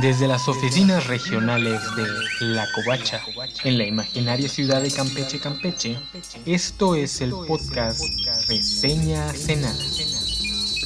Desde 0.00 0.28
las 0.28 0.46
oficinas 0.46 1.08
regionales 1.08 1.82
de 1.96 2.06
La 2.46 2.70
Covacha, 2.70 3.20
en 3.64 3.78
la 3.78 3.84
imaginaria 3.84 4.48
ciudad 4.48 4.80
de 4.80 4.92
Campeche, 4.92 5.40
Campeche, 5.40 5.98
esto 6.46 6.94
es 6.94 7.20
el 7.20 7.30
podcast 7.30 8.00
Reseña 8.48 9.32
Cenada. 9.32 9.74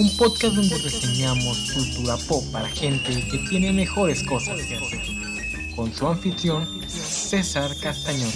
Un 0.01 0.17
podcast 0.17 0.54
donde 0.54 0.79
reseñamos 0.79 1.72
cultura 1.72 2.17
pop 2.27 2.43
para 2.53 2.69
gente 2.71 3.12
que 3.30 3.38
tiene 3.50 3.72
mejores 3.75 4.22
cosas 4.22 4.59
que 4.62 4.77
hacer. 4.77 5.02
Con 5.76 5.92
su 5.92 6.08
anfitrión, 6.08 6.66
César 6.88 7.70
Castañón. 7.82 8.32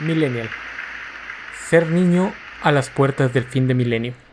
Millennial. 0.00 0.50
Ser 1.70 1.86
niño 1.88 2.34
a 2.62 2.72
las 2.72 2.90
puertas 2.90 3.32
del 3.32 3.44
fin 3.44 3.66
de 3.66 3.74
milenio. 3.74 4.29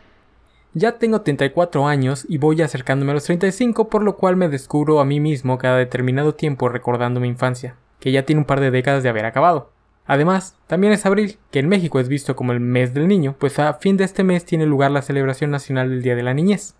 Ya 0.74 0.98
tengo 0.98 1.22
34 1.22 1.86
años 1.86 2.26
y 2.28 2.38
voy 2.38 2.60
acercándome 2.60 3.12
a 3.12 3.14
los 3.14 3.24
35, 3.24 3.88
por 3.88 4.02
lo 4.02 4.16
cual 4.16 4.36
me 4.36 4.48
descubro 4.48 5.00
a 5.00 5.04
mí 5.04 5.18
mismo 5.18 5.56
cada 5.56 5.78
determinado 5.78 6.34
tiempo 6.34 6.68
recordando 6.68 7.20
mi 7.20 7.28
infancia, 7.28 7.76
que 8.00 8.12
ya 8.12 8.24
tiene 8.24 8.40
un 8.40 8.46
par 8.46 8.60
de 8.60 8.70
décadas 8.70 9.02
de 9.02 9.08
haber 9.08 9.24
acabado. 9.24 9.70
Además, 10.06 10.56
también 10.66 10.92
es 10.92 11.04
abril, 11.06 11.38
que 11.50 11.58
en 11.58 11.68
México 11.68 12.00
es 12.00 12.08
visto 12.08 12.36
como 12.36 12.52
el 12.52 12.60
mes 12.60 12.94
del 12.94 13.08
niño, 13.08 13.34
pues 13.38 13.58
a 13.58 13.74
fin 13.74 13.96
de 13.96 14.04
este 14.04 14.24
mes 14.24 14.44
tiene 14.44 14.66
lugar 14.66 14.90
la 14.90 15.02
celebración 15.02 15.50
nacional 15.50 15.90
del 15.90 16.02
Día 16.02 16.16
de 16.16 16.22
la 16.22 16.34
Niñez. 16.34 16.74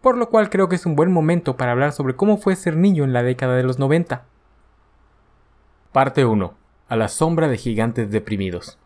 Por 0.00 0.18
lo 0.18 0.28
cual 0.28 0.50
creo 0.50 0.68
que 0.68 0.76
es 0.76 0.84
un 0.84 0.96
buen 0.96 1.10
momento 1.12 1.56
para 1.56 1.72
hablar 1.72 1.92
sobre 1.92 2.14
cómo 2.14 2.36
fue 2.36 2.56
ser 2.56 2.76
niño 2.76 3.04
en 3.04 3.14
la 3.14 3.22
década 3.22 3.56
de 3.56 3.62
los 3.62 3.78
90. 3.78 4.24
Parte 5.92 6.24
1. 6.24 6.54
A 6.88 6.96
la 6.96 7.08
sombra 7.08 7.48
de 7.48 7.56
gigantes 7.56 8.10
deprimidos. 8.10 8.78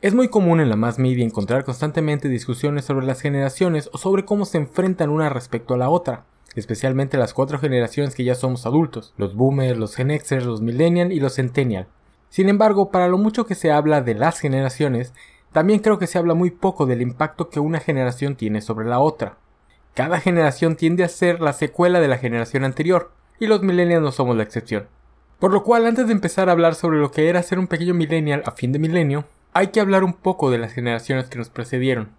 Es 0.00 0.14
muy 0.14 0.28
común 0.28 0.60
en 0.60 0.68
la 0.68 0.76
más 0.76 1.00
media 1.00 1.24
encontrar 1.24 1.64
constantemente 1.64 2.28
discusiones 2.28 2.84
sobre 2.84 3.04
las 3.04 3.20
generaciones 3.20 3.90
o 3.92 3.98
sobre 3.98 4.24
cómo 4.24 4.44
se 4.44 4.56
enfrentan 4.56 5.10
una 5.10 5.28
respecto 5.28 5.74
a 5.74 5.76
la 5.76 5.90
otra, 5.90 6.24
especialmente 6.54 7.18
las 7.18 7.34
cuatro 7.34 7.58
generaciones 7.58 8.14
que 8.14 8.22
ya 8.22 8.36
somos 8.36 8.64
adultos, 8.64 9.12
los 9.16 9.34
boomers, 9.34 9.76
los 9.76 9.96
gen 9.96 10.16
Xers, 10.16 10.44
los 10.44 10.62
millennial 10.62 11.10
y 11.10 11.18
los 11.18 11.34
centennial. 11.34 11.88
Sin 12.28 12.48
embargo, 12.48 12.92
para 12.92 13.08
lo 13.08 13.18
mucho 13.18 13.44
que 13.44 13.56
se 13.56 13.72
habla 13.72 14.00
de 14.00 14.14
las 14.14 14.38
generaciones, 14.38 15.14
también 15.50 15.80
creo 15.80 15.98
que 15.98 16.06
se 16.06 16.16
habla 16.16 16.34
muy 16.34 16.52
poco 16.52 16.86
del 16.86 17.02
impacto 17.02 17.48
que 17.48 17.58
una 17.58 17.80
generación 17.80 18.36
tiene 18.36 18.60
sobre 18.60 18.86
la 18.86 19.00
otra. 19.00 19.38
Cada 19.94 20.20
generación 20.20 20.76
tiende 20.76 21.02
a 21.02 21.08
ser 21.08 21.40
la 21.40 21.54
secuela 21.54 21.98
de 21.98 22.06
la 22.06 22.18
generación 22.18 22.62
anterior, 22.62 23.10
y 23.40 23.48
los 23.48 23.62
millennials 23.62 24.04
no 24.04 24.12
somos 24.12 24.36
la 24.36 24.44
excepción. 24.44 24.86
Por 25.40 25.52
lo 25.52 25.64
cual, 25.64 25.86
antes 25.86 26.06
de 26.06 26.12
empezar 26.12 26.48
a 26.48 26.52
hablar 26.52 26.76
sobre 26.76 27.00
lo 27.00 27.10
que 27.10 27.28
era 27.28 27.42
ser 27.42 27.58
un 27.58 27.66
pequeño 27.66 27.94
millennial 27.94 28.44
a 28.46 28.52
fin 28.52 28.70
de 28.70 28.78
milenio, 28.78 29.24
hay 29.58 29.68
que 29.72 29.80
hablar 29.80 30.04
un 30.04 30.12
poco 30.12 30.52
de 30.52 30.58
las 30.58 30.72
generaciones 30.72 31.26
que 31.26 31.36
nos 31.36 31.48
precedieron. 31.48 32.10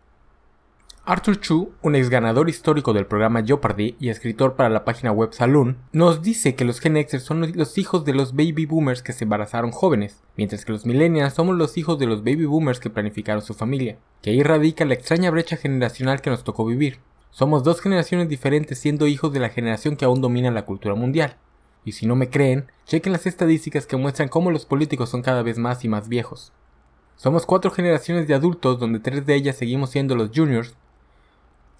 Arthur 1.05 1.39
Chu, 1.39 1.71
un 1.81 1.95
ex 1.95 2.09
ganador 2.09 2.49
histórico 2.49 2.91
del 2.91 3.05
programa 3.05 3.41
Jeopardy 3.41 3.95
y 3.97 4.09
escritor 4.09 4.57
para 4.57 4.67
la 4.67 4.83
página 4.83 5.13
web 5.13 5.31
Saloon, 5.31 5.77
nos 5.93 6.21
dice 6.21 6.55
que 6.55 6.65
los 6.65 6.81
Gen 6.81 6.97
Xers 6.97 7.23
son 7.23 7.49
los 7.55 7.77
hijos 7.77 8.03
de 8.03 8.13
los 8.13 8.33
baby 8.33 8.65
boomers 8.65 9.01
que 9.01 9.13
se 9.13 9.23
embarazaron 9.23 9.71
jóvenes, 9.71 10.21
mientras 10.35 10.65
que 10.65 10.73
los 10.73 10.85
millennials 10.85 11.33
somos 11.33 11.55
los 11.55 11.77
hijos 11.77 11.97
de 11.97 12.07
los 12.07 12.25
baby 12.25 12.43
boomers 12.43 12.81
que 12.81 12.89
planificaron 12.89 13.41
su 13.41 13.53
familia, 13.53 13.95
que 14.21 14.31
ahí 14.31 14.43
radica 14.43 14.83
la 14.83 14.95
extraña 14.95 15.31
brecha 15.31 15.55
generacional 15.55 16.19
que 16.19 16.31
nos 16.31 16.43
tocó 16.43 16.65
vivir. 16.65 16.99
Somos 17.31 17.63
dos 17.63 17.79
generaciones 17.79 18.27
diferentes 18.27 18.79
siendo 18.79 19.07
hijos 19.07 19.31
de 19.31 19.39
la 19.39 19.47
generación 19.47 19.95
que 19.95 20.03
aún 20.03 20.19
domina 20.19 20.51
la 20.51 20.65
cultura 20.65 20.93
mundial. 20.93 21.37
Y 21.85 21.93
si 21.93 22.05
no 22.05 22.17
me 22.17 22.29
creen, 22.29 22.69
chequen 22.85 23.13
las 23.13 23.25
estadísticas 23.25 23.87
que 23.87 23.95
muestran 23.95 24.27
cómo 24.27 24.51
los 24.51 24.65
políticos 24.65 25.09
son 25.09 25.21
cada 25.21 25.41
vez 25.41 25.57
más 25.57 25.85
y 25.85 25.87
más 25.87 26.09
viejos. 26.09 26.51
Somos 27.19 27.45
cuatro 27.45 27.69
generaciones 27.69 28.29
de 28.29 28.33
adultos 28.33 28.79
donde 28.79 29.01
tres 29.01 29.25
de 29.25 29.35
ellas 29.35 29.57
seguimos 29.57 29.89
siendo 29.89 30.15
los 30.15 30.29
juniors. 30.33 30.73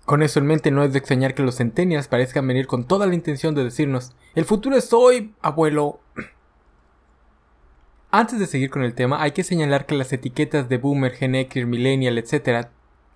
Con 0.04 0.22
eso 0.22 0.40
en 0.40 0.48
mente 0.48 0.70
no 0.70 0.84
es 0.84 0.92
de 0.92 1.00
extrañar 1.00 1.34
que 1.34 1.44
los 1.44 1.56
centenias 1.56 2.10
parezcan 2.10 2.46
venir 2.46 2.68
con 2.68 2.84
toda 2.84 3.08
la 3.08 3.16
intención 3.16 3.56
de 3.56 3.64
decirnos, 3.64 4.12
el 4.36 4.44
futuro 4.44 4.76
es 4.76 4.92
hoy, 4.92 5.34
abuelo. 5.42 6.02
Antes 8.12 8.38
de 8.38 8.48
seguir 8.48 8.70
con 8.70 8.84
el 8.84 8.94
tema, 8.94 9.22
hay 9.24 9.32
que 9.32 9.46
señalar 9.46 9.86
que 9.86 9.96
las 9.96 10.12
etiquetas 10.12 10.68
de 10.68 10.78
boomer, 10.78 11.14
gen 11.14 11.36
X, 11.36 11.66
millennial, 11.66 12.18
etc., 12.18 12.68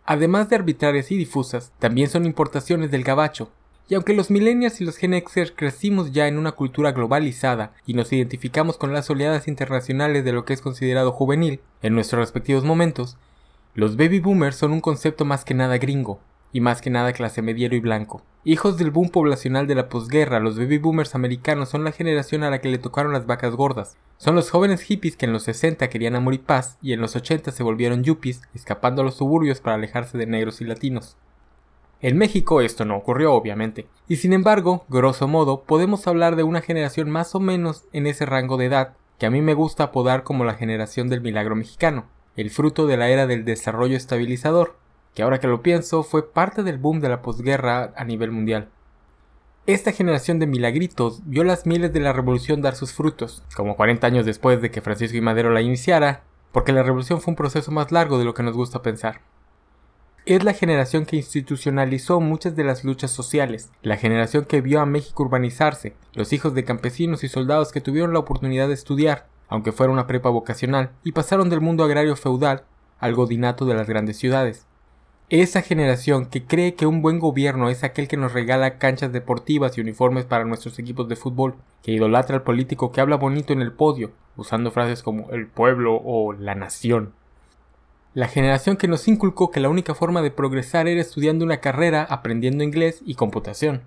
además 0.06 0.48
de 0.48 0.56
arbitrarias 0.56 1.12
y 1.12 1.18
difusas, 1.18 1.74
también 1.78 2.08
son 2.08 2.24
importaciones 2.24 2.90
del 2.90 3.04
gabacho, 3.04 3.52
y 3.90 3.96
aunque 3.96 4.14
los 4.14 4.32
millennials 4.32 4.80
y 4.80 4.86
los 4.86 4.96
Gen 4.96 5.22
crecimos 5.58 6.14
ya 6.14 6.30
en 6.30 6.38
una 6.38 6.54
cultura 6.54 6.94
globalizada 6.94 7.74
y 7.86 7.96
nos 7.96 8.14
identificamos 8.14 8.78
con 8.78 8.94
las 8.94 9.10
oleadas 9.10 9.50
internacionales 9.50 10.24
de 10.24 10.32
lo 10.32 10.46
que 10.46 10.54
es 10.54 10.62
considerado 10.62 11.12
juvenil 11.12 11.60
en 11.84 11.94
nuestros 11.94 12.20
respectivos 12.20 12.64
momentos, 12.64 13.18
los 13.76 13.98
baby 13.98 14.20
boomers 14.20 14.56
son 14.56 14.72
un 14.72 14.82
concepto 14.82 15.26
más 15.26 15.44
que 15.44 15.54
nada 15.54 15.78
gringo, 15.78 16.20
y 16.54 16.62
más 16.62 16.82
que 16.82 16.90
nada 16.90 17.12
clase 17.12 17.42
mediero 17.42 17.76
y 17.76 17.82
blanco. 17.82 18.24
Hijos 18.46 18.78
del 18.78 18.90
boom 18.90 19.10
poblacional 19.10 19.68
de 19.68 19.76
la 19.76 19.90
posguerra, 19.90 20.40
los 20.40 20.58
baby 20.58 20.78
boomers 20.78 21.14
americanos 21.14 21.70
son 21.70 21.84
la 21.84 21.92
generación 21.92 22.44
a 22.44 22.50
la 22.50 22.62
que 22.62 22.70
le 22.70 22.78
tocaron 22.78 23.12
las 23.12 23.26
vacas 23.26 23.56
gordas. 23.56 23.98
Son 24.18 24.34
los 24.34 24.50
jóvenes 24.50 24.82
hippies 24.82 25.18
que 25.18 25.26
en 25.26 25.34
los 25.34 25.44
60 25.44 25.90
querían 25.90 26.16
amor 26.16 26.34
y 26.34 26.38
paz 26.38 26.78
y 26.82 26.94
en 26.94 27.02
los 27.02 27.18
80 27.18 27.52
se 27.52 27.64
volvieron 27.64 28.04
yuppies, 28.04 28.42
escapando 28.54 29.02
a 29.02 29.06
los 29.06 29.16
suburbios 29.16 29.60
para 29.60 29.76
alejarse 29.76 30.18
de 30.18 30.26
negros 30.26 30.62
y 30.62 30.66
latinos. 30.66 31.18
En 32.00 32.18
México 32.18 32.62
esto 32.62 32.86
no 32.86 32.96
ocurrió, 32.96 33.34
obviamente, 33.34 33.88
y 34.08 34.18
sin 34.18 34.32
embargo, 34.32 34.86
grosso 34.90 35.28
modo, 35.28 35.64
podemos 35.64 36.06
hablar 36.08 36.36
de 36.36 36.44
una 36.44 36.62
generación 36.62 37.10
más 37.10 37.34
o 37.36 37.40
menos 37.40 37.86
en 37.94 38.08
ese 38.08 38.26
rango 38.26 38.58
de 38.58 38.66
edad, 38.66 38.94
que 39.24 39.28
a 39.28 39.32
mí 39.32 39.42
me 39.42 39.54
gusta 39.54 39.86
apodar 39.86 40.24
como 40.24 40.44
la 40.44 40.56
generación 40.56 41.08
del 41.08 41.22
milagro 41.22 41.56
mexicano, 41.56 42.08
el 42.36 42.50
fruto 42.50 42.88
de 42.88 42.98
la 42.98 43.08
era 43.08 43.26
del 43.26 43.46
desarrollo 43.46 43.96
estabilizador, 43.96 44.76
que 45.16 45.24
ahora 45.24 45.40
que 45.40 45.48
lo 45.48 45.62
pienso 45.62 46.04
fue 46.04 46.34
parte 46.34 46.62
del 46.62 46.78
boom 46.78 47.00
de 47.00 47.08
la 47.08 47.22
posguerra 47.22 47.94
a 47.96 48.04
nivel 48.04 48.32
mundial. 48.32 48.68
Esta 49.66 49.94
generación 49.94 50.40
de 50.40 50.48
milagritos 50.48 51.22
vio 51.24 51.46
las 51.46 51.66
miles 51.66 51.94
de 51.94 52.02
la 52.02 52.12
revolución 52.12 52.62
dar 52.62 52.76
sus 52.76 52.92
frutos, 52.92 53.46
como 53.56 53.78
40 53.78 54.06
años 54.06 54.26
después 54.26 54.62
de 54.62 54.72
que 54.72 54.82
Francisco 54.82 55.16
y 55.16 55.22
Madero 55.22 55.52
la 55.52 55.62
iniciara, 55.62 56.24
porque 56.52 56.74
la 56.74 56.84
revolución 56.84 57.22
fue 57.22 57.32
un 57.32 57.38
proceso 57.38 57.72
más 57.72 57.94
largo 57.94 58.20
de 58.20 58.26
lo 58.26 58.34
que 58.34 58.44
nos 58.44 58.58
gusta 58.58 58.82
pensar. 58.82 59.22
Es 60.26 60.42
la 60.46 60.54
generación 60.54 61.06
que 61.06 61.18
institucionalizó 61.18 62.22
muchas 62.22 62.56
de 62.56 62.64
las 62.64 62.86
luchas 62.86 63.12
sociales, 63.12 63.72
la 63.82 63.98
generación 63.98 64.46
que 64.46 64.62
vio 64.62 64.80
a 64.80 64.86
México 64.86 65.24
urbanizarse, 65.24 65.96
los 66.14 66.32
hijos 66.32 66.54
de 66.54 66.64
campesinos 66.64 67.26
y 67.26 67.28
soldados 67.28 67.74
que 67.74 67.82
tuvieron 67.82 68.14
la 68.14 68.20
oportunidad 68.20 68.70
de 68.70 68.74
estudiar, 68.74 69.28
aunque 69.50 69.74
fuera 69.74 69.92
una 69.92 70.08
prepa 70.08 70.30
vocacional, 70.30 70.92
y 71.04 71.12
pasaron 71.12 71.50
del 71.50 71.60
mundo 71.60 71.84
agrario 71.84 72.16
feudal 72.16 72.64
al 73.00 73.16
godinato 73.16 73.66
de 73.66 73.74
las 73.74 73.90
grandes 73.90 74.16
ciudades. 74.16 74.66
Esa 75.28 75.62
generación 75.62 76.28
que 76.28 76.46
cree 76.46 76.76
que 76.76 76.86
un 76.86 77.02
buen 77.02 77.20
gobierno 77.20 77.70
es 77.70 77.84
aquel 77.84 78.08
que 78.08 78.16
nos 78.16 78.32
regala 78.32 78.78
canchas 78.78 79.12
deportivas 79.12 79.78
y 79.78 79.82
uniformes 79.82 80.24
para 80.24 80.46
nuestros 80.46 80.80
equipos 80.80 81.10
de 81.10 81.18
fútbol, 81.18 81.56
que 81.82 81.92
idolatra 81.92 82.38
al 82.38 82.44
político 82.44 82.94
que 82.94 83.02
habla 83.02 83.18
bonito 83.18 83.52
en 83.52 83.62
el 83.62 83.74
podio, 83.74 84.12
usando 84.38 84.72
frases 84.72 85.04
como 85.04 85.32
el 85.32 85.48
pueblo 85.48 86.00
o 86.02 86.32
la 86.32 86.56
nación. 86.56 87.12
La 88.16 88.28
generación 88.28 88.78
que 88.78 88.88
nos 88.88 89.08
inculcó 89.08 89.50
que 89.50 89.60
la 89.60 89.70
única 89.70 89.96
forma 89.96 90.22
de 90.22 90.30
progresar 90.30 90.88
era 90.88 91.02
estudiando 91.02 91.44
una 91.44 91.58
carrera, 91.58 92.04
aprendiendo 92.04 92.64
inglés 92.64 93.02
y 93.04 93.16
computación. 93.16 93.82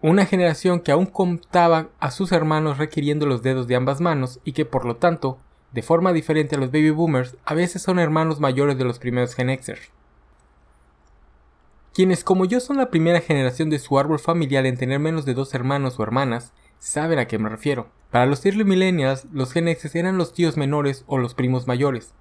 Una 0.00 0.24
generación 0.24 0.78
que 0.78 0.92
aún 0.92 1.06
contaba 1.06 1.88
a 1.98 2.12
sus 2.12 2.30
hermanos 2.30 2.78
requiriendo 2.78 3.26
los 3.26 3.42
dedos 3.42 3.66
de 3.66 3.74
ambas 3.74 4.00
manos 4.00 4.38
y 4.44 4.52
que 4.52 4.64
por 4.64 4.84
lo 4.84 4.96
tanto, 4.96 5.38
de 5.72 5.82
forma 5.82 6.12
diferente 6.12 6.54
a 6.54 6.58
los 6.58 6.70
baby 6.70 6.90
boomers, 6.90 7.36
a 7.44 7.54
veces 7.54 7.82
son 7.82 7.98
hermanos 7.98 8.38
mayores 8.38 8.78
de 8.78 8.84
los 8.84 9.00
primeros 9.00 9.34
Gen 9.34 9.48
Xers. 9.48 9.90
Quienes 11.92 12.22
como 12.22 12.44
yo 12.44 12.60
son 12.60 12.76
la 12.76 12.90
primera 12.90 13.20
generación 13.20 13.68
de 13.68 13.80
su 13.80 13.98
árbol 13.98 14.20
familiar 14.20 14.64
en 14.64 14.76
tener 14.76 15.00
menos 15.00 15.24
de 15.24 15.34
dos 15.34 15.52
hermanos 15.54 15.98
o 15.98 16.04
hermanas, 16.04 16.52
saben 16.78 17.18
a 17.18 17.26
qué 17.26 17.40
me 17.40 17.48
refiero. 17.48 17.88
Para 18.12 18.26
los 18.26 18.46
early 18.46 18.62
millennials, 18.62 19.26
los 19.32 19.52
Gen 19.52 19.66
Xers 19.66 19.96
eran 19.96 20.16
los 20.16 20.32
tíos 20.32 20.56
menores 20.56 21.02
o 21.08 21.18
los 21.18 21.34
primos 21.34 21.66
mayores, 21.66 22.14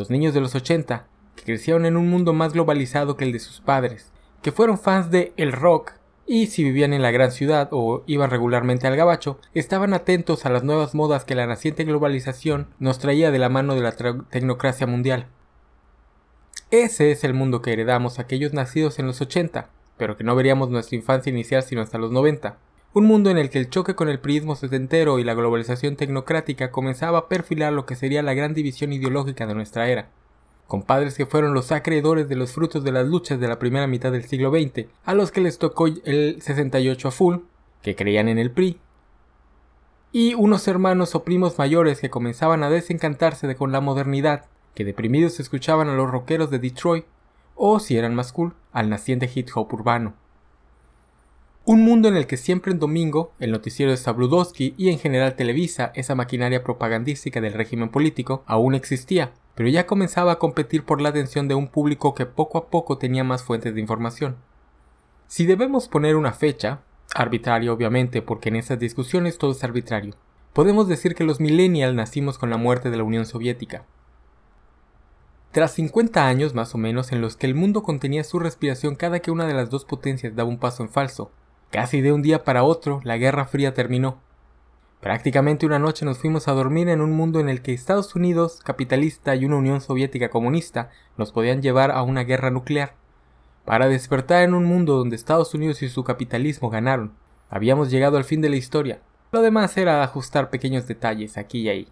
los 0.00 0.08
niños 0.08 0.32
de 0.32 0.40
los 0.40 0.54
80, 0.54 1.06
que 1.36 1.44
crecieron 1.44 1.84
en 1.84 1.98
un 1.98 2.08
mundo 2.08 2.32
más 2.32 2.54
globalizado 2.54 3.18
que 3.18 3.24
el 3.24 3.32
de 3.32 3.38
sus 3.38 3.60
padres, 3.60 4.12
que 4.40 4.50
fueron 4.50 4.78
fans 4.78 5.10
de 5.10 5.34
el 5.36 5.52
rock 5.52 5.92
y 6.26 6.46
si 6.46 6.64
vivían 6.64 6.94
en 6.94 7.02
la 7.02 7.10
gran 7.10 7.32
ciudad 7.32 7.68
o 7.70 8.02
iban 8.06 8.30
regularmente 8.30 8.86
al 8.86 8.96
gabacho, 8.96 9.38
estaban 9.52 9.92
atentos 9.92 10.46
a 10.46 10.48
las 10.48 10.64
nuevas 10.64 10.94
modas 10.94 11.26
que 11.26 11.34
la 11.34 11.46
naciente 11.46 11.84
globalización 11.84 12.68
nos 12.78 12.98
traía 12.98 13.30
de 13.30 13.38
la 13.38 13.50
mano 13.50 13.74
de 13.74 13.82
la 13.82 13.92
tecnocracia 13.92 14.86
mundial. 14.86 15.26
Ese 16.70 17.10
es 17.10 17.22
el 17.22 17.34
mundo 17.34 17.60
que 17.60 17.74
heredamos 17.74 18.18
aquellos 18.18 18.54
nacidos 18.54 18.98
en 18.98 19.06
los 19.06 19.20
80, 19.20 19.68
pero 19.98 20.16
que 20.16 20.24
no 20.24 20.34
veríamos 20.34 20.70
nuestra 20.70 20.96
infancia 20.96 21.28
iniciar 21.28 21.62
sino 21.62 21.82
hasta 21.82 21.98
los 21.98 22.10
90. 22.10 22.56
Un 22.92 23.04
mundo 23.04 23.30
en 23.30 23.38
el 23.38 23.50
que 23.50 23.60
el 23.60 23.70
choque 23.70 23.94
con 23.94 24.08
el 24.08 24.18
priismo 24.18 24.56
setentero 24.56 25.20
y 25.20 25.24
la 25.24 25.34
globalización 25.34 25.94
tecnocrática 25.94 26.72
comenzaba 26.72 27.18
a 27.18 27.28
perfilar 27.28 27.72
lo 27.72 27.86
que 27.86 27.94
sería 27.94 28.20
la 28.20 28.34
gran 28.34 28.52
división 28.52 28.92
ideológica 28.92 29.46
de 29.46 29.54
nuestra 29.54 29.88
era. 29.88 30.08
Con 30.66 30.82
padres 30.82 31.16
que 31.16 31.24
fueron 31.24 31.54
los 31.54 31.70
acreedores 31.70 32.28
de 32.28 32.34
los 32.34 32.50
frutos 32.50 32.82
de 32.82 32.90
las 32.90 33.06
luchas 33.06 33.38
de 33.38 33.46
la 33.46 33.60
primera 33.60 33.86
mitad 33.86 34.10
del 34.10 34.24
siglo 34.24 34.50
XX, 34.50 34.86
a 35.04 35.14
los 35.14 35.30
que 35.30 35.40
les 35.40 35.58
tocó 35.58 35.86
el 35.86 36.42
68 36.42 37.06
a 37.06 37.10
full, 37.12 37.36
que 37.80 37.94
creían 37.94 38.26
en 38.26 38.38
el 38.38 38.50
PRI, 38.50 38.80
y 40.10 40.34
unos 40.34 40.66
hermanos 40.66 41.14
o 41.14 41.22
primos 41.22 41.58
mayores 41.58 42.00
que 42.00 42.10
comenzaban 42.10 42.64
a 42.64 42.70
desencantarse 42.70 43.46
de 43.46 43.54
con 43.54 43.70
la 43.70 43.80
modernidad, 43.80 44.46
que 44.74 44.84
deprimidos 44.84 45.38
escuchaban 45.38 45.88
a 45.88 45.94
los 45.94 46.10
rockeros 46.10 46.50
de 46.50 46.58
Detroit, 46.58 47.04
o 47.54 47.78
si 47.78 47.96
eran 47.96 48.16
más 48.16 48.32
cool, 48.32 48.54
al 48.72 48.90
naciente 48.90 49.30
hip 49.32 49.48
hop 49.54 49.72
urbano. 49.72 50.14
Un 51.70 51.84
mundo 51.84 52.08
en 52.08 52.16
el 52.16 52.26
que 52.26 52.36
siempre 52.36 52.72
en 52.72 52.80
domingo, 52.80 53.32
el 53.38 53.52
noticiero 53.52 53.92
de 53.92 53.96
Sabludowski 53.96 54.74
y 54.76 54.88
en 54.88 54.98
general 54.98 55.36
Televisa, 55.36 55.92
esa 55.94 56.16
maquinaria 56.16 56.64
propagandística 56.64 57.40
del 57.40 57.52
régimen 57.52 57.90
político, 57.90 58.42
aún 58.48 58.74
existía, 58.74 59.34
pero 59.54 59.68
ya 59.68 59.86
comenzaba 59.86 60.32
a 60.32 60.38
competir 60.40 60.84
por 60.84 61.00
la 61.00 61.10
atención 61.10 61.46
de 61.46 61.54
un 61.54 61.68
público 61.68 62.12
que 62.12 62.26
poco 62.26 62.58
a 62.58 62.70
poco 62.70 62.98
tenía 62.98 63.22
más 63.22 63.44
fuentes 63.44 63.72
de 63.72 63.80
información. 63.80 64.34
Si 65.28 65.46
debemos 65.46 65.86
poner 65.86 66.16
una 66.16 66.32
fecha, 66.32 66.80
arbitraria 67.14 67.72
obviamente, 67.72 68.20
porque 68.20 68.48
en 68.48 68.56
esas 68.56 68.80
discusiones 68.80 69.38
todo 69.38 69.52
es 69.52 69.62
arbitrario, 69.62 70.16
podemos 70.52 70.88
decir 70.88 71.14
que 71.14 71.22
los 71.22 71.38
millennials 71.38 71.94
nacimos 71.94 72.36
con 72.36 72.50
la 72.50 72.56
muerte 72.56 72.90
de 72.90 72.96
la 72.96 73.04
Unión 73.04 73.26
Soviética. 73.26 73.84
Tras 75.52 75.70
50 75.74 76.26
años 76.26 76.52
más 76.52 76.74
o 76.74 76.78
menos 76.78 77.12
en 77.12 77.20
los 77.20 77.36
que 77.36 77.46
el 77.46 77.54
mundo 77.54 77.84
contenía 77.84 78.24
su 78.24 78.40
respiración 78.40 78.96
cada 78.96 79.20
que 79.20 79.30
una 79.30 79.46
de 79.46 79.54
las 79.54 79.70
dos 79.70 79.84
potencias 79.84 80.34
daba 80.34 80.48
un 80.48 80.58
paso 80.58 80.82
en 80.82 80.88
falso, 80.88 81.30
casi 81.70 82.00
de 82.00 82.12
un 82.12 82.22
día 82.22 82.44
para 82.44 82.64
otro 82.64 83.00
la 83.04 83.16
Guerra 83.16 83.46
Fría 83.46 83.74
terminó. 83.74 84.18
Prácticamente 85.00 85.64
una 85.64 85.78
noche 85.78 86.04
nos 86.04 86.18
fuimos 86.18 86.46
a 86.46 86.52
dormir 86.52 86.88
en 86.88 87.00
un 87.00 87.12
mundo 87.12 87.40
en 87.40 87.48
el 87.48 87.62
que 87.62 87.72
Estados 87.72 88.14
Unidos 88.14 88.60
capitalista 88.62 89.34
y 89.34 89.46
una 89.46 89.56
Unión 89.56 89.80
Soviética 89.80 90.28
comunista 90.28 90.90
nos 91.16 91.32
podían 91.32 91.62
llevar 91.62 91.90
a 91.90 92.02
una 92.02 92.24
guerra 92.24 92.50
nuclear. 92.50 92.94
Para 93.64 93.88
despertar 93.88 94.42
en 94.42 94.52
un 94.52 94.64
mundo 94.64 94.96
donde 94.96 95.16
Estados 95.16 95.54
Unidos 95.54 95.80
y 95.82 95.88
su 95.88 96.04
capitalismo 96.04 96.68
ganaron, 96.68 97.14
habíamos 97.48 97.90
llegado 97.90 98.16
al 98.16 98.24
fin 98.24 98.40
de 98.40 98.50
la 98.50 98.56
historia. 98.56 99.00
Lo 99.32 99.40
demás 99.42 99.76
era 99.76 100.02
ajustar 100.02 100.50
pequeños 100.50 100.86
detalles 100.86 101.38
aquí 101.38 101.60
y 101.60 101.68
ahí. 101.68 101.88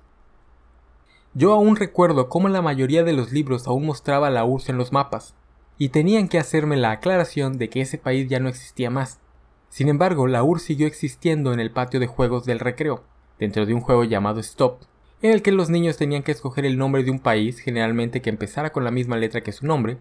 Yo 1.34 1.52
aún 1.52 1.76
recuerdo 1.76 2.28
cómo 2.28 2.48
la 2.48 2.62
mayoría 2.62 3.04
de 3.04 3.12
los 3.12 3.32
libros 3.32 3.68
aún 3.68 3.86
mostraba 3.86 4.28
la 4.28 4.44
URSS 4.44 4.70
en 4.70 4.76
los 4.76 4.92
mapas, 4.92 5.34
y 5.78 5.90
tenían 5.90 6.28
que 6.28 6.38
hacerme 6.38 6.76
la 6.76 6.90
aclaración 6.90 7.58
de 7.58 7.70
que 7.70 7.80
ese 7.80 7.96
país 7.96 8.28
ya 8.28 8.40
no 8.40 8.48
existía 8.48 8.90
más. 8.90 9.20
Sin 9.68 9.88
embargo, 9.88 10.26
la 10.26 10.42
URSS 10.42 10.62
siguió 10.62 10.86
existiendo 10.86 11.52
en 11.52 11.60
el 11.60 11.70
patio 11.70 12.00
de 12.00 12.06
juegos 12.06 12.44
del 12.44 12.58
recreo, 12.58 13.04
dentro 13.38 13.66
de 13.66 13.74
un 13.74 13.80
juego 13.80 14.04
llamado 14.04 14.40
Stop, 14.40 14.80
en 15.20 15.32
el 15.32 15.42
que 15.42 15.52
los 15.52 15.68
niños 15.68 15.96
tenían 15.96 16.22
que 16.22 16.32
escoger 16.32 16.64
el 16.64 16.78
nombre 16.78 17.02
de 17.04 17.10
un 17.10 17.18
país, 17.18 17.58
generalmente 17.58 18.22
que 18.22 18.30
empezara 18.30 18.70
con 18.70 18.84
la 18.84 18.90
misma 18.90 19.16
letra 19.16 19.42
que 19.42 19.52
su 19.52 19.66
nombre, 19.66 19.98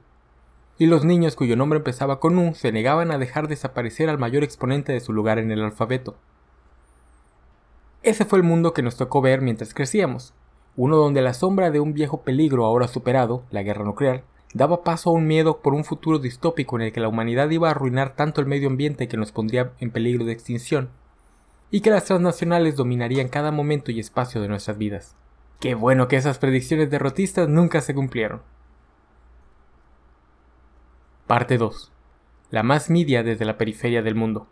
y 0.78 0.86
los 0.86 1.04
niños 1.04 1.36
cuyo 1.36 1.56
nombre 1.56 1.78
empezaba 1.78 2.20
con 2.20 2.38
U 2.38 2.54
se 2.54 2.72
negaban 2.72 3.12
a 3.12 3.18
dejar 3.18 3.48
desaparecer 3.48 4.10
al 4.10 4.20
mayor 4.20 4.44
exponente 4.44 4.94
de 4.94 5.00
su 5.00 5.12
lugar 5.12 5.40
en 5.40 5.52
el 5.52 5.64
alfabeto. 5.64 6.16
Ese 8.04 8.26
fue 8.26 8.38
el 8.38 8.44
mundo 8.44 8.74
que 8.74 8.84
nos 8.84 8.96
tocó 8.96 9.22
ver 9.22 9.42
mientras 9.42 9.74
crecíamos, 9.74 10.34
uno 10.76 10.98
donde 10.98 11.22
la 11.22 11.34
sombra 11.34 11.72
de 11.72 11.80
un 11.80 11.94
viejo 11.94 12.22
peligro 12.22 12.66
ahora 12.66 12.88
superado, 12.88 13.44
la 13.50 13.64
guerra 13.64 13.84
nuclear, 13.84 14.24
daba 14.54 14.84
paso 14.84 15.10
a 15.10 15.14
un 15.14 15.28
miedo 15.28 15.62
por 15.62 15.74
un 15.74 15.84
futuro 15.84 16.20
distópico 16.20 16.76
en 16.78 16.84
el 16.84 16.92
que 16.92 17.00
la 17.00 17.08
humanidad 17.08 17.50
iba 17.50 17.68
a 17.68 17.72
arruinar 17.72 18.16
tanto 18.16 18.42
el 18.42 18.48
medio 18.48 18.70
ambiente 18.70 19.08
que 19.08 19.18
nos 19.18 19.32
pondría 19.32 19.74
en 19.80 19.92
peligro 19.92 20.26
de 20.26 20.32
extinción, 20.32 20.90
y 21.70 21.82
que 21.82 21.92
las 21.92 22.06
transnacionales 22.06 22.76
dominarían 22.76 23.28
cada 23.28 23.52
momento 23.52 23.92
y 23.92 24.00
espacio 24.00 24.42
de 24.42 24.48
nuestras 24.48 24.78
vidas. 24.78 25.16
Qué 25.60 25.76
bueno 25.76 26.08
que 26.08 26.16
esas 26.16 26.40
predicciones 26.40 26.90
derrotistas 26.90 27.50
nunca 27.50 27.82
se 27.82 27.94
cumplieron. 27.94 28.42
Parte 31.26 31.58
2. 31.58 31.92
La 32.52 32.64
más 32.64 32.90
media 32.90 33.24
desde 33.24 33.44
la 33.44 33.58
periferia 33.58 34.02
del 34.02 34.16
mundo. 34.16 34.48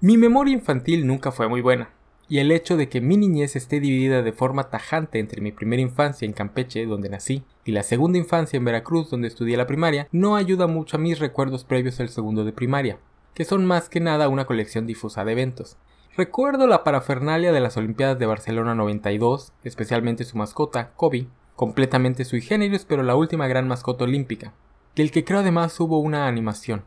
Mi 0.00 0.16
memoria 0.16 0.54
infantil 0.54 1.06
nunca 1.06 1.32
fue 1.32 1.48
muy 1.48 1.60
buena 1.60 1.97
y 2.28 2.38
el 2.38 2.52
hecho 2.52 2.76
de 2.76 2.88
que 2.88 3.00
mi 3.00 3.16
niñez 3.16 3.56
esté 3.56 3.80
dividida 3.80 4.22
de 4.22 4.32
forma 4.32 4.68
tajante 4.68 5.18
entre 5.18 5.40
mi 5.40 5.50
primera 5.50 5.80
infancia 5.80 6.26
en 6.26 6.32
Campeche, 6.32 6.84
donde 6.84 7.08
nací, 7.08 7.42
y 7.64 7.72
la 7.72 7.82
segunda 7.82 8.18
infancia 8.18 8.58
en 8.58 8.64
Veracruz, 8.64 9.10
donde 9.10 9.28
estudié 9.28 9.56
la 9.56 9.66
primaria, 9.66 10.08
no 10.12 10.36
ayuda 10.36 10.66
mucho 10.66 10.96
a 10.96 11.00
mis 11.00 11.18
recuerdos 11.18 11.64
previos 11.64 12.00
al 12.00 12.10
segundo 12.10 12.44
de 12.44 12.52
primaria, 12.52 12.98
que 13.34 13.44
son 13.44 13.64
más 13.64 13.88
que 13.88 14.00
nada 14.00 14.28
una 14.28 14.44
colección 14.44 14.86
difusa 14.86 15.24
de 15.24 15.32
eventos. 15.32 15.78
Recuerdo 16.16 16.66
la 16.66 16.84
parafernalia 16.84 17.52
de 17.52 17.60
las 17.60 17.76
Olimpiadas 17.76 18.18
de 18.18 18.26
Barcelona 18.26 18.74
92, 18.74 19.52
especialmente 19.64 20.24
su 20.24 20.36
mascota, 20.36 20.92
Kobe, 20.96 21.28
completamente 21.56 22.24
sui 22.24 22.42
generis, 22.42 22.84
pero 22.84 23.02
la 23.02 23.16
última 23.16 23.46
gran 23.46 23.68
mascota 23.68 24.04
olímpica, 24.04 24.52
del 24.96 25.10
que 25.10 25.24
creo 25.24 25.40
además 25.40 25.78
hubo 25.80 26.00
una 26.00 26.26
animación, 26.26 26.84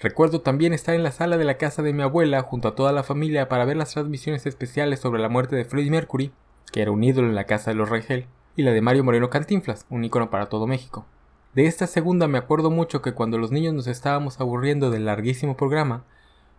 Recuerdo 0.00 0.40
también 0.40 0.72
estar 0.72 0.94
en 0.94 1.02
la 1.02 1.12
sala 1.12 1.36
de 1.38 1.44
la 1.44 1.56
casa 1.56 1.82
de 1.82 1.92
mi 1.92 2.02
abuela 2.02 2.42
junto 2.42 2.68
a 2.68 2.74
toda 2.74 2.92
la 2.92 3.02
familia 3.02 3.48
para 3.48 3.64
ver 3.64 3.76
las 3.76 3.92
transmisiones 3.92 4.44
especiales 4.46 5.00
sobre 5.00 5.22
la 5.22 5.28
muerte 5.28 5.56
de 5.56 5.64
Freddie 5.64 5.90
Mercury, 5.90 6.32
que 6.72 6.82
era 6.82 6.90
un 6.90 7.04
ídolo 7.04 7.28
en 7.28 7.34
la 7.34 7.44
casa 7.44 7.70
de 7.70 7.76
los 7.76 7.88
Rengel, 7.88 8.26
y 8.56 8.62
la 8.62 8.72
de 8.72 8.80
Mario 8.80 9.04
Moreno 9.04 9.30
Cantinflas, 9.30 9.86
un 9.90 10.04
ícono 10.04 10.30
para 10.30 10.46
todo 10.46 10.66
México. 10.66 11.06
De 11.54 11.66
esta 11.66 11.86
segunda 11.86 12.26
me 12.26 12.38
acuerdo 12.38 12.70
mucho 12.70 13.00
que 13.00 13.12
cuando 13.12 13.38
los 13.38 13.52
niños 13.52 13.74
nos 13.74 13.86
estábamos 13.86 14.40
aburriendo 14.40 14.90
del 14.90 15.06
larguísimo 15.06 15.56
programa, 15.56 16.04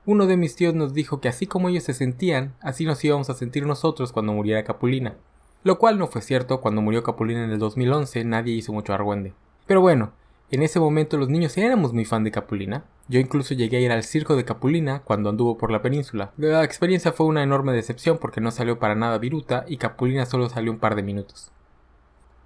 uno 0.06 0.28
de 0.28 0.38
mis 0.38 0.56
tíos 0.56 0.74
nos 0.74 0.94
dijo 0.94 1.20
que 1.20 1.28
así 1.28 1.48
como 1.48 1.68
ellos 1.68 1.84
se 1.84 1.94
sentían, 1.94 2.54
así 2.62 2.86
nos 2.86 3.04
íbamos 3.04 3.30
a 3.30 3.34
sentir 3.34 3.66
nosotros 3.66 4.12
cuando 4.12 4.34
muriera 4.34 4.64
Capulina. 4.64 5.16
Lo 5.64 5.80
cual 5.80 5.98
no 5.98 6.08
fue 6.08 6.22
cierto, 6.22 6.62
cuando 6.62 6.82
murió 6.82 7.04
Capulina 7.04 7.44
en 7.44 7.50
el 7.50 7.60
2011 7.60 8.24
nadie 8.24 8.54
hizo 8.54 8.72
mucho 8.72 8.94
argüende. 8.94 9.34
Pero 9.66 9.82
bueno, 9.82 10.14
en 10.52 10.62
ese 10.62 10.80
momento 10.80 11.18
los 11.18 11.30
niños 11.30 11.58
éramos 11.58 11.92
muy 11.94 12.06
fan 12.06 12.24
de 12.24 12.32
Capulina. 12.32 12.86
Yo 13.08 13.20
incluso 13.20 13.54
llegué 13.54 13.78
a 13.78 13.82
ir 13.82 13.92
al 13.92 14.04
circo 14.04 14.36
de 14.36 14.46
Capulina 14.46 15.02
cuando 15.04 15.30
anduvo 15.30 15.58
por 15.58 15.72
la 15.72 15.82
península. 15.82 16.32
La 16.38 16.64
experiencia 16.64 17.12
fue 17.12 17.26
una 17.26 17.44
enorme 17.44 17.74
decepción 17.74 18.20
porque 18.20 18.42
no 18.42 18.52
salió 18.52 18.78
para 18.78 18.96
nada 18.96 19.18
viruta 19.18 19.66
y 19.68 19.78
Capulina 19.78 20.26
solo 20.26 20.48
salió 20.50 20.72
un 20.72 20.80
par 20.80 20.96
de 20.96 21.04
minutos. 21.04 21.52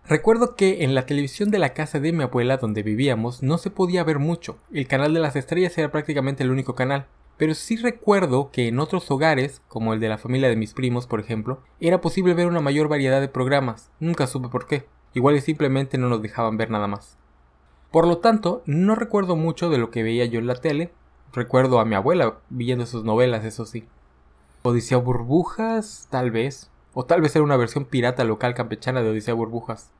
Recuerdo 0.07 0.55
que 0.55 0.83
en 0.83 0.95
la 0.95 1.05
televisión 1.05 1.51
de 1.51 1.59
la 1.59 1.73
casa 1.73 1.99
de 1.99 2.11
mi 2.13 2.23
abuela 2.23 2.57
donde 2.57 2.81
vivíamos 2.81 3.43
no 3.43 3.59
se 3.59 3.69
podía 3.69 4.03
ver 4.03 4.17
mucho. 4.17 4.57
El 4.73 4.87
canal 4.87 5.13
de 5.13 5.19
las 5.19 5.35
estrellas 5.35 5.77
era 5.77 5.91
prácticamente 5.91 6.43
el 6.43 6.49
único 6.49 6.73
canal. 6.73 7.05
Pero 7.37 7.53
sí 7.53 7.75
recuerdo 7.75 8.49
que 8.49 8.67
en 8.67 8.79
otros 8.79 9.11
hogares, 9.11 9.61
como 9.67 9.93
el 9.93 9.99
de 9.99 10.09
la 10.09 10.17
familia 10.17 10.49
de 10.49 10.55
mis 10.55 10.73
primos, 10.73 11.05
por 11.05 11.19
ejemplo, 11.19 11.61
era 11.79 12.01
posible 12.01 12.33
ver 12.33 12.47
una 12.47 12.59
mayor 12.59 12.87
variedad 12.87 13.21
de 13.21 13.27
programas. 13.27 13.91
Nunca 13.99 14.25
supe 14.25 14.49
por 14.49 14.65
qué. 14.65 14.87
Igual 15.13 15.35
y 15.35 15.41
simplemente 15.41 15.99
no 15.99 16.09
nos 16.09 16.23
dejaban 16.23 16.57
ver 16.57 16.71
nada 16.71 16.87
más. 16.87 17.18
Por 17.91 18.07
lo 18.07 18.19
tanto, 18.19 18.61
no 18.65 18.95
recuerdo 18.95 19.35
mucho 19.35 19.69
de 19.69 19.77
lo 19.77 19.89
que 19.89 20.03
veía 20.03 20.25
yo 20.25 20.39
en 20.39 20.47
la 20.47 20.55
tele. 20.55 20.91
Recuerdo 21.33 21.79
a 21.79 21.85
mi 21.85 21.95
abuela 21.95 22.37
viendo 22.49 22.85
sus 22.85 23.03
novelas, 23.03 23.45
eso 23.45 23.65
sí. 23.65 23.85
Odisea 24.61 24.97
Burbujas, 24.97 26.07
tal 26.09 26.31
vez. 26.31 26.69
O 26.93 27.05
tal 27.05 27.21
vez 27.21 27.35
era 27.35 27.43
una 27.43 27.57
versión 27.57 27.85
pirata 27.85 28.23
local 28.23 28.53
campechana 28.53 29.01
de 29.01 29.09
Odisea 29.09 29.33
Burbujas. 29.33 29.91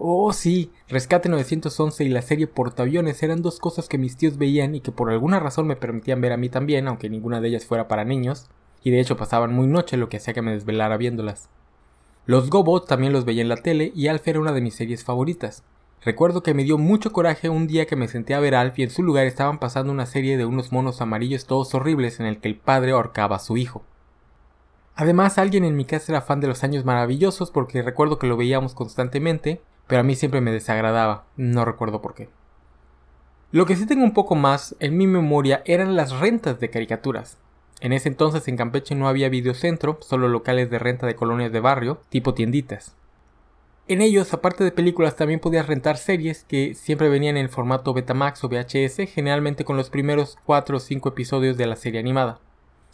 Oh, 0.00 0.32
sí, 0.32 0.70
Rescate 0.88 1.28
911 1.28 2.04
y 2.04 2.08
la 2.08 2.22
serie 2.22 2.46
Portaaviones 2.46 3.20
eran 3.24 3.42
dos 3.42 3.58
cosas 3.58 3.88
que 3.88 3.98
mis 3.98 4.16
tíos 4.16 4.38
veían 4.38 4.76
y 4.76 4.80
que 4.80 4.92
por 4.92 5.10
alguna 5.10 5.40
razón 5.40 5.66
me 5.66 5.74
permitían 5.74 6.20
ver 6.20 6.32
a 6.32 6.36
mí 6.36 6.48
también, 6.48 6.86
aunque 6.86 7.10
ninguna 7.10 7.40
de 7.40 7.48
ellas 7.48 7.66
fuera 7.66 7.88
para 7.88 8.04
niños, 8.04 8.46
y 8.84 8.92
de 8.92 9.00
hecho 9.00 9.16
pasaban 9.16 9.52
muy 9.52 9.66
noche, 9.66 9.96
lo 9.96 10.08
que 10.08 10.18
hacía 10.18 10.34
que 10.34 10.42
me 10.42 10.52
desvelara 10.52 10.96
viéndolas. 10.98 11.48
Los 12.26 12.48
Gobots 12.48 12.86
también 12.86 13.12
los 13.12 13.24
veía 13.24 13.42
en 13.42 13.48
la 13.48 13.56
tele 13.56 13.90
y 13.92 14.06
Alf 14.06 14.28
era 14.28 14.38
una 14.38 14.52
de 14.52 14.60
mis 14.60 14.76
series 14.76 15.02
favoritas. 15.02 15.64
Recuerdo 16.04 16.42
que 16.42 16.54
me 16.54 16.62
dio 16.62 16.78
mucho 16.78 17.12
coraje 17.12 17.48
un 17.48 17.66
día 17.66 17.86
que 17.86 17.96
me 17.96 18.06
senté 18.06 18.34
a 18.34 18.40
ver 18.40 18.54
a 18.54 18.60
Alf 18.60 18.78
y 18.78 18.84
en 18.84 18.90
su 18.90 19.02
lugar 19.02 19.26
estaban 19.26 19.58
pasando 19.58 19.92
una 19.92 20.06
serie 20.06 20.36
de 20.36 20.44
unos 20.44 20.70
monos 20.70 21.00
amarillos 21.00 21.46
todos 21.46 21.74
horribles 21.74 22.20
en 22.20 22.26
el 22.26 22.38
que 22.38 22.48
el 22.48 22.56
padre 22.56 22.92
ahorcaba 22.92 23.36
a 23.36 23.40
su 23.40 23.56
hijo. 23.56 23.82
Además, 24.94 25.38
alguien 25.38 25.64
en 25.64 25.76
mi 25.76 25.84
casa 25.84 26.12
era 26.12 26.22
fan 26.22 26.40
de 26.40 26.46
los 26.46 26.62
años 26.64 26.84
maravillosos 26.84 27.50
porque 27.50 27.82
recuerdo 27.82 28.18
que 28.18 28.26
lo 28.26 28.36
veíamos 28.36 28.74
constantemente, 28.74 29.60
pero 29.86 30.00
a 30.00 30.04
mí 30.04 30.14
siempre 30.14 30.40
me 30.40 30.52
desagradaba, 30.52 31.24
no 31.36 31.64
recuerdo 31.64 32.00
por 32.00 32.14
qué. 32.14 32.28
Lo 33.50 33.64
que 33.64 33.76
sí 33.76 33.86
tengo 33.86 34.04
un 34.04 34.12
poco 34.12 34.34
más 34.34 34.76
en 34.78 34.96
mi 34.96 35.06
memoria 35.06 35.62
eran 35.64 35.96
las 35.96 36.12
rentas 36.12 36.60
de 36.60 36.70
caricaturas. 36.70 37.38
En 37.80 37.92
ese 37.92 38.08
entonces 38.08 38.46
en 38.46 38.56
Campeche 38.56 38.94
no 38.94 39.08
había 39.08 39.28
videocentro, 39.28 39.98
solo 40.02 40.28
locales 40.28 40.68
de 40.70 40.78
renta 40.78 41.06
de 41.06 41.16
colonias 41.16 41.52
de 41.52 41.60
barrio, 41.60 42.00
tipo 42.08 42.34
tienditas. 42.34 42.94
En 43.90 44.02
ellos, 44.02 44.34
aparte 44.34 44.64
de 44.64 44.70
películas, 44.70 45.16
también 45.16 45.40
podías 45.40 45.66
rentar 45.66 45.96
series 45.96 46.44
que 46.44 46.74
siempre 46.74 47.08
venían 47.08 47.38
en 47.38 47.48
formato 47.48 47.94
Betamax 47.94 48.44
o 48.44 48.48
VHS, 48.50 49.10
generalmente 49.10 49.64
con 49.64 49.78
los 49.78 49.88
primeros 49.88 50.36
4 50.44 50.76
o 50.76 50.80
5 50.80 51.08
episodios 51.08 51.56
de 51.56 51.66
la 51.66 51.74
serie 51.74 51.98
animada. 51.98 52.38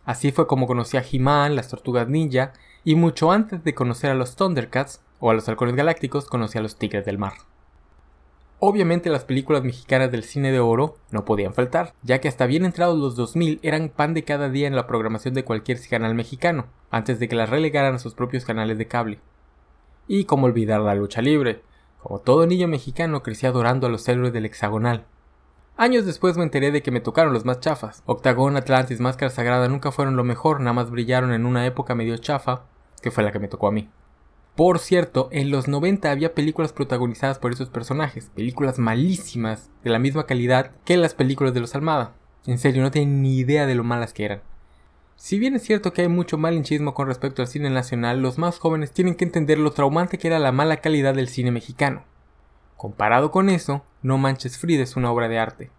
Así 0.05 0.31
fue 0.31 0.47
como 0.47 0.69
conocí 0.69 0.97
a 0.97 1.03
He-Man, 1.03 1.57
las 1.57 1.69
Tortugas 1.69 2.09
Ninja, 2.09 2.53
y 2.85 2.95
mucho 2.95 3.33
antes 3.33 3.65
de 3.65 3.75
conocer 3.75 4.13
a 4.13 4.15
los 4.15 4.37
Thundercats 4.37 5.01
o 5.19 5.31
a 5.31 5.35
los 5.35 5.49
Halcones 5.49 5.75
Galácticos, 5.75 6.27
conocí 6.27 6.59
a 6.59 6.63
los 6.63 6.77
Tigres 6.77 7.05
del 7.05 7.19
Mar. 7.19 7.33
Obviamente 8.61 9.11
las 9.11 9.25
películas 9.25 9.65
mexicanas 9.65 10.13
del 10.13 10.23
cine 10.23 10.53
de 10.53 10.61
oro 10.61 10.97
no 11.11 11.25
podían 11.25 11.55
faltar, 11.55 11.93
ya 12.05 12.21
que 12.21 12.29
hasta 12.29 12.47
bien 12.47 12.65
entrados 12.65 13.01
los 13.01 13.17
2000 13.17 13.59
eran 13.65 13.89
pan 13.89 14.15
de 14.15 14.23
cada 14.23 14.49
día 14.49 14.69
en 14.69 14.77
la 14.77 14.87
programación 14.87 15.35
de 15.35 15.45
cualquier 15.45 15.81
canal 15.89 16.15
mexicano, 16.15 16.67
antes 16.93 17.19
de 17.19 17.27
que 17.27 17.35
las 17.35 17.51
relegaran 17.51 17.97
a 17.97 17.99
sus 17.99 18.15
propios 18.15 18.45
canales 18.45 18.79
de 18.79 18.87
cable. 18.87 19.19
Y 20.07 20.25
cómo 20.25 20.47
olvidar 20.47 20.81
la 20.81 20.95
lucha 20.95 21.23
libre. 21.23 21.63
Como 22.03 22.21
todo 22.21 22.47
niño 22.47 22.69
mexicano 22.69 23.23
crecí 23.23 23.47
adorando 23.47 23.87
a 23.87 23.91
los 23.91 24.07
héroes 24.09 24.33
del 24.33 24.45
hexagonal. 24.45 25.07
Años 25.77 26.07
después 26.07 26.37
me 26.37 26.45
enteré 26.45 26.71
de 26.71 26.83
que 26.83 26.91
me 26.91 27.01
tocaron 27.01 27.33
los 27.33 27.45
más 27.45 27.61
chafas. 27.61 28.03
Octagón, 28.07 28.57
Atlantis, 28.57 29.01
Máscara 29.01 29.31
Sagrada 29.31 29.69
nunca 29.69 29.91
fueron 29.91 30.15
lo 30.15 30.23
mejor, 30.23 30.61
nada 30.61 30.73
más 30.73 30.91
brillaron 30.91 31.33
en 31.33 31.47
una 31.47 31.67
época 31.67 31.95
medio 31.95 32.17
chafa, 32.19 32.67
que 33.03 33.11
fue 33.11 33.25
la 33.25 33.33
que 33.33 33.41
me 33.41 33.49
tocó 33.49 33.67
a 33.67 33.73
mí. 33.73 33.89
Por 34.55 34.79
cierto, 34.79 35.29
en 35.33 35.51
los 35.51 35.67
90 35.67 36.13
había 36.13 36.33
películas 36.33 36.73
protagonizadas 36.73 37.41
por 37.41 37.51
esos 37.51 37.71
personajes, 37.71 38.31
películas 38.37 38.79
malísimas, 38.79 39.69
de 39.83 39.91
la 39.91 39.99
misma 39.99 40.27
calidad 40.27 40.71
que 40.85 40.97
las 40.97 41.15
películas 41.15 41.55
de 41.55 41.61
los 41.61 41.75
Almada. 41.75 42.15
En 42.47 42.59
serio, 42.59 42.83
no 42.83 42.93
tienen 42.93 43.21
ni 43.21 43.37
idea 43.37 43.67
de 43.67 43.75
lo 43.75 43.83
malas 43.83 44.13
que 44.13 44.27
eran. 44.27 44.43
Si 45.17 45.39
bien 45.39 45.55
es 45.55 45.63
cierto 45.63 45.93
que 45.93 46.03
hay 46.03 46.09
mucho 46.09 46.39
malinchismo 46.39 46.93
con 46.93 47.07
respecto 47.07 47.41
al 47.41 47.49
cine 47.49 47.71
nacional, 47.71 48.21
los 48.21 48.37
más 48.37 48.59
jóvenes 48.59 48.93
tienen 48.93 49.15
que 49.15 49.25
entender 49.25 49.59
lo 49.59 49.71
traumante 49.71 50.19
que 50.19 50.29
era 50.29 50.39
la 50.39 50.53
mala 50.53 50.79
calidad 50.79 51.15
del 51.15 51.29
cine 51.29 51.51
mexicano. 51.51 52.05
Comparado 52.77 53.31
con 53.31 53.49
eso, 53.49 53.85
No 54.03 54.19
Manches 54.19 54.59
Frida 54.59 54.83
es 54.83 54.97
una 54.97 55.11
obra 55.11 55.29
de 55.29 55.39
arte. 55.39 55.71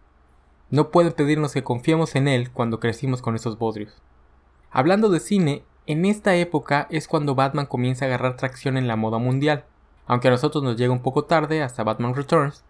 No 0.72 0.90
pueden 0.90 1.14
pedirnos 1.14 1.54
que 1.54 1.64
confiemos 1.64 2.16
en 2.16 2.28
él 2.28 2.50
cuando 2.50 2.80
crecimos 2.80 3.22
con 3.22 3.36
esos 3.36 3.60
bodrios. 3.60 4.02
Hablando 4.72 5.10
de 5.10 5.20
cine, 5.20 5.64
en 5.86 6.06
esta 6.06 6.36
época 6.36 6.88
es 6.90 7.08
cuando 7.08 7.36
Batman 7.36 7.68
comienza 7.68 8.06
a 8.06 8.08
agarrar 8.08 8.38
tracción 8.38 8.78
en 8.78 8.88
la 8.88 8.96
moda 8.96 9.20
mundial, 9.20 9.66
aunque 10.08 10.30
a 10.30 10.32
nosotros 10.32 10.64
nos 10.64 10.78
llega 10.78 10.94
un 10.94 11.04
poco 11.04 11.26
tarde 11.26 11.62
hasta 11.62 11.84
Batman 11.84 12.16
Returns, 12.16 12.64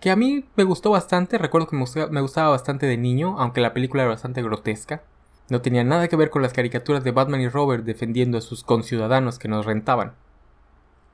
que 0.00 0.10
a 0.10 0.16
mí 0.16 0.44
me 0.56 0.64
gustó 0.64 0.90
bastante, 0.90 1.38
recuerdo 1.38 1.68
que 1.68 1.76
me 1.76 2.20
gustaba 2.20 2.50
bastante 2.50 2.86
de 2.86 2.96
niño, 2.96 3.36
aunque 3.38 3.60
la 3.60 3.72
película 3.72 4.02
era 4.02 4.10
bastante 4.10 4.42
grotesca. 4.42 5.02
No 5.52 5.60
tenía 5.60 5.84
nada 5.84 6.08
que 6.08 6.16
ver 6.16 6.30
con 6.30 6.40
las 6.40 6.54
caricaturas 6.54 7.04
de 7.04 7.10
Batman 7.10 7.42
y 7.42 7.48
Robert 7.50 7.84
defendiendo 7.84 8.38
a 8.38 8.40
sus 8.40 8.64
conciudadanos 8.64 9.38
que 9.38 9.48
nos 9.48 9.66
rentaban. 9.66 10.14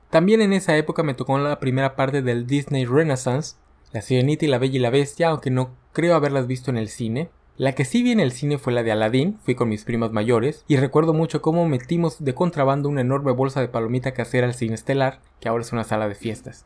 También 0.09 0.39
en 0.39 0.53
esa 0.53 0.77
época 0.77 1.03
me 1.03 1.13
tocó 1.13 1.37
la 1.39 1.59
primera 1.59 1.97
parte 1.97 2.21
del 2.21 2.47
Disney 2.47 2.85
Renaissance, 2.85 3.57
La 3.91 4.01
Sirenita 4.01 4.45
y 4.45 4.47
la 4.47 4.57
Bella 4.57 4.77
y 4.77 4.79
la 4.79 4.91
Bestia, 4.91 5.27
aunque 5.27 5.51
no 5.51 5.71
creo 5.91 6.15
haberlas 6.15 6.47
visto 6.47 6.71
en 6.71 6.77
el 6.77 6.87
cine. 6.87 7.29
La 7.57 7.75
que 7.75 7.83
sí 7.83 8.01
vi 8.01 8.13
en 8.13 8.21
el 8.21 8.31
cine 8.31 8.57
fue 8.57 8.71
la 8.71 8.81
de 8.81 8.93
Aladdin, 8.93 9.37
fui 9.43 9.55
con 9.55 9.67
mis 9.67 9.83
primas 9.83 10.13
mayores, 10.13 10.63
y 10.69 10.77
recuerdo 10.77 11.13
mucho 11.13 11.41
cómo 11.41 11.67
metimos 11.67 12.23
de 12.23 12.33
contrabando 12.33 12.87
una 12.87 13.01
enorme 13.01 13.33
bolsa 13.33 13.59
de 13.59 13.67
palomita 13.67 14.13
casera 14.13 14.47
al 14.47 14.53
cine 14.53 14.75
estelar, 14.75 15.19
que 15.41 15.49
ahora 15.49 15.63
es 15.63 15.73
una 15.73 15.83
sala 15.83 16.07
de 16.07 16.15
fiestas. 16.15 16.65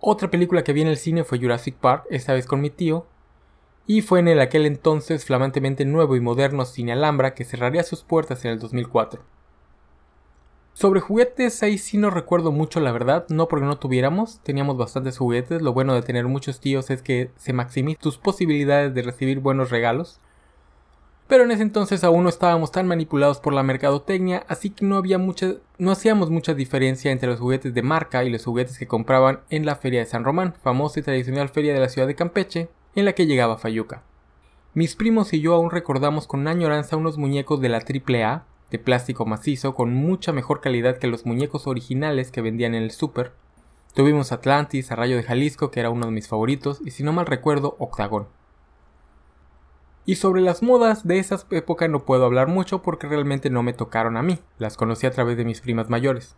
Otra 0.00 0.30
película 0.30 0.64
que 0.64 0.74
vi 0.74 0.82
en 0.82 0.88
el 0.88 0.98
cine 0.98 1.24
fue 1.24 1.38
Jurassic 1.38 1.76
Park, 1.76 2.04
esta 2.10 2.34
vez 2.34 2.44
con 2.44 2.60
mi 2.60 2.68
tío, 2.68 3.06
y 3.90 4.02
fue 4.02 4.20
en 4.20 4.28
el 4.28 4.38
aquel 4.38 4.66
entonces 4.66 5.24
flamantemente 5.24 5.84
nuevo 5.84 6.14
y 6.14 6.20
moderno 6.20 6.64
Cine 6.64 6.92
Alhambra 6.92 7.34
que 7.34 7.42
cerraría 7.42 7.82
sus 7.82 8.04
puertas 8.04 8.44
en 8.44 8.52
el 8.52 8.60
2004. 8.60 9.20
Sobre 10.74 11.00
juguetes, 11.00 11.60
ahí 11.64 11.76
sí 11.76 11.98
no 11.98 12.08
recuerdo 12.10 12.52
mucho 12.52 12.78
la 12.78 12.92
verdad, 12.92 13.26
no 13.30 13.48
porque 13.48 13.66
no 13.66 13.78
tuviéramos, 13.78 14.38
teníamos 14.44 14.76
bastantes 14.76 15.18
juguetes, 15.18 15.60
lo 15.60 15.72
bueno 15.72 15.92
de 15.92 16.02
tener 16.02 16.28
muchos 16.28 16.60
tíos 16.60 16.88
es 16.90 17.02
que 17.02 17.32
se 17.34 17.52
maximizan 17.52 18.00
tus 18.00 18.16
posibilidades 18.16 18.94
de 18.94 19.02
recibir 19.02 19.40
buenos 19.40 19.70
regalos. 19.70 20.20
Pero 21.26 21.42
en 21.42 21.50
ese 21.50 21.62
entonces 21.62 22.04
aún 22.04 22.22
no 22.22 22.28
estábamos 22.28 22.70
tan 22.70 22.86
manipulados 22.86 23.40
por 23.40 23.52
la 23.54 23.64
mercadotecnia, 23.64 24.44
así 24.46 24.70
que 24.70 24.86
no 24.86 24.98
había 24.98 25.18
no 25.18 25.90
hacíamos 25.90 26.30
mucha 26.30 26.54
diferencia 26.54 27.10
entre 27.10 27.28
los 27.28 27.40
juguetes 27.40 27.74
de 27.74 27.82
marca 27.82 28.22
y 28.22 28.30
los 28.30 28.44
juguetes 28.44 28.78
que 28.78 28.86
compraban 28.86 29.40
en 29.50 29.66
la 29.66 29.74
Feria 29.74 29.98
de 29.98 30.06
San 30.06 30.22
Román, 30.22 30.54
famosa 30.62 31.00
y 31.00 31.02
tradicional 31.02 31.48
feria 31.48 31.74
de 31.74 31.80
la 31.80 31.88
ciudad 31.88 32.06
de 32.06 32.14
Campeche, 32.14 32.68
en 32.94 33.04
la 33.04 33.12
que 33.12 33.26
llegaba 33.26 33.58
Fayuca. 33.58 34.02
Mis 34.72 34.94
primos 34.94 35.32
y 35.32 35.40
yo 35.40 35.54
aún 35.54 35.70
recordamos 35.70 36.26
con 36.26 36.46
añoranza 36.46 36.96
unos 36.96 37.18
muñecos 37.18 37.60
de 37.60 37.68
la 37.68 37.78
AAA, 37.78 38.44
de 38.70 38.78
plástico 38.78 39.26
macizo 39.26 39.74
con 39.74 39.92
mucha 39.92 40.32
mejor 40.32 40.60
calidad 40.60 40.98
que 40.98 41.08
los 41.08 41.26
muñecos 41.26 41.66
originales 41.66 42.30
que 42.30 42.40
vendían 42.40 42.74
en 42.74 42.84
el 42.84 42.92
super. 42.92 43.32
Tuvimos 43.94 44.30
Atlantis, 44.30 44.92
Arrayo 44.92 45.16
de 45.16 45.24
Jalisco, 45.24 45.70
que 45.70 45.80
era 45.80 45.90
uno 45.90 46.06
de 46.06 46.12
mis 46.12 46.28
favoritos, 46.28 46.80
y 46.84 46.92
si 46.92 47.02
no 47.02 47.12
mal 47.12 47.26
recuerdo, 47.26 47.74
Octagón. 47.80 48.28
Y 50.06 50.16
sobre 50.16 50.40
las 50.40 50.62
modas 50.62 51.06
de 51.06 51.18
esa 51.18 51.40
época 51.50 51.88
no 51.88 52.04
puedo 52.04 52.24
hablar 52.24 52.46
mucho 52.46 52.82
porque 52.82 53.08
realmente 53.08 53.50
no 53.50 53.62
me 53.62 53.72
tocaron 53.72 54.16
a 54.16 54.22
mí, 54.22 54.38
las 54.58 54.76
conocí 54.76 55.06
a 55.06 55.10
través 55.10 55.36
de 55.36 55.44
mis 55.44 55.60
primas 55.60 55.90
mayores. 55.90 56.36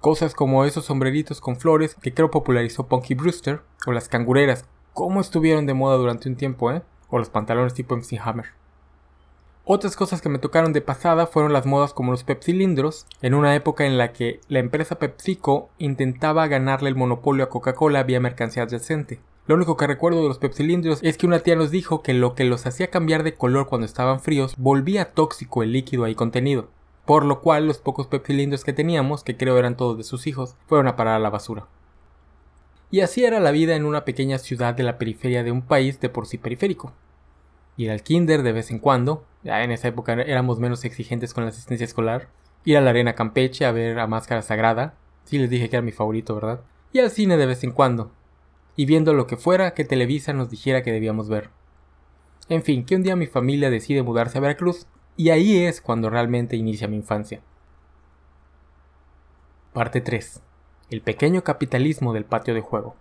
Cosas 0.00 0.34
como 0.34 0.64
esos 0.64 0.84
sombreritos 0.84 1.40
con 1.40 1.56
flores 1.56 1.94
que 1.96 2.14
creo 2.14 2.30
popularizó 2.30 2.86
Punky 2.86 3.14
Brewster, 3.14 3.62
o 3.86 3.92
las 3.92 4.08
cangureras, 4.08 4.64
cómo 4.92 5.20
estuvieron 5.20 5.66
de 5.66 5.74
moda 5.74 5.96
durante 5.96 6.28
un 6.28 6.36
tiempo, 6.36 6.72
¿eh? 6.72 6.82
O 7.08 7.18
los 7.18 7.30
pantalones 7.30 7.74
tipo 7.74 7.96
MC 7.96 8.18
Hammer. 8.22 8.46
Otras 9.64 9.94
cosas 9.94 10.20
que 10.20 10.28
me 10.28 10.38
tocaron 10.38 10.72
de 10.72 10.80
pasada 10.80 11.26
fueron 11.26 11.52
las 11.52 11.66
modas 11.66 11.92
como 11.92 12.10
los 12.10 12.24
pepsilindros, 12.24 13.06
en 13.22 13.34
una 13.34 13.54
época 13.54 13.86
en 13.86 13.98
la 13.98 14.12
que 14.12 14.40
la 14.48 14.58
empresa 14.58 14.98
PepsiCo 14.98 15.68
intentaba 15.78 16.48
ganarle 16.48 16.88
el 16.88 16.96
monopolio 16.96 17.44
a 17.44 17.48
Coca-Cola 17.50 18.02
vía 18.02 18.18
mercancía 18.20 18.64
adyacente. 18.64 19.20
Lo 19.46 19.54
único 19.54 19.76
que 19.76 19.86
recuerdo 19.86 20.22
de 20.22 20.28
los 20.28 20.38
pepsilindros 20.38 21.00
es 21.02 21.16
que 21.18 21.26
una 21.26 21.40
tía 21.40 21.56
nos 21.56 21.70
dijo 21.70 22.02
que 22.02 22.14
lo 22.14 22.34
que 22.34 22.44
los 22.44 22.66
hacía 22.66 22.90
cambiar 22.90 23.22
de 23.22 23.34
color 23.34 23.66
cuando 23.66 23.84
estaban 23.84 24.20
fríos 24.20 24.54
volvía 24.56 25.12
tóxico 25.12 25.62
el 25.62 25.72
líquido 25.72 26.04
ahí 26.04 26.14
contenido, 26.14 26.68
por 27.04 27.24
lo 27.24 27.40
cual 27.40 27.66
los 27.66 27.78
pocos 27.78 28.06
pepsilindros 28.06 28.64
que 28.64 28.72
teníamos, 28.72 29.24
que 29.24 29.36
creo 29.36 29.58
eran 29.58 29.76
todos 29.76 29.96
de 29.98 30.04
sus 30.04 30.26
hijos, 30.26 30.56
fueron 30.66 30.88
a 30.88 30.96
parar 30.96 31.14
a 31.14 31.20
la 31.20 31.30
basura. 31.30 31.66
Y 32.90 33.00
así 33.00 33.24
era 33.24 33.40
la 33.40 33.50
vida 33.50 33.76
en 33.76 33.84
una 33.84 34.04
pequeña 34.04 34.38
ciudad 34.38 34.74
de 34.74 34.82
la 34.82 34.98
periferia 34.98 35.44
de 35.44 35.52
un 35.52 35.62
país 35.62 36.00
de 36.00 36.08
por 36.08 36.26
sí 36.26 36.38
periférico 36.38 36.92
ir 37.82 37.90
al 37.90 38.02
kinder 38.02 38.42
de 38.42 38.52
vez 38.52 38.70
en 38.70 38.78
cuando, 38.78 39.24
ya 39.42 39.62
en 39.62 39.70
esa 39.70 39.88
época 39.88 40.12
éramos 40.12 40.58
menos 40.58 40.84
exigentes 40.84 41.32
con 41.32 41.44
la 41.44 41.50
asistencia 41.50 41.84
escolar, 41.84 42.28
ir 42.64 42.76
a 42.76 42.80
la 42.80 42.90
arena 42.90 43.14
Campeche 43.14 43.64
a 43.64 43.72
ver 43.72 43.98
a 43.98 44.06
Máscara 44.06 44.42
Sagrada, 44.42 44.94
sí 45.24 45.38
les 45.38 45.48
dije 45.48 45.68
que 45.68 45.76
era 45.76 45.82
mi 45.82 45.92
favorito, 45.92 46.34
¿verdad? 46.34 46.60
Y 46.92 46.98
al 46.98 47.10
cine 47.10 47.36
de 47.36 47.46
vez 47.46 47.64
en 47.64 47.72
cuando, 47.72 48.12
y 48.76 48.84
viendo 48.84 49.14
lo 49.14 49.26
que 49.26 49.36
fuera 49.36 49.72
que 49.72 49.84
Televisa 49.84 50.32
nos 50.32 50.50
dijera 50.50 50.82
que 50.82 50.92
debíamos 50.92 51.28
ver. 51.28 51.50
En 52.48 52.62
fin, 52.62 52.84
que 52.84 52.96
un 52.96 53.02
día 53.02 53.16
mi 53.16 53.26
familia 53.26 53.70
decide 53.70 54.02
mudarse 54.02 54.38
a 54.38 54.40
Veracruz, 54.40 54.86
y 55.16 55.30
ahí 55.30 55.58
es 55.58 55.80
cuando 55.80 56.10
realmente 56.10 56.56
inicia 56.56 56.88
mi 56.88 56.96
infancia. 56.96 57.40
Parte 59.72 60.00
3. 60.00 60.42
El 60.90 61.02
pequeño 61.02 61.44
capitalismo 61.44 62.12
del 62.12 62.24
patio 62.24 62.52
de 62.52 62.62
juego. 62.62 62.96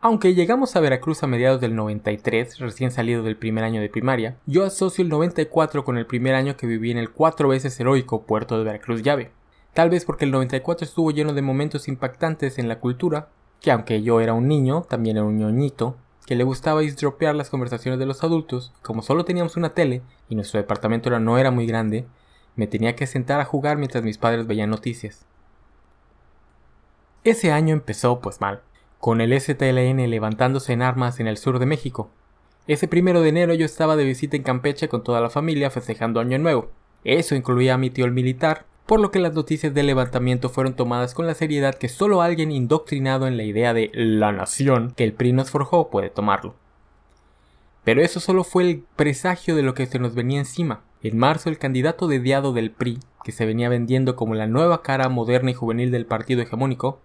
Aunque 0.00 0.36
llegamos 0.36 0.76
a 0.76 0.80
Veracruz 0.80 1.24
a 1.24 1.26
mediados 1.26 1.60
del 1.60 1.74
93, 1.74 2.60
recién 2.60 2.92
salido 2.92 3.24
del 3.24 3.36
primer 3.36 3.64
año 3.64 3.80
de 3.80 3.88
primaria, 3.88 4.36
yo 4.46 4.64
asocio 4.64 5.02
el 5.02 5.08
94 5.08 5.84
con 5.84 5.98
el 5.98 6.06
primer 6.06 6.36
año 6.36 6.56
que 6.56 6.68
viví 6.68 6.92
en 6.92 6.98
el 6.98 7.10
cuatro 7.10 7.48
veces 7.48 7.80
heroico 7.80 8.22
puerto 8.22 8.56
de 8.56 8.62
Veracruz 8.62 9.02
Llave. 9.02 9.32
Tal 9.72 9.90
vez 9.90 10.04
porque 10.04 10.26
el 10.26 10.30
94 10.30 10.84
estuvo 10.84 11.10
lleno 11.10 11.32
de 11.32 11.42
momentos 11.42 11.88
impactantes 11.88 12.56
en 12.60 12.68
la 12.68 12.78
cultura, 12.78 13.30
que 13.60 13.72
aunque 13.72 14.02
yo 14.02 14.20
era 14.20 14.32
un 14.32 14.46
niño, 14.46 14.82
también 14.82 15.16
era 15.16 15.26
un 15.26 15.36
ñoñito, 15.36 15.96
que 16.24 16.36
le 16.36 16.44
gustaba 16.44 16.84
estropear 16.84 17.34
las 17.34 17.50
conversaciones 17.50 17.98
de 17.98 18.06
los 18.06 18.22
adultos, 18.22 18.72
como 18.82 19.02
solo 19.02 19.24
teníamos 19.24 19.56
una 19.56 19.74
tele 19.74 20.02
y 20.28 20.36
nuestro 20.36 20.60
departamento 20.60 21.10
no 21.18 21.36
era 21.36 21.50
muy 21.50 21.66
grande, 21.66 22.06
me 22.54 22.68
tenía 22.68 22.94
que 22.94 23.08
sentar 23.08 23.40
a 23.40 23.44
jugar 23.44 23.76
mientras 23.76 24.04
mis 24.04 24.18
padres 24.18 24.46
veían 24.46 24.70
noticias. 24.70 25.26
Ese 27.24 27.52
año 27.52 27.72
empezó 27.72 28.20
pues 28.20 28.42
mal 28.42 28.60
con 29.00 29.22
el 29.22 29.38
STLN 29.38 30.10
levantándose 30.10 30.74
en 30.74 30.82
armas 30.82 31.20
en 31.20 31.26
el 31.26 31.38
sur 31.38 31.58
de 31.58 31.64
México. 31.64 32.10
Ese 32.66 32.86
primero 32.86 33.22
de 33.22 33.30
enero 33.30 33.54
yo 33.54 33.64
estaba 33.64 33.96
de 33.96 34.04
visita 34.04 34.36
en 34.36 34.42
Campeche 34.42 34.88
con 34.88 35.02
toda 35.02 35.22
la 35.22 35.30
familia 35.30 35.70
festejando 35.70 36.20
Año 36.20 36.38
Nuevo. 36.38 36.70
Eso 37.02 37.34
incluía 37.34 37.74
a 37.74 37.78
mi 37.78 37.88
tío 37.88 38.04
el 38.04 38.12
militar, 38.12 38.66
por 38.84 39.00
lo 39.00 39.10
que 39.10 39.20
las 39.20 39.32
noticias 39.32 39.72
del 39.72 39.86
levantamiento 39.86 40.50
fueron 40.50 40.74
tomadas 40.74 41.14
con 41.14 41.26
la 41.26 41.34
seriedad 41.34 41.74
que 41.74 41.88
solo 41.88 42.20
alguien 42.20 42.52
indoctrinado 42.52 43.26
en 43.26 43.38
la 43.38 43.44
idea 43.44 43.72
de 43.72 43.90
la 43.94 44.32
nación 44.32 44.92
que 44.94 45.04
el 45.04 45.14
PRI 45.14 45.32
nos 45.32 45.50
forjó 45.50 45.88
puede 45.88 46.10
tomarlo. 46.10 46.54
Pero 47.84 48.02
eso 48.02 48.20
solo 48.20 48.44
fue 48.44 48.64
el 48.64 48.84
presagio 48.96 49.56
de 49.56 49.62
lo 49.62 49.72
que 49.72 49.86
se 49.86 49.98
nos 49.98 50.14
venía 50.14 50.40
encima. 50.40 50.82
En 51.02 51.16
marzo 51.16 51.48
el 51.48 51.58
candidato 51.58 52.06
dediado 52.06 52.52
del 52.52 52.70
PRI, 52.70 52.98
que 53.24 53.32
se 53.32 53.46
venía 53.46 53.70
vendiendo 53.70 54.14
como 54.14 54.34
la 54.34 54.46
nueva 54.46 54.82
cara 54.82 55.08
moderna 55.08 55.50
y 55.50 55.54
juvenil 55.54 55.90
del 55.90 56.06
partido 56.06 56.42
hegemónico, 56.42 57.00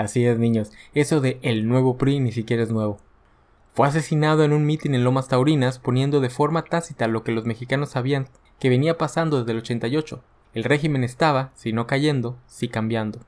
Así 0.00 0.24
es, 0.24 0.38
niños, 0.38 0.72
eso 0.94 1.20
de 1.20 1.38
el 1.42 1.68
nuevo 1.68 1.98
PRI 1.98 2.20
ni 2.20 2.32
siquiera 2.32 2.62
es 2.62 2.70
nuevo. 2.70 2.96
Fue 3.74 3.86
asesinado 3.86 4.44
en 4.44 4.54
un 4.54 4.64
mitin 4.64 4.94
en 4.94 5.04
Lomas 5.04 5.28
Taurinas 5.28 5.78
poniendo 5.78 6.20
de 6.20 6.30
forma 6.30 6.64
tácita 6.64 7.06
lo 7.06 7.22
que 7.22 7.32
los 7.32 7.44
mexicanos 7.44 7.90
sabían 7.90 8.26
que 8.58 8.70
venía 8.70 8.96
pasando 8.96 9.40
desde 9.40 9.52
el 9.52 9.58
88. 9.58 10.22
El 10.54 10.64
régimen 10.64 11.04
estaba, 11.04 11.50
si 11.54 11.74
no 11.74 11.86
cayendo, 11.86 12.38
sí 12.46 12.68
cambiando. 12.68 13.18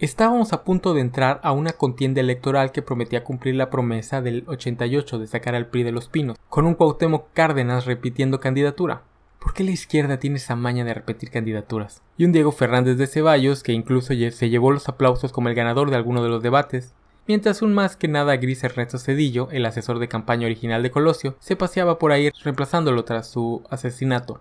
Estábamos 0.00 0.52
a 0.52 0.64
punto 0.64 0.94
de 0.94 1.02
entrar 1.02 1.38
a 1.44 1.52
una 1.52 1.74
contienda 1.74 2.20
electoral 2.20 2.72
que 2.72 2.82
prometía 2.82 3.22
cumplir 3.22 3.54
la 3.54 3.70
promesa 3.70 4.20
del 4.22 4.42
88 4.48 5.20
de 5.20 5.28
sacar 5.28 5.54
al 5.54 5.68
PRI 5.68 5.84
de 5.84 5.92
los 5.92 6.08
pinos, 6.08 6.36
con 6.48 6.66
un 6.66 6.74
Cuauhtémoc 6.74 7.32
Cárdenas 7.34 7.84
repitiendo 7.84 8.40
candidatura. 8.40 9.04
¿Por 9.46 9.54
qué 9.54 9.62
la 9.62 9.70
izquierda 9.70 10.18
tiene 10.18 10.38
esa 10.38 10.56
maña 10.56 10.84
de 10.84 10.92
repetir 10.92 11.30
candidaturas? 11.30 12.02
Y 12.18 12.24
un 12.24 12.32
Diego 12.32 12.50
Fernández 12.50 12.98
de 12.98 13.06
Ceballos 13.06 13.62
que 13.62 13.72
incluso 13.72 14.08
se 14.08 14.50
llevó 14.50 14.72
los 14.72 14.88
aplausos 14.88 15.30
como 15.30 15.48
el 15.48 15.54
ganador 15.54 15.88
de 15.88 15.94
alguno 15.94 16.20
de 16.24 16.28
los 16.28 16.42
debates, 16.42 16.94
mientras 17.28 17.62
un 17.62 17.72
más 17.72 17.94
que 17.94 18.08
nada 18.08 18.36
gris 18.38 18.64
Ernesto 18.64 18.98
Cedillo, 18.98 19.48
el 19.52 19.64
asesor 19.64 20.00
de 20.00 20.08
campaña 20.08 20.46
original 20.46 20.82
de 20.82 20.90
Colosio, 20.90 21.36
se 21.38 21.54
paseaba 21.54 22.00
por 22.00 22.10
ahí 22.10 22.30
reemplazándolo 22.42 23.04
tras 23.04 23.30
su 23.30 23.62
asesinato. 23.70 24.40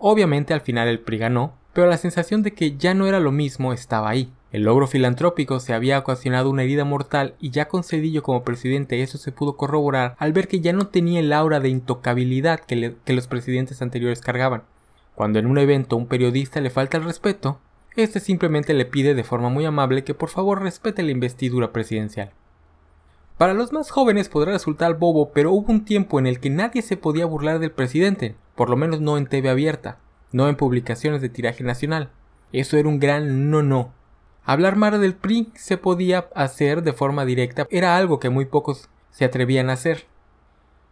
Obviamente 0.00 0.52
al 0.52 0.62
final 0.62 0.88
el 0.88 0.98
PRI 0.98 1.18
ganó, 1.18 1.54
pero 1.72 1.86
la 1.86 1.96
sensación 1.96 2.42
de 2.42 2.52
que 2.52 2.76
ya 2.76 2.92
no 2.92 3.06
era 3.06 3.20
lo 3.20 3.30
mismo 3.30 3.72
estaba 3.72 4.10
ahí. 4.10 4.32
El 4.52 4.62
logro 4.64 4.88
filantrópico 4.88 5.60
se 5.60 5.74
había 5.74 5.98
ocasionado 5.98 6.50
una 6.50 6.64
herida 6.64 6.84
mortal 6.84 7.34
y 7.38 7.50
ya 7.50 7.68
con 7.68 7.84
Cedillo 7.84 8.22
como 8.22 8.42
presidente 8.42 9.02
eso 9.02 9.16
se 9.16 9.30
pudo 9.30 9.56
corroborar 9.56 10.16
al 10.18 10.32
ver 10.32 10.48
que 10.48 10.60
ya 10.60 10.72
no 10.72 10.88
tenía 10.88 11.20
el 11.20 11.32
aura 11.32 11.60
de 11.60 11.68
intocabilidad 11.68 12.58
que, 12.60 12.96
que 13.04 13.12
los 13.12 13.28
presidentes 13.28 13.80
anteriores 13.80 14.20
cargaban. 14.20 14.64
Cuando 15.14 15.38
en 15.38 15.46
un 15.46 15.58
evento 15.58 15.96
un 15.96 16.06
periodista 16.06 16.60
le 16.60 16.70
falta 16.70 16.96
el 16.96 17.04
respeto, 17.04 17.60
este 17.94 18.18
simplemente 18.18 18.74
le 18.74 18.86
pide 18.86 19.14
de 19.14 19.24
forma 19.24 19.50
muy 19.50 19.64
amable 19.64 20.02
que 20.02 20.14
por 20.14 20.30
favor 20.30 20.62
respete 20.62 21.02
la 21.02 21.10
investidura 21.12 21.72
presidencial. 21.72 22.32
Para 23.36 23.54
los 23.54 23.72
más 23.72 23.90
jóvenes 23.90 24.28
podrá 24.28 24.52
resultar 24.52 24.98
bobo, 24.98 25.30
pero 25.32 25.52
hubo 25.52 25.72
un 25.72 25.84
tiempo 25.84 26.18
en 26.18 26.26
el 26.26 26.40
que 26.40 26.50
nadie 26.50 26.82
se 26.82 26.96
podía 26.96 27.24
burlar 27.24 27.58
del 27.58 27.70
presidente, 27.70 28.34
por 28.54 28.68
lo 28.68 28.76
menos 28.76 29.00
no 29.00 29.16
en 29.16 29.26
TV 29.26 29.48
abierta, 29.48 29.98
no 30.32 30.48
en 30.48 30.56
publicaciones 30.56 31.22
de 31.22 31.30
tiraje 31.30 31.64
nacional. 31.64 32.10
Eso 32.52 32.76
era 32.76 32.88
un 32.88 32.98
gran 32.98 33.50
no 33.50 33.62
no. 33.62 33.92
Hablar 34.44 34.76
mal 34.76 35.00
del 35.00 35.14
PRI 35.14 35.52
se 35.54 35.76
podía 35.76 36.28
hacer 36.34 36.82
de 36.82 36.92
forma 36.92 37.24
directa, 37.24 37.66
era 37.70 37.96
algo 37.96 38.18
que 38.18 38.30
muy 38.30 38.46
pocos 38.46 38.88
se 39.10 39.24
atrevían 39.24 39.70
a 39.70 39.74
hacer. 39.74 40.06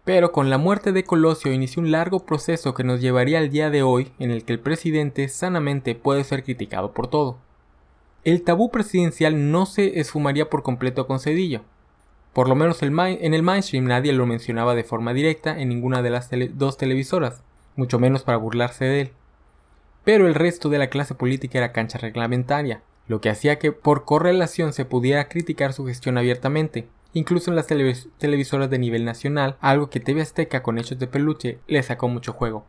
Pero 0.04 0.32
con 0.32 0.48
la 0.48 0.58
muerte 0.58 0.92
de 0.92 1.04
Colosio 1.04 1.52
inició 1.52 1.82
un 1.82 1.90
largo 1.90 2.24
proceso 2.24 2.74
que 2.74 2.84
nos 2.84 3.00
llevaría 3.00 3.38
al 3.38 3.50
día 3.50 3.70
de 3.70 3.82
hoy 3.82 4.12
en 4.18 4.30
el 4.30 4.44
que 4.44 4.52
el 4.52 4.60
presidente 4.60 5.28
sanamente 5.28 5.94
puede 5.94 6.24
ser 6.24 6.44
criticado 6.44 6.92
por 6.92 7.08
todo. 7.08 7.38
El 8.24 8.42
tabú 8.42 8.70
presidencial 8.70 9.50
no 9.50 9.66
se 9.66 10.00
esfumaría 10.00 10.50
por 10.50 10.62
completo 10.62 11.06
con 11.06 11.20
Cedillo. 11.20 11.62
Por 12.32 12.48
lo 12.48 12.54
menos 12.54 12.82
en 12.82 13.34
el 13.34 13.42
mainstream 13.42 13.84
nadie 13.84 14.12
lo 14.12 14.26
mencionaba 14.26 14.74
de 14.74 14.84
forma 14.84 15.14
directa 15.14 15.58
en 15.58 15.68
ninguna 15.68 16.02
de 16.02 16.10
las 16.10 16.30
dos 16.54 16.76
televisoras, 16.76 17.42
mucho 17.76 17.98
menos 17.98 18.22
para 18.22 18.38
burlarse 18.38 18.84
de 18.84 19.00
él. 19.00 19.12
Pero 20.04 20.26
el 20.26 20.34
resto 20.34 20.68
de 20.68 20.78
la 20.78 20.88
clase 20.88 21.14
política 21.14 21.58
era 21.58 21.72
cancha 21.72 21.98
reglamentaria, 21.98 22.82
lo 23.08 23.20
que 23.20 23.30
hacía 23.30 23.58
que 23.58 23.72
por 23.72 24.04
correlación 24.04 24.72
se 24.72 24.84
pudiera 24.84 25.28
criticar 25.28 25.72
su 25.72 25.86
gestión 25.86 26.18
abiertamente, 26.18 26.86
incluso 27.14 27.50
en 27.50 27.56
las 27.56 27.66
televisoras 27.66 28.70
de 28.70 28.78
nivel 28.78 29.04
nacional, 29.04 29.56
algo 29.60 29.90
que 29.90 29.98
TV 29.98 30.20
Azteca 30.20 30.62
con 30.62 30.78
hechos 30.78 30.98
de 30.98 31.06
peluche 31.06 31.58
le 31.66 31.82
sacó 31.82 32.08
mucho 32.08 32.32
juego. 32.32 32.66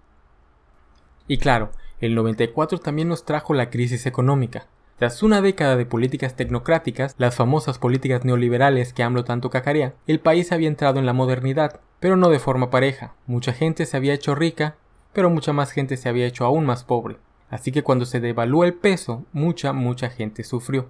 Y 1.27 1.37
claro, 1.37 1.71
el 1.99 2.15
94 2.15 2.79
también 2.79 3.09
nos 3.09 3.25
trajo 3.25 3.53
la 3.53 3.69
crisis 3.69 4.05
económica. 4.05 4.67
Tras 4.97 5.23
una 5.23 5.41
década 5.41 5.75
de 5.75 5.85
políticas 5.85 6.35
tecnocráticas, 6.35 7.15
las 7.17 7.35
famosas 7.35 7.77
políticas 7.77 8.25
neoliberales 8.25 8.91
que 8.91 9.03
AMLO 9.03 9.23
tanto 9.23 9.49
cacarea, 9.49 9.93
el 10.07 10.19
país 10.19 10.51
había 10.51 10.67
entrado 10.67 10.99
en 10.99 11.05
la 11.05 11.13
modernidad, 11.13 11.79
pero 11.99 12.17
no 12.17 12.29
de 12.29 12.39
forma 12.39 12.69
pareja. 12.69 13.13
Mucha 13.25 13.53
gente 13.53 13.85
se 13.85 13.95
había 13.95 14.13
hecho 14.13 14.35
rica, 14.35 14.75
pero 15.13 15.29
mucha 15.29 15.53
más 15.53 15.71
gente 15.71 15.95
se 15.97 16.09
había 16.09 16.25
hecho 16.25 16.45
aún 16.45 16.65
más 16.65 16.83
pobre. 16.83 17.17
Así 17.49 17.71
que 17.71 17.83
cuando 17.83 18.05
se 18.05 18.19
devaluó 18.19 18.63
el 18.63 18.73
peso, 18.73 19.25
mucha, 19.33 19.73
mucha 19.73 20.09
gente 20.09 20.43
sufrió. 20.43 20.87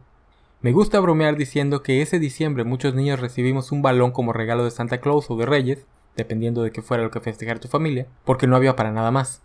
Me 0.62 0.74
gusta 0.74 1.00
bromear 1.00 1.38
diciendo 1.38 1.84
que 1.84 2.02
ese 2.02 2.20
diciembre 2.20 2.66
muchos 2.66 2.94
niños 2.94 3.22
recibimos 3.22 3.72
un 3.72 3.82
balón 3.82 4.12
como 4.12 4.34
regalo 4.34 4.66
de 4.66 4.72
Santa 4.72 5.00
Claus 5.00 5.32
o 5.32 5.38
de 5.38 5.46
Reyes, 5.46 5.86
dependiendo 6.18 6.64
de 6.64 6.72
qué 6.72 6.82
fuera 6.82 7.04
lo 7.04 7.12
que 7.12 7.22
festejar 7.22 7.60
tu 7.60 7.70
familia, 7.70 8.08
porque 8.26 8.46
no 8.46 8.58
había 8.58 8.76
para 8.76 8.92
nada 8.92 9.10
más. 9.10 9.42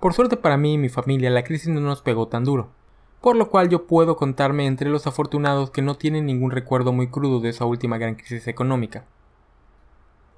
Por 0.00 0.14
suerte 0.14 0.38
para 0.38 0.56
mí 0.56 0.74
y 0.74 0.78
mi 0.78 0.88
familia 0.88 1.28
la 1.28 1.44
crisis 1.44 1.68
no 1.68 1.80
nos 1.80 2.00
pegó 2.00 2.28
tan 2.28 2.44
duro, 2.44 2.70
por 3.20 3.36
lo 3.36 3.50
cual 3.50 3.68
yo 3.68 3.86
puedo 3.86 4.16
contarme 4.16 4.64
entre 4.66 4.88
los 4.88 5.06
afortunados 5.06 5.70
que 5.70 5.82
no 5.82 5.96
tienen 5.96 6.24
ningún 6.24 6.50
recuerdo 6.50 6.92
muy 6.92 7.08
crudo 7.08 7.40
de 7.40 7.50
esa 7.50 7.66
última 7.66 7.98
gran 7.98 8.14
crisis 8.14 8.48
económica. 8.48 9.04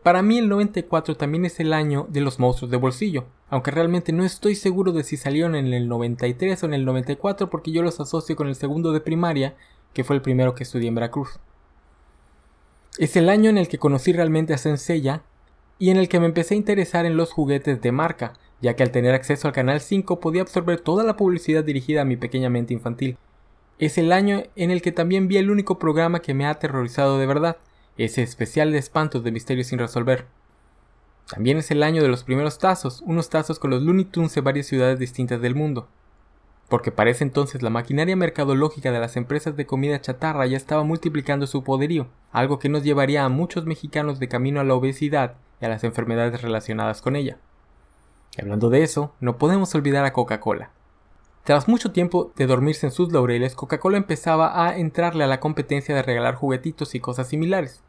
Para 0.02 0.22
mí 0.22 0.38
el 0.38 0.48
94 0.48 1.16
también 1.16 1.44
es 1.44 1.60
el 1.60 1.74
año 1.74 2.06
de 2.08 2.22
los 2.22 2.38
monstruos 2.38 2.70
de 2.70 2.78
bolsillo, 2.78 3.26
aunque 3.50 3.70
realmente 3.70 4.12
no 4.12 4.24
estoy 4.24 4.54
seguro 4.54 4.92
de 4.92 5.04
si 5.04 5.18
salieron 5.18 5.54
en 5.54 5.74
el 5.74 5.88
93 5.88 6.62
o 6.62 6.66
en 6.66 6.74
el 6.74 6.86
94 6.86 7.50
porque 7.50 7.70
yo 7.70 7.82
los 7.82 8.00
asocio 8.00 8.34
con 8.34 8.48
el 8.48 8.54
segundo 8.54 8.92
de 8.92 9.00
primaria 9.00 9.56
que 9.92 10.02
fue 10.02 10.16
el 10.16 10.22
primero 10.22 10.54
que 10.54 10.62
estudié 10.62 10.88
en 10.88 10.94
Veracruz. 10.94 11.38
Es 12.98 13.16
el 13.16 13.28
año 13.28 13.50
en 13.50 13.58
el 13.58 13.68
que 13.68 13.78
conocí 13.78 14.12
realmente 14.12 14.54
a 14.54 14.58
Senseiya 14.58 15.22
y 15.78 15.90
en 15.90 15.98
el 15.98 16.08
que 16.08 16.20
me 16.20 16.26
empecé 16.26 16.54
a 16.54 16.58
interesar 16.58 17.04
en 17.04 17.16
los 17.16 17.32
juguetes 17.32 17.82
de 17.82 17.92
marca, 17.92 18.34
ya 18.62 18.76
que 18.76 18.82
al 18.82 18.92
tener 18.92 19.14
acceso 19.14 19.48
al 19.48 19.54
canal 19.54 19.80
5 19.80 20.18
podía 20.20 20.42
absorber 20.42 20.80
toda 20.80 21.04
la 21.04 21.16
publicidad 21.16 21.62
dirigida 21.62 22.02
a 22.02 22.06
mi 22.06 22.16
pequeña 22.16 22.48
mente 22.48 22.72
infantil. 22.72 23.18
Es 23.78 23.96
el 23.98 24.12
año 24.12 24.44
en 24.56 24.70
el 24.70 24.82
que 24.82 24.92
también 24.92 25.28
vi 25.28 25.38
el 25.38 25.50
único 25.50 25.78
programa 25.78 26.20
que 26.20 26.34
me 26.34 26.46
ha 26.46 26.50
aterrorizado 26.50 27.18
de 27.18 27.26
verdad, 27.26 27.56
ese 27.96 28.22
especial 28.22 28.72
de 28.72 28.78
espantos 28.78 29.24
de 29.24 29.32
misterios 29.32 29.68
sin 29.68 29.78
resolver. 29.78 30.26
También 31.30 31.58
es 31.58 31.70
el 31.70 31.82
año 31.82 32.02
de 32.02 32.08
los 32.08 32.24
primeros 32.24 32.58
tazos, 32.58 33.02
unos 33.02 33.30
tazos 33.30 33.58
con 33.58 33.70
los 33.70 33.82
Looney 33.82 34.04
Tunes 34.04 34.34
de 34.34 34.40
varias 34.40 34.66
ciudades 34.66 34.98
distintas 34.98 35.40
del 35.40 35.54
mundo 35.54 35.88
porque 36.70 36.92
para 36.92 37.10
ese 37.10 37.24
entonces 37.24 37.62
la 37.62 37.68
maquinaria 37.68 38.14
mercadológica 38.14 38.92
de 38.92 39.00
las 39.00 39.16
empresas 39.16 39.56
de 39.56 39.66
comida 39.66 40.00
chatarra 40.00 40.46
ya 40.46 40.56
estaba 40.56 40.84
multiplicando 40.84 41.48
su 41.48 41.64
poderío, 41.64 42.06
algo 42.30 42.60
que 42.60 42.68
nos 42.68 42.84
llevaría 42.84 43.24
a 43.24 43.28
muchos 43.28 43.66
mexicanos 43.66 44.20
de 44.20 44.28
camino 44.28 44.60
a 44.60 44.64
la 44.64 44.74
obesidad 44.74 45.34
y 45.60 45.64
a 45.64 45.68
las 45.68 45.82
enfermedades 45.82 46.40
relacionadas 46.40 47.02
con 47.02 47.16
ella. 47.16 47.38
Y 48.38 48.42
hablando 48.42 48.70
de 48.70 48.84
eso, 48.84 49.12
no 49.18 49.36
podemos 49.36 49.74
olvidar 49.74 50.04
a 50.04 50.12
Coca-Cola. 50.12 50.70
Tras 51.44 51.68
mucho 51.68 51.90
tiempo 51.90 52.32
de 52.36 52.46
dormirse 52.46 52.86
en 52.86 52.92
sus 52.92 53.12
laureles, 53.12 53.54
Coca-Cola 53.54 53.96
empezaba 53.96 54.64
a 54.66 54.76
entrarle 54.76 55.24
a 55.24 55.26
la 55.26 55.40
competencia 55.40 55.94
de 55.94 56.02
regalar 56.02 56.34
juguetitos 56.34 56.94
y 56.94 57.00
cosas 57.00 57.28
similares. 57.28 57.82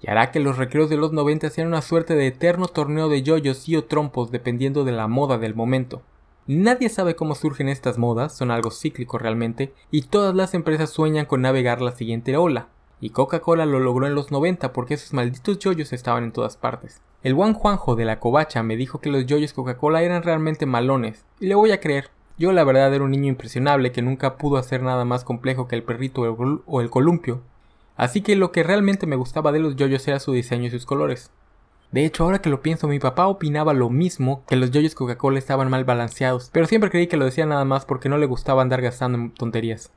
Y 0.00 0.10
hará 0.10 0.32
que 0.32 0.40
los 0.40 0.58
recreos 0.58 0.90
de 0.90 0.96
los 0.96 1.12
90 1.12 1.50
sean 1.50 1.68
una 1.68 1.82
suerte 1.82 2.14
de 2.14 2.26
eterno 2.26 2.66
torneo 2.66 3.08
de 3.08 3.22
yoyos 3.22 3.68
y 3.68 3.76
o 3.76 3.84
trompos 3.84 4.32
dependiendo 4.32 4.84
de 4.84 4.92
la 4.92 5.06
moda 5.06 5.38
del 5.38 5.54
momento. 5.54 6.02
Nadie 6.46 6.88
sabe 6.88 7.14
cómo 7.14 7.36
surgen 7.36 7.68
estas 7.68 7.96
modas, 7.96 8.36
son 8.36 8.50
algo 8.50 8.72
cíclico 8.72 9.18
realmente, 9.18 9.72
y 9.92 10.02
todas 10.02 10.34
las 10.34 10.54
empresas 10.54 10.90
sueñan 10.90 11.26
con 11.26 11.42
navegar 11.42 11.80
la 11.80 11.92
siguiente 11.92 12.36
ola. 12.36 12.68
Y 13.00 13.10
Coca-Cola 13.10 13.66
lo 13.66 13.78
logró 13.78 14.06
en 14.08 14.16
los 14.16 14.32
90 14.32 14.72
porque 14.72 14.94
esos 14.94 15.12
malditos 15.12 15.60
yoyos 15.60 15.92
estaban 15.92 16.24
en 16.24 16.32
todas 16.32 16.56
partes. 16.56 17.02
El 17.22 17.34
buen 17.34 17.54
Juanjo 17.54 17.94
de 17.94 18.04
la 18.04 18.18
Covacha 18.18 18.62
me 18.64 18.76
dijo 18.76 19.00
que 19.00 19.10
los 19.10 19.26
yoyos 19.26 19.52
Coca-Cola 19.52 20.02
eran 20.02 20.24
realmente 20.24 20.66
malones, 20.66 21.24
y 21.38 21.46
le 21.46 21.54
voy 21.54 21.70
a 21.70 21.80
creer. 21.80 22.10
Yo 22.40 22.52
la 22.52 22.64
verdad 22.64 22.94
era 22.94 23.04
un 23.04 23.10
niño 23.10 23.26
impresionable 23.26 23.92
que 23.92 24.00
nunca 24.00 24.38
pudo 24.38 24.56
hacer 24.56 24.82
nada 24.82 25.04
más 25.04 25.24
complejo 25.24 25.68
que 25.68 25.76
el 25.76 25.82
perrito 25.82 26.22
o 26.22 26.80
el 26.80 26.88
columpio. 26.88 27.42
Así 27.98 28.22
que 28.22 28.34
lo 28.34 28.50
que 28.50 28.62
realmente 28.62 29.06
me 29.06 29.16
gustaba 29.16 29.52
de 29.52 29.58
los 29.58 29.76
yoyos 29.76 30.08
era 30.08 30.20
su 30.20 30.32
diseño 30.32 30.68
y 30.68 30.70
sus 30.70 30.86
colores. 30.86 31.30
De 31.92 32.06
hecho, 32.06 32.24
ahora 32.24 32.40
que 32.40 32.48
lo 32.48 32.62
pienso, 32.62 32.88
mi 32.88 32.98
papá 32.98 33.26
opinaba 33.26 33.74
lo 33.74 33.90
mismo, 33.90 34.42
que 34.48 34.56
los 34.56 34.70
yoyos 34.70 34.94
Coca-Cola 34.94 35.38
estaban 35.38 35.68
mal 35.68 35.84
balanceados, 35.84 36.48
pero 36.50 36.64
siempre 36.64 36.88
creí 36.88 37.08
que 37.08 37.18
lo 37.18 37.26
decía 37.26 37.44
nada 37.44 37.66
más 37.66 37.84
porque 37.84 38.08
no 38.08 38.16
le 38.16 38.24
gustaba 38.24 38.62
andar 38.62 38.80
gastando 38.80 39.18
en 39.18 39.34
tonterías. 39.34 39.92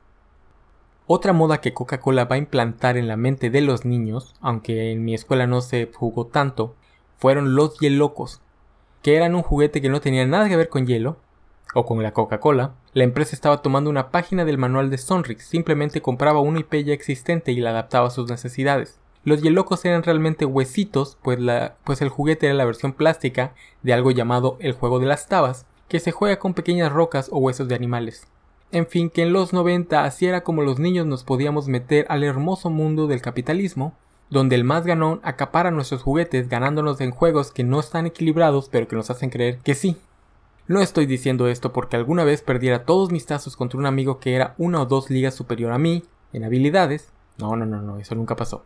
Otra 1.06 1.32
moda 1.32 1.62
que 1.62 1.72
Coca-Cola 1.72 2.26
va 2.26 2.34
a 2.34 2.40
implantar 2.40 2.98
en 2.98 3.08
la 3.08 3.16
mente 3.16 3.48
de 3.48 3.62
los 3.62 3.86
niños, 3.86 4.34
aunque 4.42 4.92
en 4.92 5.02
mi 5.02 5.14
escuela 5.14 5.46
no 5.46 5.62
se 5.62 5.90
jugó 5.94 6.26
tanto, 6.26 6.74
fueron 7.16 7.54
los 7.54 7.78
hielocos, 7.78 8.42
que 9.00 9.16
eran 9.16 9.34
un 9.34 9.40
juguete 9.40 9.80
que 9.80 9.88
no 9.88 10.02
tenía 10.02 10.26
nada 10.26 10.46
que 10.50 10.58
ver 10.58 10.68
con 10.68 10.86
hielo, 10.86 11.23
o 11.74 11.84
con 11.84 12.02
la 12.02 12.12
Coca-Cola. 12.12 12.74
La 12.92 13.04
empresa 13.04 13.34
estaba 13.34 13.62
tomando 13.62 13.90
una 13.90 14.10
página 14.10 14.44
del 14.44 14.58
manual 14.58 14.90
de 14.90 14.98
Sonrix, 14.98 15.44
simplemente 15.44 16.00
compraba 16.00 16.40
una 16.40 16.60
IP 16.60 16.84
ya 16.84 16.94
existente 16.94 17.52
y 17.52 17.60
la 17.60 17.70
adaptaba 17.70 18.08
a 18.08 18.10
sus 18.10 18.30
necesidades. 18.30 18.98
Los 19.24 19.42
hielocos 19.42 19.84
eran 19.84 20.02
realmente 20.02 20.44
huesitos, 20.44 21.16
pues, 21.22 21.38
pues 21.84 22.02
el 22.02 22.10
juguete 22.10 22.46
era 22.46 22.54
la 22.54 22.66
versión 22.66 22.92
plástica 22.92 23.54
de 23.82 23.92
algo 23.94 24.10
llamado 24.10 24.56
el 24.60 24.72
juego 24.72 24.98
de 24.98 25.06
las 25.06 25.28
tabas, 25.28 25.66
que 25.88 26.00
se 26.00 26.12
juega 26.12 26.38
con 26.38 26.54
pequeñas 26.54 26.92
rocas 26.92 27.28
o 27.32 27.38
huesos 27.38 27.68
de 27.68 27.74
animales. 27.74 28.26
En 28.70 28.86
fin, 28.86 29.08
que 29.08 29.22
en 29.22 29.32
los 29.32 29.52
90 29.52 30.04
así 30.04 30.26
era 30.26 30.42
como 30.42 30.62
los 30.62 30.78
niños 30.78 31.06
nos 31.06 31.24
podíamos 31.24 31.68
meter 31.68 32.06
al 32.08 32.24
hermoso 32.24 32.70
mundo 32.70 33.06
del 33.06 33.22
capitalismo, 33.22 33.94
donde 34.30 34.56
el 34.56 34.64
más 34.64 34.84
ganón 34.84 35.20
acapara 35.22 35.70
nuestros 35.70 36.02
juguetes 36.02 36.48
ganándonos 36.48 37.00
en 37.00 37.10
juegos 37.10 37.52
que 37.52 37.62
no 37.62 37.78
están 37.80 38.06
equilibrados 38.06 38.68
pero 38.68 38.88
que 38.88 38.96
nos 38.96 39.10
hacen 39.10 39.30
creer 39.30 39.58
que 39.58 39.74
sí. 39.74 39.96
No 40.66 40.80
estoy 40.80 41.04
diciendo 41.04 41.46
esto 41.48 41.74
porque 41.74 41.96
alguna 41.96 42.24
vez 42.24 42.40
perdiera 42.40 42.86
todos 42.86 43.12
mis 43.12 43.26
tazos 43.26 43.54
contra 43.54 43.78
un 43.78 43.84
amigo 43.84 44.18
que 44.18 44.34
era 44.34 44.54
una 44.56 44.80
o 44.80 44.86
dos 44.86 45.10
ligas 45.10 45.34
superior 45.34 45.72
a 45.72 45.78
mí 45.78 46.04
en 46.32 46.42
habilidades. 46.42 47.12
No, 47.36 47.54
no, 47.54 47.66
no, 47.66 47.82
no, 47.82 47.98
eso 47.98 48.14
nunca 48.14 48.34
pasó. 48.34 48.64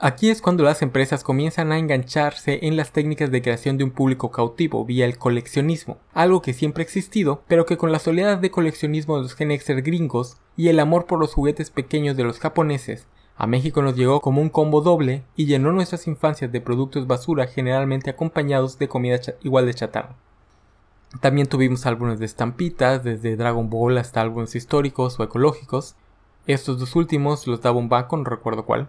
Aquí 0.00 0.30
es 0.30 0.42
cuando 0.42 0.64
las 0.64 0.82
empresas 0.82 1.22
comienzan 1.22 1.70
a 1.70 1.78
engancharse 1.78 2.58
en 2.62 2.76
las 2.76 2.90
técnicas 2.90 3.30
de 3.30 3.40
creación 3.40 3.76
de 3.78 3.84
un 3.84 3.92
público 3.92 4.32
cautivo 4.32 4.84
vía 4.84 5.04
el 5.04 5.16
coleccionismo, 5.16 5.98
algo 6.12 6.42
que 6.42 6.54
siempre 6.54 6.82
ha 6.82 6.86
existido, 6.86 7.44
pero 7.46 7.66
que 7.66 7.76
con 7.76 7.92
las 7.92 8.08
oleadas 8.08 8.40
de 8.40 8.50
coleccionismo 8.50 9.16
de 9.16 9.22
los 9.22 9.34
Gen 9.34 9.56
gringos 9.84 10.38
y 10.56 10.68
el 10.68 10.80
amor 10.80 11.06
por 11.06 11.20
los 11.20 11.34
juguetes 11.34 11.70
pequeños 11.70 12.16
de 12.16 12.24
los 12.24 12.40
japoneses, 12.40 13.06
a 13.36 13.46
México 13.46 13.80
nos 13.80 13.94
llegó 13.94 14.20
como 14.20 14.42
un 14.42 14.48
combo 14.48 14.80
doble 14.80 15.22
y 15.36 15.46
llenó 15.46 15.70
nuestras 15.70 16.08
infancias 16.08 16.50
de 16.50 16.60
productos 16.60 17.06
basura 17.06 17.46
generalmente 17.46 18.10
acompañados 18.10 18.78
de 18.78 18.88
comida 18.88 19.20
igual 19.42 19.66
de 19.66 19.74
chatarra. 19.74 20.16
También 21.18 21.48
tuvimos 21.48 21.86
álbumes 21.86 22.20
de 22.20 22.26
estampitas, 22.26 23.02
desde 23.02 23.36
Dragon 23.36 23.68
Ball 23.68 23.98
hasta 23.98 24.20
álbumes 24.20 24.54
históricos 24.54 25.18
o 25.18 25.24
ecológicos. 25.24 25.96
Estos 26.46 26.78
dos 26.78 26.94
últimos 26.94 27.48
los 27.48 27.60
daba 27.60 27.78
un 27.78 27.88
banco, 27.88 28.16
no 28.16 28.24
recuerdo 28.24 28.64
cuál. 28.64 28.88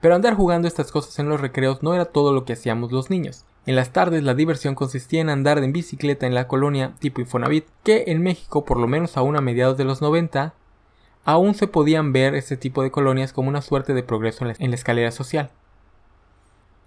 Pero 0.00 0.14
andar 0.14 0.34
jugando 0.34 0.68
estas 0.68 0.92
cosas 0.92 1.18
en 1.18 1.28
los 1.28 1.40
recreos 1.40 1.82
no 1.82 1.92
era 1.92 2.04
todo 2.04 2.32
lo 2.32 2.44
que 2.44 2.52
hacíamos 2.52 2.92
los 2.92 3.10
niños. 3.10 3.44
En 3.66 3.74
las 3.74 3.92
tardes 3.92 4.22
la 4.22 4.34
diversión 4.34 4.76
consistía 4.76 5.20
en 5.20 5.28
andar 5.28 5.58
en 5.58 5.72
bicicleta 5.72 6.26
en 6.26 6.34
la 6.34 6.46
colonia 6.46 6.94
tipo 7.00 7.20
Infonavit, 7.20 7.66
que 7.82 8.04
en 8.06 8.22
México, 8.22 8.64
por 8.64 8.78
lo 8.78 8.86
menos 8.86 9.16
aún 9.16 9.36
a 9.36 9.40
mediados 9.40 9.76
de 9.76 9.84
los 9.84 10.00
90, 10.00 10.54
aún 11.24 11.54
se 11.54 11.66
podían 11.66 12.12
ver 12.12 12.36
este 12.36 12.56
tipo 12.56 12.84
de 12.84 12.92
colonias 12.92 13.32
como 13.32 13.48
una 13.48 13.60
suerte 13.60 13.92
de 13.92 14.04
progreso 14.04 14.46
en 14.46 14.70
la 14.70 14.76
escalera 14.76 15.10
social. 15.10 15.50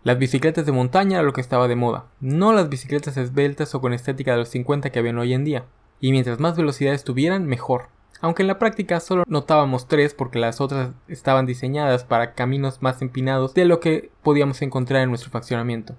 Las 0.03 0.17
bicicletas 0.17 0.65
de 0.65 0.71
montaña 0.71 1.17
era 1.17 1.23
lo 1.23 1.31
que 1.31 1.41
estaba 1.41 1.67
de 1.67 1.75
moda, 1.75 2.05
no 2.19 2.53
las 2.53 2.69
bicicletas 2.69 3.17
esbeltas 3.17 3.75
o 3.75 3.81
con 3.81 3.93
estética 3.93 4.31
de 4.31 4.37
los 4.37 4.49
50 4.49 4.89
que 4.89 4.97
habían 4.97 5.19
hoy 5.19 5.33
en 5.33 5.45
día. 5.45 5.65
y 6.03 6.11
mientras 6.11 6.39
más 6.39 6.57
velocidades 6.57 7.03
tuvieran, 7.03 7.45
mejor. 7.45 7.89
Aunque 8.21 8.41
en 8.41 8.47
la 8.47 8.57
práctica 8.57 8.99
solo 8.99 9.23
notábamos 9.27 9.87
tres 9.87 10.15
porque 10.15 10.39
las 10.39 10.59
otras 10.59 10.91
estaban 11.07 11.45
diseñadas 11.45 12.03
para 12.03 12.33
caminos 12.33 12.81
más 12.81 13.03
empinados 13.03 13.53
de 13.53 13.65
lo 13.65 13.79
que 13.79 14.09
podíamos 14.23 14.63
encontrar 14.63 15.03
en 15.03 15.09
nuestro 15.09 15.29
faccionamiento. 15.29 15.95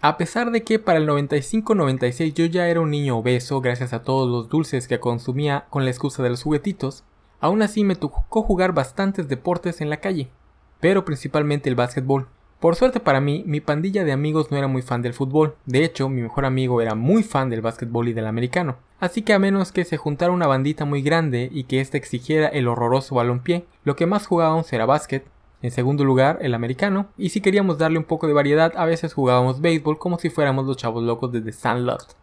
A 0.00 0.16
pesar 0.16 0.52
de 0.52 0.62
que 0.62 0.78
para 0.78 1.00
el 1.00 1.08
95-96 1.08 2.34
yo 2.34 2.44
ya 2.44 2.68
era 2.68 2.80
un 2.80 2.90
niño 2.90 3.18
obeso 3.18 3.60
gracias 3.60 3.92
a 3.92 4.02
todos 4.02 4.30
los 4.30 4.48
dulces 4.48 4.86
que 4.86 5.00
consumía 5.00 5.66
con 5.70 5.84
la 5.84 5.90
excusa 5.90 6.22
de 6.22 6.30
los 6.30 6.44
juguetitos, 6.44 7.02
aún 7.40 7.62
así 7.62 7.82
me 7.82 7.96
tocó 7.96 8.42
jugar 8.42 8.72
bastantes 8.72 9.26
deportes 9.26 9.80
en 9.80 9.90
la 9.90 9.96
calle, 9.96 10.30
pero 10.78 11.04
principalmente 11.04 11.68
el 11.68 11.74
básquetbol. 11.74 12.28
Por 12.60 12.74
suerte 12.74 12.98
para 12.98 13.20
mí, 13.20 13.44
mi 13.46 13.60
pandilla 13.60 14.02
de 14.02 14.10
amigos 14.10 14.50
no 14.50 14.56
era 14.56 14.66
muy 14.66 14.82
fan 14.82 15.00
del 15.00 15.14
fútbol, 15.14 15.54
de 15.64 15.84
hecho 15.84 16.08
mi 16.08 16.22
mejor 16.22 16.44
amigo 16.44 16.80
era 16.82 16.96
muy 16.96 17.22
fan 17.22 17.50
del 17.50 17.60
básquetbol 17.60 18.08
y 18.08 18.14
del 18.14 18.26
americano, 18.26 18.78
así 18.98 19.22
que 19.22 19.32
a 19.32 19.38
menos 19.38 19.70
que 19.70 19.84
se 19.84 19.96
juntara 19.96 20.32
una 20.32 20.48
bandita 20.48 20.84
muy 20.84 21.00
grande 21.00 21.48
y 21.52 21.64
que 21.64 21.80
ésta 21.80 21.98
exigiera 21.98 22.48
el 22.48 22.66
horroroso 22.66 23.14
balompié, 23.14 23.64
lo 23.84 23.94
que 23.94 24.06
más 24.06 24.26
jugábamos 24.26 24.72
era 24.72 24.86
básquet, 24.86 25.24
en 25.62 25.70
segundo 25.70 26.02
lugar 26.02 26.40
el 26.42 26.52
americano, 26.52 27.06
y 27.16 27.28
si 27.28 27.40
queríamos 27.40 27.78
darle 27.78 27.98
un 27.98 28.04
poco 28.04 28.26
de 28.26 28.32
variedad 28.32 28.72
a 28.76 28.86
veces 28.86 29.14
jugábamos 29.14 29.60
béisbol 29.60 30.00
como 30.00 30.18
si 30.18 30.28
fuéramos 30.28 30.66
los 30.66 30.76
chavos 30.76 31.04
locos 31.04 31.30
de 31.30 31.40
The 31.40 31.52
Sandlot. 31.52 32.16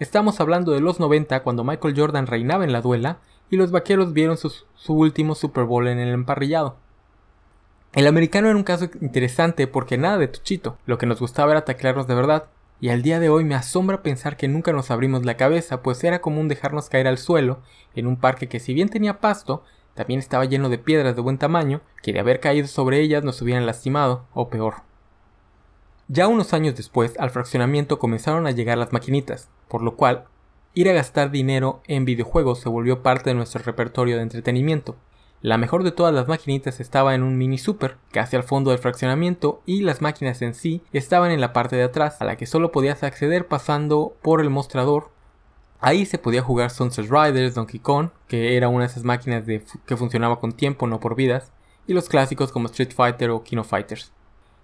Estamos 0.00 0.40
hablando 0.40 0.72
de 0.72 0.80
los 0.80 0.98
90 0.98 1.44
cuando 1.44 1.62
Michael 1.62 1.94
Jordan 1.96 2.26
reinaba 2.26 2.64
en 2.64 2.72
la 2.72 2.80
duela 2.80 3.18
y 3.50 3.56
los 3.56 3.70
vaqueros 3.70 4.12
vieron 4.12 4.36
su 4.36 4.92
último 4.92 5.36
Super 5.36 5.62
Bowl 5.62 5.86
en 5.86 6.00
el 6.00 6.08
emparrillado. 6.08 6.76
El 7.96 8.06
americano 8.06 8.48
era 8.48 8.58
un 8.58 8.62
caso 8.62 8.90
interesante 9.00 9.66
porque 9.66 9.96
nada 9.96 10.18
de 10.18 10.28
tuchito, 10.28 10.76
lo 10.84 10.98
que 10.98 11.06
nos 11.06 11.18
gustaba 11.18 11.52
era 11.52 11.64
taclearnos 11.64 12.06
de 12.06 12.14
verdad, 12.14 12.44
y 12.78 12.90
al 12.90 13.00
día 13.00 13.20
de 13.20 13.30
hoy 13.30 13.42
me 13.42 13.54
asombra 13.54 14.02
pensar 14.02 14.36
que 14.36 14.48
nunca 14.48 14.70
nos 14.74 14.90
abrimos 14.90 15.24
la 15.24 15.38
cabeza, 15.38 15.80
pues 15.80 16.04
era 16.04 16.20
común 16.20 16.46
dejarnos 16.46 16.90
caer 16.90 17.06
al 17.06 17.16
suelo 17.16 17.60
en 17.94 18.06
un 18.06 18.18
parque 18.18 18.50
que 18.50 18.60
si 18.60 18.74
bien 18.74 18.90
tenía 18.90 19.18
pasto, 19.20 19.64
también 19.94 20.20
estaba 20.20 20.44
lleno 20.44 20.68
de 20.68 20.76
piedras 20.76 21.16
de 21.16 21.22
buen 21.22 21.38
tamaño, 21.38 21.80
que 22.02 22.12
de 22.12 22.20
haber 22.20 22.38
caído 22.38 22.66
sobre 22.66 23.00
ellas 23.00 23.24
nos 23.24 23.40
hubieran 23.40 23.64
lastimado, 23.64 24.26
o 24.34 24.50
peor. 24.50 24.82
Ya 26.08 26.28
unos 26.28 26.52
años 26.52 26.76
después, 26.76 27.18
al 27.18 27.30
fraccionamiento 27.30 27.98
comenzaron 27.98 28.46
a 28.46 28.50
llegar 28.50 28.76
las 28.76 28.92
maquinitas, 28.92 29.48
por 29.68 29.80
lo 29.80 29.96
cual 29.96 30.26
ir 30.74 30.90
a 30.90 30.92
gastar 30.92 31.30
dinero 31.30 31.80
en 31.86 32.04
videojuegos 32.04 32.60
se 32.60 32.68
volvió 32.68 33.02
parte 33.02 33.30
de 33.30 33.34
nuestro 33.36 33.62
repertorio 33.62 34.16
de 34.16 34.22
entretenimiento. 34.22 34.96
La 35.42 35.58
mejor 35.58 35.84
de 35.84 35.92
todas 35.92 36.14
las 36.14 36.28
maquinitas 36.28 36.80
estaba 36.80 37.14
en 37.14 37.22
un 37.22 37.36
mini 37.36 37.58
super, 37.58 37.98
casi 38.10 38.36
al 38.36 38.42
fondo 38.42 38.70
del 38.70 38.78
fraccionamiento, 38.80 39.60
y 39.66 39.82
las 39.82 40.00
máquinas 40.00 40.40
en 40.42 40.54
sí 40.54 40.82
estaban 40.92 41.30
en 41.30 41.40
la 41.40 41.52
parte 41.52 41.76
de 41.76 41.84
atrás, 41.84 42.20
a 42.20 42.24
la 42.24 42.36
que 42.36 42.46
solo 42.46 42.72
podías 42.72 43.02
acceder 43.02 43.46
pasando 43.46 44.16
por 44.22 44.40
el 44.40 44.50
mostrador. 44.50 45.10
Ahí 45.78 46.06
se 46.06 46.18
podía 46.18 46.42
jugar 46.42 46.70
Sunset 46.70 47.10
Riders, 47.10 47.54
Donkey 47.54 47.80
Kong, 47.80 48.08
que 48.28 48.56
era 48.56 48.68
una 48.68 48.84
de 48.84 48.90
esas 48.90 49.04
máquinas 49.04 49.44
que 49.44 49.96
funcionaba 49.96 50.40
con 50.40 50.52
tiempo, 50.52 50.86
no 50.86 51.00
por 51.00 51.14
vidas, 51.14 51.52
y 51.86 51.92
los 51.92 52.08
clásicos 52.08 52.50
como 52.50 52.66
Street 52.66 52.92
Fighter 52.94 53.30
o 53.30 53.44
Kino 53.44 53.62
Fighters. 53.62 54.12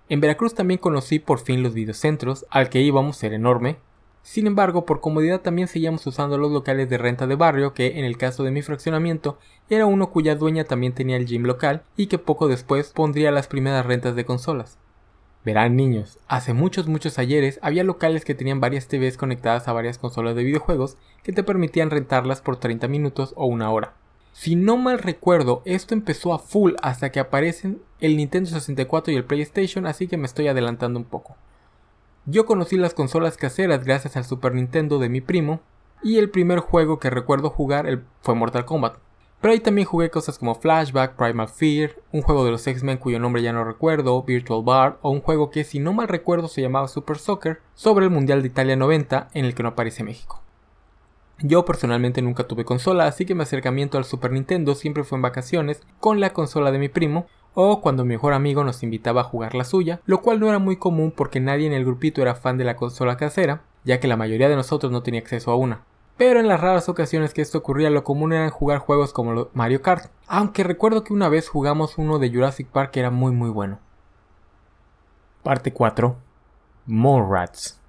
En 0.09 0.21
Veracruz 0.21 0.55
también 0.55 0.79
conocí 0.79 1.19
por 1.19 1.39
fin 1.39 1.63
los 1.63 1.75
videocentros, 1.75 2.47
al 2.51 2.71
que 2.71 2.81
íbamos 2.81 3.23
era 3.23 3.37
enorme, 3.37 3.79
sin 4.23 4.47
embargo, 4.47 4.87
por 4.87 5.01
comodidad 5.01 5.41
también 5.41 5.67
seguíamos 5.67 6.07
usando 6.07 6.39
los 6.39 6.53
locales 6.53 6.89
de 6.89 6.97
renta 6.97 7.27
de 7.27 7.35
barrio, 7.35 7.75
que 7.75 7.99
en 7.99 8.05
el 8.05 8.17
caso 8.17 8.45
de 8.45 8.53
mi 8.53 8.63
fraccionamiento 8.63 9.39
era 9.69 9.87
uno 9.87 10.11
cuya 10.11 10.37
dueña 10.37 10.65
también 10.65 10.93
tenía 10.93 11.17
el 11.17 11.27
gym 11.27 11.43
local 11.43 11.83
y 11.97 12.07
que 12.07 12.19
poco 12.19 12.47
después 12.47 12.93
pondría 12.93 13.33
las 13.33 13.49
primeras 13.49 13.85
rentas 13.85 14.15
de 14.15 14.25
consolas. 14.25 14.79
Verán 15.45 15.75
niños, 15.75 16.21
hace 16.29 16.53
muchos 16.53 16.87
muchos 16.87 17.19
ayeres 17.19 17.59
había 17.63 17.83
locales 17.83 18.25
que 18.25 18.37
tenían 18.37 18.61
varias 18.61 18.87
TVs 18.87 19.17
conectadas 19.17 19.67
a 19.67 19.73
varias 19.73 19.99
consolas 19.99 20.37
de 20.37 20.45
videojuegos 20.45 20.97
que 21.25 21.33
te 21.33 21.43
permitían 21.43 21.91
rentarlas 21.91 22.41
por 22.41 22.59
30 22.59 22.87
minutos 22.87 23.35
o 23.37 23.47
una 23.47 23.71
hora. 23.73 23.95
Si 24.33 24.55
no 24.55 24.77
mal 24.77 25.01
recuerdo, 25.01 25.63
esto 25.65 25.95
empezó 25.95 26.33
a 26.33 26.39
full 26.39 26.75
hasta 26.81 27.11
que 27.11 27.19
aparecen 27.19 27.83
el 28.01 28.17
Nintendo 28.17 28.51
64 28.51 29.13
y 29.13 29.17
el 29.17 29.25
PlayStation, 29.25 29.85
así 29.85 30.07
que 30.07 30.17
me 30.17 30.27
estoy 30.27 30.47
adelantando 30.47 31.01
un 31.01 31.07
poco. 31.07 31.37
Yo 32.25 32.47
conocí 32.47 32.77
las 32.77 32.95
consolas 32.95 33.37
caseras 33.37 33.85
gracias 33.85 34.17
al 34.17 34.25
Super 34.25 34.55
Nintendo 34.55 35.01
de 35.01 35.09
mi 35.09 35.21
primo, 35.21 35.61
y 36.05 36.19
el 36.19 36.31
primer 36.31 36.61
juego 36.61 37.01
que 37.01 37.11
recuerdo 37.11 37.51
jugar 37.51 38.05
fue 38.21 38.37
Mortal 38.37 38.65
Kombat. 38.65 38.97
Pero 39.41 39.53
ahí 39.53 39.59
también 39.59 39.89
jugué 39.89 40.09
cosas 40.09 40.39
como 40.39 40.55
Flashback, 40.55 41.17
Primal 41.17 41.49
Fear, 41.49 41.97
un 42.13 42.23
juego 42.23 42.45
de 42.45 42.53
los 42.53 42.65
X-Men 42.65 42.99
cuyo 42.99 43.19
nombre 43.19 43.43
ya 43.43 43.53
no 43.53 43.65
recuerdo, 43.65 44.23
Virtual 44.23 44.63
Bar, 44.63 44.99
o 45.03 45.11
un 45.11 45.21
juego 45.21 45.51
que 45.51 45.65
si 45.65 45.81
no 45.81 45.93
mal 45.93 46.07
recuerdo 46.07 46.47
se 46.47 46.63
llamaba 46.63 46.87
Super 46.87 47.19
Soccer, 47.19 47.61
sobre 47.75 48.05
el 48.05 48.13
Mundial 48.13 48.43
de 48.43 48.49
Italia 48.49 48.77
90 48.77 49.31
en 49.35 49.45
el 49.45 49.57
que 49.57 49.65
no 49.65 49.71
aparece 49.71 50.05
México. 50.05 50.41
Yo 51.41 51.65
personalmente 51.65 52.23
nunca 52.23 52.45
tuve 52.45 52.65
consola, 52.65 53.09
así 53.09 53.27
que 53.27 53.35
mi 53.35 53.43
acercamiento 53.43 53.99
al 53.99 54.05
Super 54.05 54.31
Nintendo 54.31 54.77
siempre 54.77 55.03
fue 55.03 55.17
en 55.17 55.23
vacaciones 55.23 55.83
con 55.99 56.21
la 56.21 56.33
consola 56.33 56.71
de 56.71 56.79
mi 56.79 56.89
primo, 56.89 57.27
o 57.55 57.81
cuando 57.81 58.05
mi 58.05 58.11
mejor 58.15 58.33
amigo 58.33 58.65
nos 58.65 58.83
invitaba 58.83 59.23
a 59.23 59.25
jugar 59.25 59.55
la 59.55 59.65
suya, 59.65 60.01
lo 60.07 60.21
cual 60.23 60.41
no 60.41 60.49
era 60.49 60.59
muy 60.59 60.77
común 60.77 61.13
porque 61.15 61.41
nadie 61.41 61.67
en 61.67 61.73
el 61.73 61.85
grupito 61.85 62.23
era 62.23 62.35
fan 62.35 62.59
de 62.59 62.65
la 62.65 62.77
consola 62.77 63.17
casera, 63.17 63.63
ya 63.85 64.01
que 64.01 64.09
la 64.09 64.17
mayoría 64.17 64.49
de 64.49 64.57
nosotros 64.57 64.93
no 64.93 65.03
tenía 65.03 65.21
acceso 65.21 65.51
a 65.51 65.57
una. 65.57 65.85
Pero 66.17 66.41
en 66.41 66.49
las 66.49 66.61
raras 66.61 66.89
ocasiones 66.89 67.35
que 67.35 67.43
esto 67.43 67.59
ocurría 67.59 67.91
lo 67.91 68.05
común 68.05 68.33
era 68.33 68.49
jugar 68.51 68.79
juegos 68.79 69.13
como 69.13 69.49
Mario 69.55 69.83
Kart, 69.83 70.11
aunque 70.27 70.63
recuerdo 70.63 71.05
que 71.05 71.13
una 71.13 71.29
vez 71.29 71.49
jugamos 71.49 71.99
uno 71.99 72.19
de 72.19 72.31
Jurassic 72.31 72.69
Park 72.69 72.93
que 72.93 73.01
era 73.01 73.11
muy 73.11 73.33
muy 73.33 73.51
bueno. 73.51 73.79
Parte 75.43 75.73
4. 75.73 76.17
More 76.87 77.27
Rats. 77.29 77.81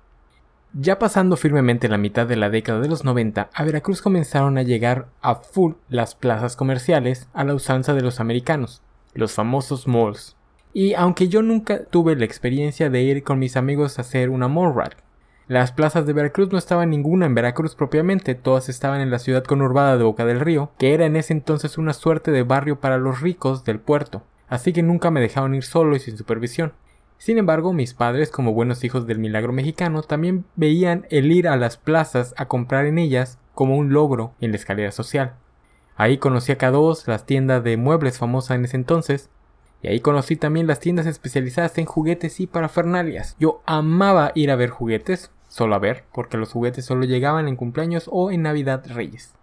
Ya 0.75 0.97
pasando 0.97 1.37
firmemente 1.37 1.87
la 1.87 1.99
mitad 1.99 2.25
de 2.25 2.35
la 2.35 2.49
década 2.49 2.79
de 2.79 2.87
los 2.87 3.03
90, 3.03 3.49
a 3.53 3.63
Veracruz 3.63 4.01
comenzaron 4.01 4.57
a 4.57 4.63
llegar 4.63 5.07
a 5.21 5.35
full 5.35 5.73
las 5.87 6.15
plazas 6.15 6.55
comerciales 6.55 7.27
a 7.33 7.43
la 7.43 7.53
usanza 7.53 7.93
de 7.93 8.01
los 8.01 8.19
americanos, 8.19 8.81
los 9.13 9.33
famosos 9.33 9.87
malls. 9.87 10.35
Y 10.73 10.93
aunque 10.95 11.27
yo 11.27 11.41
nunca 11.41 11.85
tuve 11.85 12.15
la 12.15 12.25
experiencia 12.25 12.89
de 12.89 13.01
ir 13.01 13.23
con 13.23 13.39
mis 13.39 13.57
amigos 13.57 13.97
a 13.97 14.01
hacer 14.01 14.29
una 14.29 14.47
mall 14.47 14.73
rat, 14.75 14.95
las 15.47 15.73
plazas 15.73 16.05
de 16.05 16.13
Veracruz 16.13 16.51
no 16.51 16.57
estaban 16.57 16.89
ninguna 16.89 17.25
en 17.25 17.35
Veracruz 17.35 17.75
propiamente, 17.75 18.33
todas 18.33 18.69
estaban 18.69 19.01
en 19.01 19.11
la 19.11 19.19
ciudad 19.19 19.43
conurbada 19.43 19.97
de 19.97 20.03
Boca 20.03 20.25
del 20.25 20.39
Río, 20.39 20.71
que 20.79 20.93
era 20.93 21.05
en 21.05 21.17
ese 21.17 21.33
entonces 21.33 21.77
una 21.77 21.93
suerte 21.93 22.31
de 22.31 22.43
barrio 22.43 22.79
para 22.79 22.97
los 22.97 23.19
ricos 23.19 23.65
del 23.65 23.79
puerto, 23.79 24.23
así 24.47 24.71
que 24.71 24.83
nunca 24.83 25.11
me 25.11 25.19
dejaron 25.19 25.53
ir 25.53 25.63
solo 25.63 25.97
y 25.97 25.99
sin 25.99 26.17
supervisión. 26.17 26.73
Sin 27.17 27.37
embargo, 27.37 27.73
mis 27.73 27.93
padres, 27.93 28.31
como 28.31 28.53
buenos 28.53 28.83
hijos 28.83 29.05
del 29.05 29.19
milagro 29.19 29.53
mexicano, 29.53 30.01
también 30.01 30.45
veían 30.55 31.05
el 31.09 31.31
ir 31.31 31.47
a 31.47 31.57
las 31.57 31.77
plazas 31.77 32.33
a 32.37 32.47
comprar 32.47 32.85
en 32.85 32.97
ellas 32.97 33.37
como 33.53 33.77
un 33.77 33.93
logro 33.93 34.33
en 34.39 34.51
la 34.51 34.57
escalera 34.57 34.91
social. 34.91 35.35
Ahí 35.95 36.17
conocí 36.17 36.51
a 36.51 36.57
K2, 36.57 37.07
las 37.07 37.25
tiendas 37.25 37.63
de 37.63 37.77
muebles 37.77 38.17
famosas 38.17 38.55
en 38.55 38.65
ese 38.65 38.77
entonces, 38.77 39.29
y 39.81 39.89
ahí 39.89 39.99
conocí 39.99 40.35
también 40.37 40.65
las 40.65 40.79
tiendas 40.79 41.05
especializadas 41.05 41.77
en 41.77 41.85
juguetes 41.85 42.39
y 42.39 42.47
parafernalias. 42.47 43.35
Yo 43.39 43.61
amaba 43.65 44.31
ir 44.33 44.49
a 44.49 44.55
ver 44.55 44.69
juguetes, 44.69 45.29
solo 45.49 45.75
a 45.75 45.79
ver, 45.79 46.05
porque 46.13 46.37
los 46.37 46.51
juguetes 46.51 46.85
solo 46.85 47.03
llegaban 47.03 47.47
en 47.47 47.57
cumpleaños 47.57 48.09
o 48.11 48.31
en 48.31 48.41
Navidad 48.43 48.83
Reyes. 48.87 49.35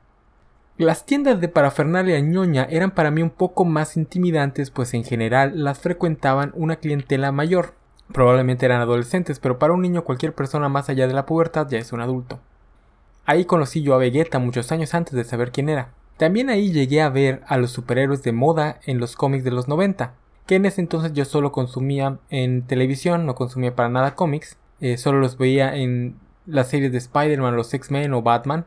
Las 0.79 1.05
tiendas 1.05 1.43
de 1.43 1.49
parafernalia 1.49 2.19
ñoña 2.21 2.67
eran 2.71 2.93
para 2.93 3.11
mí 3.11 3.23
un 3.23 3.29
poco 3.29 3.67
más 3.67 3.99
intimidantes, 3.99 4.71
pues 4.71 4.95
en 4.95 5.05
general 5.05 5.63
las 5.63 5.79
frecuentaban 5.79 6.53
una 6.55 6.77
clientela 6.77 7.33
mayor. 7.33 7.75
Probablemente 8.11 8.65
eran 8.65 8.81
adolescentes, 8.81 9.39
pero 9.39 9.59
para 9.59 9.75
un 9.75 9.83
niño 9.83 10.05
cualquier 10.05 10.35
persona 10.35 10.71
más 10.71 10.89
allá 10.89 11.07
de 11.07 11.13
la 11.13 11.27
pubertad 11.27 11.69
ya 11.69 11.79
es 11.79 11.93
un 11.93 12.01
adulto. 12.01 12.41
Ahí 13.27 13.45
conocí 13.45 13.83
yo 13.83 13.95
a 13.95 13.99
Vegeta 13.99 14.39
muchos 14.39 14.73
años 14.73 14.95
antes 14.95 15.13
de 15.13 15.25
saber 15.25 15.53
quién 15.53 15.69
era. 15.69 15.91
También 16.21 16.51
ahí 16.51 16.71
llegué 16.71 17.01
a 17.01 17.09
ver 17.09 17.41
a 17.47 17.57
los 17.57 17.71
superhéroes 17.71 18.23
de 18.23 18.33
moda 18.33 18.79
en 18.85 19.01
los 19.01 19.17
cómics 19.17 19.43
de 19.43 19.53
los 19.53 19.69
90, 19.69 20.13
que 20.45 20.57
en 20.57 20.67
ese 20.67 20.83
entonces 20.83 21.15
yo 21.15 21.25
solo 21.25 21.51
consumía 21.51 22.19
en 22.29 22.61
televisión, 22.67 23.25
no 23.25 23.35
consumía 23.35 23.75
para 23.75 23.89
nada 23.89 24.17
cómics, 24.17 24.59
eh, 24.83 24.99
solo 24.99 25.19
los 25.19 25.39
veía 25.39 25.75
en 25.75 26.19
las 26.45 26.69
series 26.69 26.93
de 26.93 26.99
Spider-Man, 26.99 27.57
los 27.57 27.73
X-Men 27.73 28.13
o 28.13 28.21
Batman. 28.21 28.67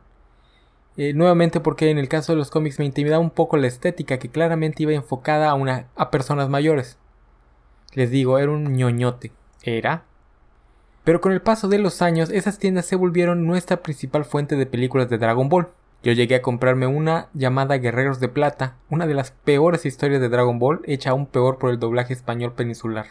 Eh, 0.97 1.13
nuevamente 1.13 1.59
porque 1.59 1.91
en 1.91 1.99
el 1.99 2.09
caso 2.09 2.31
de 2.31 2.39
los 2.39 2.49
cómics 2.49 2.79
me 2.79 2.85
intimidaba 2.85 3.21
un 3.21 3.29
poco 3.29 3.55
la 3.57 3.67
estética 3.67 4.17
que 4.17 4.29
claramente 4.29 4.81
iba 4.81 4.93
enfocada 4.93 5.51
a, 5.51 5.53
una, 5.53 5.85
a 5.95 6.09
personas 6.09 6.49
mayores. 6.49 6.97
Les 7.93 8.09
digo, 8.09 8.39
era 8.39 8.49
un 8.49 8.73
ñoñote. 8.73 9.31
Era. 9.61 10.05
Pero 11.03 11.21
con 11.21 11.31
el 11.31 11.43
paso 11.43 11.67
de 11.67 11.77
los 11.77 12.01
años, 12.01 12.31
esas 12.31 12.57
tiendas 12.57 12.87
se 12.87 12.95
volvieron 12.95 13.45
nuestra 13.45 13.83
principal 13.83 14.25
fuente 14.25 14.55
de 14.55 14.65
películas 14.65 15.07
de 15.07 15.19
Dragon 15.19 15.49
Ball. 15.49 15.67
Yo 16.03 16.11
llegué 16.11 16.35
a 16.35 16.41
comprarme 16.41 16.85
una 16.85 17.29
llamada 17.33 17.77
Guerreros 17.77 18.19
de 18.19 18.27
Plata, 18.27 18.75
una 18.89 19.07
de 19.07 19.13
las 19.13 19.31
peores 19.31 19.85
historias 19.85 20.19
de 20.19 20.27
Dragon 20.27 20.59
Ball, 20.59 20.81
hecha 20.83 21.11
aún 21.11 21.25
peor 21.25 21.57
por 21.57 21.69
el 21.69 21.79
doblaje 21.79 22.11
español 22.11 22.51
peninsular. 22.51 23.05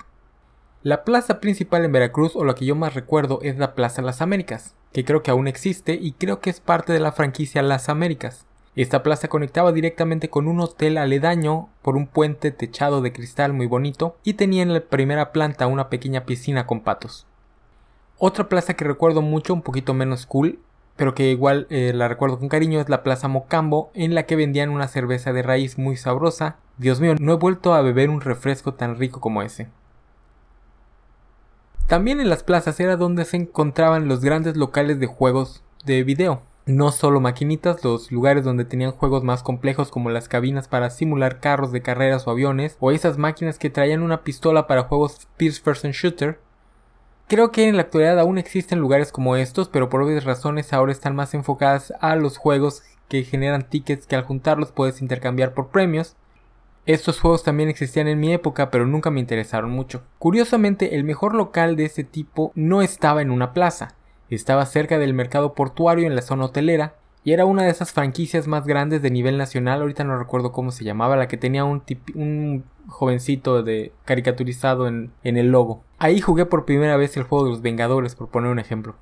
La 0.83 1.03
plaza 1.03 1.41
principal 1.41 1.87
en 1.87 1.93
Veracruz, 1.93 2.37
o 2.37 2.45
la 2.45 2.55
que 2.55 2.67
yo 2.67 2.75
más 2.75 2.93
recuerdo, 2.93 3.39
es 3.41 3.57
la 3.57 3.75
Plaza 3.75 4.03
Las 4.03 4.21
Américas, 4.21 4.75
que 4.93 5.07
creo 5.07 5.23
que 5.23 5.31
aún 5.31 5.49
existe 5.49 5.95
y 5.95 6.13
creo 6.13 6.41
que 6.41 6.51
es 6.51 6.61
parte 6.61 6.93
de 6.93 7.01
la 7.01 7.13
franquicia 7.13 7.63
Las 7.63 7.89
Américas. 7.89 8.45
Esta 8.77 9.03
plaza 9.03 9.29
conectaba 9.29 9.73
directamente 9.73 10.29
con 10.29 10.47
un 10.47 10.61
hotel 10.61 10.99
aledaño 10.99 11.71
por 11.81 11.97
un 11.97 12.07
puente 12.07 12.51
techado 12.51 13.01
de 13.01 13.15
cristal 13.15 13.55
muy 13.55 13.67
bonito 13.67 14.17
y 14.23 14.35
tenía 14.35 14.63
en 14.63 14.75
la 14.75 14.81
primera 14.81 15.33
planta 15.33 15.67
una 15.67 15.89
pequeña 15.89 16.27
piscina 16.27 16.67
con 16.67 16.81
patos. 16.81 17.27
Otra 18.19 18.51
plaza 18.51 18.75
que 18.75 18.85
recuerdo 18.85 19.23
mucho, 19.23 19.55
un 19.55 19.63
poquito 19.63 19.95
menos 19.95 20.27
cool, 20.27 20.59
pero 20.97 21.15
que 21.15 21.31
igual 21.31 21.67
eh, 21.71 21.93
la 21.95 22.09
recuerdo 22.09 22.39
con 22.39 22.49
cariño, 22.49 22.81
es 22.81 22.89
la 22.89 23.03
Plaza 23.03 23.29
Mocambo, 23.29 23.91
en 23.95 24.15
la 24.15 24.25
que 24.25 24.37
vendían 24.37 24.71
una 24.71 24.89
cerveza 24.89 25.33
de 25.33 25.43
raíz 25.43 25.79
muy 25.79 25.97
sabrosa. 25.97 26.57
Dios 26.79 27.01
mío, 27.01 27.15
no 27.19 27.33
he 27.33 27.37
vuelto 27.37 27.75
a 27.75 27.83
beber 27.83 28.11
un 28.11 28.21
refresco 28.21 28.75
tan 28.75 28.99
rico 28.99 29.21
como 29.21 29.43
ese. 29.43 29.69
También 31.87 32.21
en 32.21 32.29
las 32.29 32.43
plazas 32.43 32.81
era 32.81 32.97
donde 32.97 33.25
se 33.25 33.37
encontraban 33.37 34.09
los 34.09 34.21
grandes 34.21 34.57
locales 34.57 34.99
de 34.99 35.07
juegos 35.07 35.63
de 35.85 36.03
video. 36.05 36.43
No 36.65 36.93
solo 36.93 37.21
maquinitas, 37.21 37.83
los 37.83 38.13
lugares 38.13 38.45
donde 38.45 38.65
tenían 38.65 38.93
juegos 38.93 39.25
más 39.25 39.43
complejos 39.43 39.91
como 39.91 40.09
las 40.11 40.29
cabinas 40.29 40.69
para 40.69 40.91
simular 40.91 41.41
carros 41.41 41.73
de 41.73 41.83
carreras 41.83 42.27
o 42.27 42.31
aviones, 42.31 42.77
o 42.79 42.93
esas 42.93 43.19
máquinas 43.19 43.59
que 43.59 43.69
traían 43.69 44.03
una 44.03 44.23
pistola 44.23 44.69
para 44.69 44.85
juegos 44.85 45.27
first 45.37 45.65
person 45.65 45.91
shooter, 45.91 46.39
Creo 47.33 47.51
que 47.51 47.67
en 47.67 47.77
la 47.77 47.83
actualidad 47.85 48.21
aún 48.21 48.37
existen 48.37 48.79
lugares 48.79 49.11
como 49.11 49.37
estos, 49.37 49.71
pero 49.71 49.89
por 49.89 50.03
obvias 50.03 50.25
razones 50.25 50.75
ahora 50.75 50.93
están 50.93 51.17
más 51.17 51.33
enfocadas 51.33 51.91
a 51.99 52.15
los 52.15 52.37
juegos 52.37 52.83
que 53.09 53.25
generan 53.25 53.71
tickets 53.71 54.07
que 54.07 54.17
al 54.17 54.25
juntarlos 54.25 54.71
puedes 54.71 55.01
intercambiar 55.01 55.55
por 55.55 55.69
premios. 55.69 56.15
Estos 56.85 57.21
juegos 57.21 57.43
también 57.43 57.71
existían 57.71 58.07
en 58.07 58.21
mi 58.21 58.35
época, 58.35 58.71
pero 58.71 58.85
nunca 58.85 59.11
me 59.11 59.21
interesaron 59.21 59.71
mucho. 59.71 60.03
Curiosamente, 60.19 60.95
el 60.95 61.05
mejor 61.05 61.35
local 61.35 61.75
de 61.75 61.87
ese 61.87 62.05
tipo 62.05 62.53
no 62.55 62.83
estaba 62.83 63.23
en 63.23 63.31
una 63.31 63.55
plaza, 63.55 63.95
estaba 64.29 64.67
cerca 64.67 64.99
del 64.99 65.15
mercado 65.15 65.55
portuario 65.55 66.07
en 66.07 66.15
la 66.15 66.21
zona 66.21 66.45
hotelera, 66.45 66.97
y 67.25 67.33
era 67.33 67.47
una 67.47 67.63
de 67.63 67.71
esas 67.71 67.93
franquicias 67.93 68.47
más 68.47 68.67
grandes 68.67 69.01
de 69.01 69.11
nivel 69.11 69.39
nacional, 69.39 69.81
ahorita 69.81 70.05
no 70.05 70.19
recuerdo 70.19 70.53
cómo 70.53 70.71
se 70.71 70.85
llamaba, 70.85 71.17
la 71.17 71.29
que 71.29 71.39
tenía 71.39 71.65
un, 71.65 71.83
un 72.15 72.65
jovencito 72.89 73.63
de 73.63 73.93
caricaturizado 74.05 74.87
en, 74.87 75.13
en 75.23 75.39
el 75.39 75.51
logo. 75.51 75.83
Ahí 76.03 76.21
jugué 76.21 76.47
por 76.47 76.65
primera 76.65 76.97
vez 76.97 77.17
el 77.17 77.23
juego 77.23 77.45
de 77.45 77.51
los 77.53 77.63
Vengadores, 77.63 78.17
por 78.17 78.29
poner 78.29 78.51
un 78.51 78.59
ejemplo. 78.59 78.97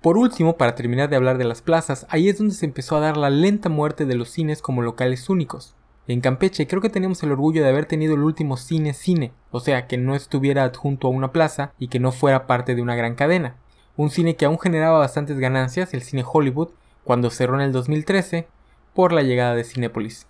Por 0.00 0.16
último, 0.16 0.56
para 0.56 0.74
terminar 0.74 1.10
de 1.10 1.16
hablar 1.16 1.36
de 1.36 1.44
las 1.44 1.60
plazas, 1.60 2.06
ahí 2.08 2.30
es 2.30 2.38
donde 2.38 2.54
se 2.54 2.64
empezó 2.64 2.96
a 2.96 3.00
dar 3.00 3.18
la 3.18 3.28
lenta 3.28 3.68
muerte 3.68 4.06
de 4.06 4.14
los 4.14 4.30
cines 4.30 4.62
como 4.62 4.80
locales 4.80 5.28
únicos. 5.28 5.74
En 6.06 6.22
Campeche 6.22 6.66
creo 6.66 6.80
que 6.80 6.88
teníamos 6.88 7.22
el 7.22 7.32
orgullo 7.32 7.62
de 7.62 7.68
haber 7.68 7.84
tenido 7.84 8.14
el 8.14 8.22
último 8.22 8.56
cine 8.56 8.94
cine, 8.94 9.34
o 9.50 9.60
sea, 9.60 9.86
que 9.86 9.98
no 9.98 10.14
estuviera 10.14 10.64
adjunto 10.64 11.06
a 11.06 11.10
una 11.10 11.32
plaza 11.32 11.74
y 11.78 11.88
que 11.88 12.00
no 12.00 12.12
fuera 12.12 12.46
parte 12.46 12.74
de 12.74 12.80
una 12.80 12.96
gran 12.96 13.14
cadena. 13.14 13.56
Un 13.94 14.08
cine 14.08 14.36
que 14.36 14.46
aún 14.46 14.58
generaba 14.58 15.00
bastantes 15.00 15.38
ganancias, 15.38 15.92
el 15.92 16.00
cine 16.00 16.24
Hollywood, 16.26 16.70
cuando 17.04 17.28
cerró 17.28 17.56
en 17.56 17.60
el 17.66 17.72
2013 17.72 18.48
por 18.94 19.12
la 19.12 19.20
llegada 19.20 19.54
de 19.54 19.64
Cinépolis. 19.64 20.28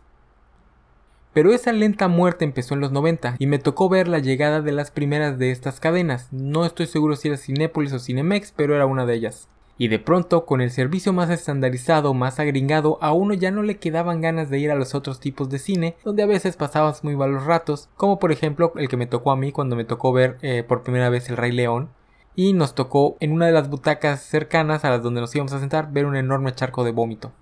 Pero 1.37 1.53
esa 1.53 1.71
lenta 1.71 2.09
muerte 2.09 2.47
empezó 2.47 2.73
en 2.73 2.81
los 2.81 2.93
90 2.93 3.37
y 3.39 3.47
me 3.47 3.59
tocó 3.59 3.91
ver 3.91 4.09
la 4.09 4.21
llegada 4.21 4.63
de 4.63 4.73
las 4.73 4.91
primeras 4.91 5.39
de 5.39 5.51
estas 5.51 5.81
cadenas. 5.81 6.33
No 6.33 6.65
estoy 6.65 6.87
seguro 6.87 7.15
si 7.15 7.29
era 7.29 7.37
Cinépolis 7.37 7.93
o 7.93 7.99
Cinemex, 7.99 8.53
pero 8.57 8.75
era 8.75 8.87
una 8.87 9.05
de 9.05 9.17
ellas. 9.17 9.51
Y 9.77 9.89
de 9.89 9.99
pronto, 9.99 10.47
con 10.47 10.63
el 10.63 10.71
servicio 10.71 11.13
más 11.13 11.29
estandarizado, 11.29 12.15
más 12.15 12.41
agringado, 12.41 12.97
a 13.03 13.13
uno 13.13 13.35
ya 13.35 13.51
no 13.51 13.63
le 13.63 13.77
quedaban 13.77 14.23
ganas 14.23 14.49
de 14.49 14.61
ir 14.61 14.71
a 14.71 14.77
los 14.77 14.95
otros 14.95 15.21
tipos 15.21 15.51
de 15.51 15.59
cine, 15.59 15.95
donde 16.07 16.23
a 16.23 16.27
veces 16.27 16.57
pasabas 16.57 17.05
muy 17.05 17.17
malos 17.17 17.45
ratos, 17.45 17.91
como 17.99 18.19
por 18.19 18.33
ejemplo 18.33 18.73
el 18.77 18.89
que 18.89 18.97
me 18.97 19.05
tocó 19.05 19.31
a 19.31 19.37
mí 19.37 19.53
cuando 19.53 19.77
me 19.77 19.85
tocó 19.85 20.15
ver 20.15 20.39
eh, 20.41 20.65
por 20.67 20.85
primera 20.85 21.11
vez 21.11 21.29
El 21.29 21.37
Rey 21.37 21.53
León, 21.53 21.91
y 22.35 22.55
nos 22.55 22.75
tocó 22.75 23.19
en 23.21 23.33
una 23.33 23.45
de 23.45 23.53
las 23.53 23.69
butacas 23.69 24.23
cercanas 24.23 24.87
a 24.87 24.91
las 24.91 25.03
donde 25.03 25.21
nos 25.21 25.35
íbamos 25.35 25.53
a 25.53 25.61
sentar 25.61 25.93
ver 25.93 26.07
un 26.07 26.17
enorme 26.17 26.55
charco 26.55 26.83
de 26.83 26.93
vómito. 26.93 27.33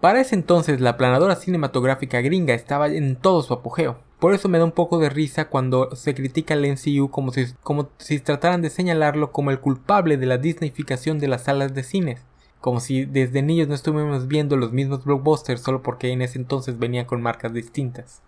Para 0.00 0.20
ese 0.20 0.34
entonces 0.34 0.80
la 0.80 0.96
planadora 0.96 1.36
cinematográfica 1.36 2.20
gringa 2.20 2.52
estaba 2.52 2.88
en 2.88 3.16
todo 3.16 3.42
su 3.42 3.54
apogeo. 3.54 3.98
Por 4.18 4.34
eso 4.34 4.48
me 4.48 4.58
da 4.58 4.64
un 4.64 4.72
poco 4.72 4.98
de 4.98 5.08
risa 5.08 5.48
cuando 5.48 5.94
se 5.96 6.14
critica 6.14 6.54
al 6.54 6.66
MCU 6.66 7.10
como 7.10 7.32
si, 7.32 7.46
como 7.62 7.88
si 7.98 8.18
trataran 8.20 8.62
de 8.62 8.70
señalarlo 8.70 9.32
como 9.32 9.50
el 9.50 9.60
culpable 9.60 10.16
de 10.16 10.26
la 10.26 10.38
disneyficación 10.38 11.18
de 11.18 11.28
las 11.28 11.44
salas 11.44 11.74
de 11.74 11.82
cines. 11.82 12.24
Como 12.60 12.80
si 12.80 13.04
desde 13.04 13.42
niños 13.42 13.68
no 13.68 13.74
estuviéramos 13.74 14.28
viendo 14.28 14.56
los 14.56 14.72
mismos 14.72 15.04
blockbusters 15.04 15.62
solo 15.62 15.82
porque 15.82 16.10
en 16.10 16.22
ese 16.22 16.38
entonces 16.38 16.78
venían 16.78 17.06
con 17.06 17.22
marcas 17.22 17.52
distintas. 17.52 18.22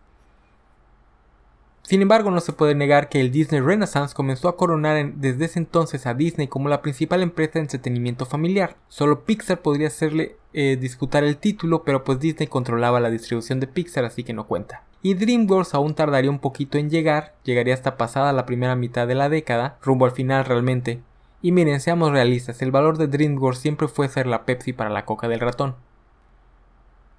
Sin 1.88 2.03
embargo, 2.03 2.31
no 2.31 2.40
se 2.40 2.53
puede 2.53 2.74
negar 2.74 3.09
que 3.09 3.18
el 3.18 3.31
Disney 3.31 3.62
Renaissance 3.62 4.14
comenzó 4.14 4.51
a 4.51 4.59
coronar 4.59 5.14
desde 5.14 5.46
ese 5.46 5.59
entonces 5.59 6.05
a 6.05 6.12
Disney 6.12 6.46
como 6.46 6.68
la 6.68 6.83
principal 6.83 7.22
empresa 7.22 7.53
de 7.55 7.61
entretenimiento 7.61 8.27
familiar. 8.27 8.77
Solo 8.88 9.24
Pixar 9.24 9.62
podría 9.62 9.87
hacerle 9.87 10.37
eh, 10.53 10.77
disputar 10.79 11.24
el 11.24 11.38
título, 11.38 11.85
pero 11.85 12.05
pues 12.05 12.20
Disney 12.20 12.46
controlaba 12.46 13.01
la 13.01 13.09
distribución 13.09 13.59
de 13.59 13.68
Pixar, 13.68 14.05
así 14.05 14.22
que 14.22 14.35
no 14.35 14.46
cuenta. 14.46 14.83
Y 15.01 15.14
DreamWorks 15.14 15.72
aún 15.72 15.94
tardaría 15.94 16.31
un 16.31 16.40
poquito 16.40 16.77
en 16.77 16.90
llegar, 16.90 17.33
llegaría 17.42 17.72
hasta 17.72 17.96
pasada 17.96 18.35
la 18.35 18.44
primera 18.44 18.77
mitad 18.77 19.09
de 19.09 19.14
la 19.14 19.31
década, 19.31 19.79
rumbo 19.81 20.05
al 20.05 20.11
final 20.11 20.44
realmente. 20.44 21.01
Y 21.40 21.53
miren, 21.53 21.81
seamos 21.81 22.12
realistas, 22.12 22.61
el 22.61 22.70
valor 22.70 22.98
de 22.98 23.07
DreamWorks 23.07 23.61
siempre 23.61 23.88
fue 23.88 24.09
ser 24.09 24.27
la 24.27 24.44
Pepsi 24.44 24.74
para 24.74 24.90
la 24.90 25.07
coca 25.07 25.27
del 25.27 25.40
ratón. 25.40 25.74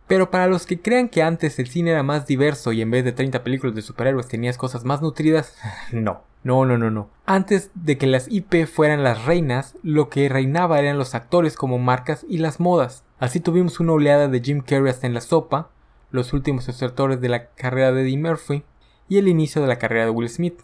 Pero 0.09 0.31
para 0.31 0.47
los 0.47 0.65
que 0.65 0.81
crean 0.81 1.07
que 1.07 1.21
antes 1.21 1.59
el 1.59 1.67
cine 1.67 1.91
era 1.91 2.01
más 2.01 2.25
diverso 2.25 2.71
y 2.71 2.81
en 2.81 2.89
vez 2.89 3.05
de 3.05 3.11
30 3.11 3.43
películas 3.43 3.75
de 3.75 3.83
superhéroes 3.83 4.27
tenías 4.27 4.57
cosas 4.57 4.83
más 4.83 5.03
nutridas, 5.03 5.55
no. 5.93 6.23
No, 6.43 6.65
no, 6.65 6.79
no, 6.79 6.89
no. 6.89 7.09
Antes 7.27 7.69
de 7.75 7.99
que 7.99 8.07
las 8.07 8.27
IP 8.27 8.65
fueran 8.65 9.03
las 9.03 9.25
reinas, 9.25 9.75
lo 9.83 10.09
que 10.09 10.27
reinaba 10.27 10.79
eran 10.79 10.97
los 10.97 11.13
actores 11.13 11.55
como 11.55 11.77
marcas 11.77 12.25
y 12.27 12.39
las 12.39 12.59
modas. 12.59 13.03
Así 13.19 13.39
tuvimos 13.39 13.79
una 13.79 13.93
oleada 13.93 14.27
de 14.27 14.41
Jim 14.41 14.61
Carrey 14.61 14.89
hasta 14.89 15.05
en 15.05 15.13
la 15.13 15.21
sopa, 15.21 15.69
los 16.09 16.33
últimos 16.33 16.67
extractores 16.67 17.21
de 17.21 17.29
la 17.29 17.45
carrera 17.49 17.91
de 17.91 18.01
Eddie 18.01 18.17
Murphy 18.17 18.63
y 19.09 19.19
el 19.19 19.27
inicio 19.27 19.61
de 19.61 19.67
la 19.67 19.77
carrera 19.77 20.05
de 20.05 20.11
Will 20.11 20.29
Smith. 20.29 20.59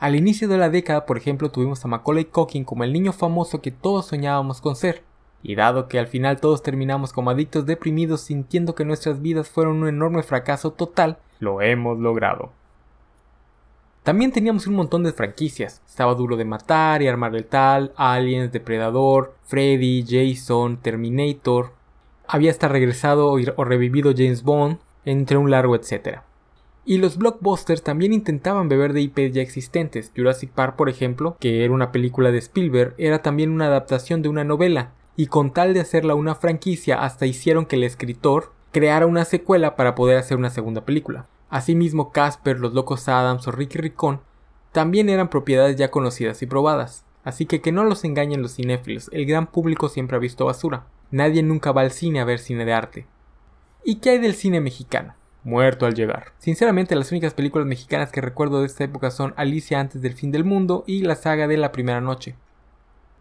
Al 0.00 0.16
inicio 0.16 0.48
de 0.48 0.58
la 0.58 0.68
década, 0.68 1.06
por 1.06 1.16
ejemplo, 1.16 1.52
tuvimos 1.52 1.84
a 1.84 1.88
Macaulay 1.88 2.24
Culkin 2.24 2.64
como 2.64 2.82
el 2.82 2.92
niño 2.92 3.12
famoso 3.12 3.60
que 3.60 3.70
todos 3.70 4.06
soñábamos 4.06 4.60
con 4.60 4.74
ser. 4.74 5.04
Y 5.42 5.54
dado 5.56 5.88
que 5.88 5.98
al 5.98 6.06
final 6.06 6.40
todos 6.40 6.62
terminamos 6.62 7.12
como 7.12 7.30
adictos 7.30 7.66
deprimidos 7.66 8.20
sintiendo 8.20 8.74
que 8.74 8.84
nuestras 8.84 9.20
vidas 9.20 9.48
fueron 9.48 9.82
un 9.82 9.88
enorme 9.88 10.22
fracaso 10.22 10.72
total, 10.72 11.18
lo 11.40 11.60
hemos 11.60 11.98
logrado. 11.98 12.52
También 14.02 14.32
teníamos 14.32 14.66
un 14.66 14.74
montón 14.74 15.04
de 15.04 15.12
franquicias. 15.12 15.80
Estaba 15.86 16.14
Duro 16.14 16.36
de 16.36 16.44
Matar 16.44 17.02
y 17.02 17.08
Armar 17.08 17.36
el 17.36 17.44
Tal, 17.44 17.92
Aliens, 17.96 18.50
Depredador, 18.50 19.36
Freddy, 19.44 20.04
Jason, 20.04 20.78
Terminator. 20.78 21.72
Había 22.26 22.50
hasta 22.50 22.66
regresado 22.66 23.30
o 23.32 23.64
revivido 23.64 24.12
James 24.16 24.42
Bond, 24.42 24.78
entre 25.04 25.36
un 25.36 25.50
largo 25.50 25.76
etcétera. 25.76 26.24
Y 26.84 26.98
los 26.98 27.16
blockbusters 27.16 27.82
también 27.84 28.12
intentaban 28.12 28.68
beber 28.68 28.92
de 28.92 29.02
IPs 29.02 29.34
ya 29.34 29.42
existentes. 29.42 30.10
Jurassic 30.16 30.50
Park, 30.50 30.74
por 30.74 30.88
ejemplo, 30.88 31.36
que 31.38 31.64
era 31.64 31.72
una 31.72 31.92
película 31.92 32.32
de 32.32 32.38
Spielberg, 32.38 32.94
era 32.98 33.22
también 33.22 33.50
una 33.50 33.66
adaptación 33.66 34.20
de 34.22 34.28
una 34.28 34.42
novela, 34.42 34.90
y 35.16 35.26
con 35.26 35.52
tal 35.52 35.74
de 35.74 35.80
hacerla 35.80 36.14
una 36.14 36.34
franquicia 36.34 37.02
hasta 37.02 37.26
hicieron 37.26 37.66
que 37.66 37.76
el 37.76 37.84
escritor 37.84 38.52
creara 38.72 39.06
una 39.06 39.24
secuela 39.24 39.76
para 39.76 39.94
poder 39.94 40.16
hacer 40.16 40.36
una 40.36 40.50
segunda 40.50 40.84
película. 40.84 41.26
Asimismo 41.50 42.12
Casper, 42.12 42.58
Los 42.58 42.72
Locos 42.72 43.08
Adams 43.08 43.46
o 43.46 43.52
Ricky 43.52 43.78
Ricón 43.78 44.20
también 44.72 45.10
eran 45.10 45.28
propiedades 45.28 45.76
ya 45.76 45.90
conocidas 45.90 46.40
y 46.40 46.46
probadas, 46.46 47.04
así 47.24 47.44
que 47.44 47.60
que 47.60 47.72
no 47.72 47.84
los 47.84 48.04
engañen 48.04 48.40
los 48.40 48.54
cinéfilos, 48.54 49.10
el 49.12 49.26
gran 49.26 49.46
público 49.46 49.90
siempre 49.90 50.16
ha 50.16 50.20
visto 50.20 50.46
basura. 50.46 50.86
Nadie 51.10 51.42
nunca 51.42 51.72
va 51.72 51.82
al 51.82 51.90
cine 51.90 52.20
a 52.20 52.24
ver 52.24 52.38
cine 52.38 52.64
de 52.64 52.72
arte. 52.72 53.06
¿Y 53.84 53.96
qué 53.96 54.10
hay 54.10 54.18
del 54.18 54.34
cine 54.34 54.62
mexicano? 54.62 55.14
Muerto 55.44 55.84
al 55.84 55.94
llegar. 55.94 56.32
Sinceramente 56.38 56.96
las 56.96 57.10
únicas 57.10 57.34
películas 57.34 57.66
mexicanas 57.66 58.12
que 58.12 58.22
recuerdo 58.22 58.60
de 58.60 58.66
esta 58.66 58.84
época 58.84 59.10
son 59.10 59.34
Alicia 59.36 59.78
antes 59.78 60.00
del 60.00 60.14
fin 60.14 60.32
del 60.32 60.44
mundo 60.44 60.84
y 60.86 61.02
la 61.02 61.16
saga 61.16 61.48
de 61.48 61.58
la 61.58 61.70
primera 61.70 62.00
noche. 62.00 62.36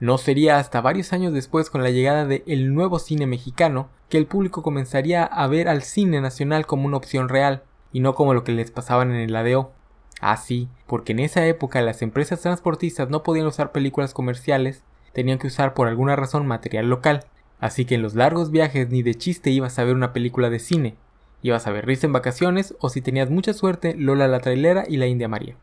No 0.01 0.17
sería 0.17 0.57
hasta 0.57 0.81
varios 0.81 1.13
años 1.13 1.31
después 1.31 1.69
con 1.69 1.83
la 1.83 1.91
llegada 1.91 2.25
de 2.25 2.43
el 2.47 2.73
nuevo 2.73 2.97
cine 2.97 3.27
mexicano 3.27 3.87
que 4.09 4.17
el 4.17 4.25
público 4.25 4.63
comenzaría 4.63 5.23
a 5.23 5.45
ver 5.45 5.69
al 5.69 5.83
cine 5.83 6.19
nacional 6.21 6.65
como 6.65 6.87
una 6.87 6.97
opción 6.97 7.29
real, 7.29 7.61
y 7.93 7.99
no 7.99 8.15
como 8.15 8.33
lo 8.33 8.43
que 8.43 8.51
les 8.51 8.71
pasaban 8.71 9.11
en 9.11 9.17
el 9.17 9.35
ADO. 9.35 9.71
Ah, 10.19 10.37
sí, 10.37 10.69
porque 10.87 11.11
en 11.11 11.19
esa 11.19 11.45
época 11.45 11.83
las 11.83 12.01
empresas 12.01 12.41
transportistas 12.41 13.11
no 13.11 13.21
podían 13.21 13.45
usar 13.45 13.71
películas 13.71 14.15
comerciales, 14.15 14.81
tenían 15.13 15.37
que 15.37 15.45
usar 15.45 15.75
por 15.75 15.87
alguna 15.87 16.15
razón 16.15 16.47
material 16.47 16.89
local, 16.89 17.25
así 17.59 17.85
que 17.85 17.93
en 17.93 18.01
los 18.01 18.15
largos 18.15 18.49
viajes 18.49 18.89
ni 18.89 19.03
de 19.03 19.13
chiste 19.13 19.51
ibas 19.51 19.77
a 19.77 19.83
ver 19.83 19.93
una 19.93 20.13
película 20.13 20.49
de 20.49 20.57
cine, 20.57 20.95
ibas 21.43 21.67
a 21.67 21.71
ver 21.71 21.85
Risa 21.85 22.07
en 22.07 22.13
vacaciones 22.13 22.73
o 22.79 22.89
si 22.89 23.01
tenías 23.01 23.29
mucha 23.29 23.53
suerte 23.53 23.93
Lola 23.95 24.27
la 24.27 24.39
trailera 24.39 24.83
y 24.87 24.97
la 24.97 25.05
India 25.05 25.27
María. 25.27 25.57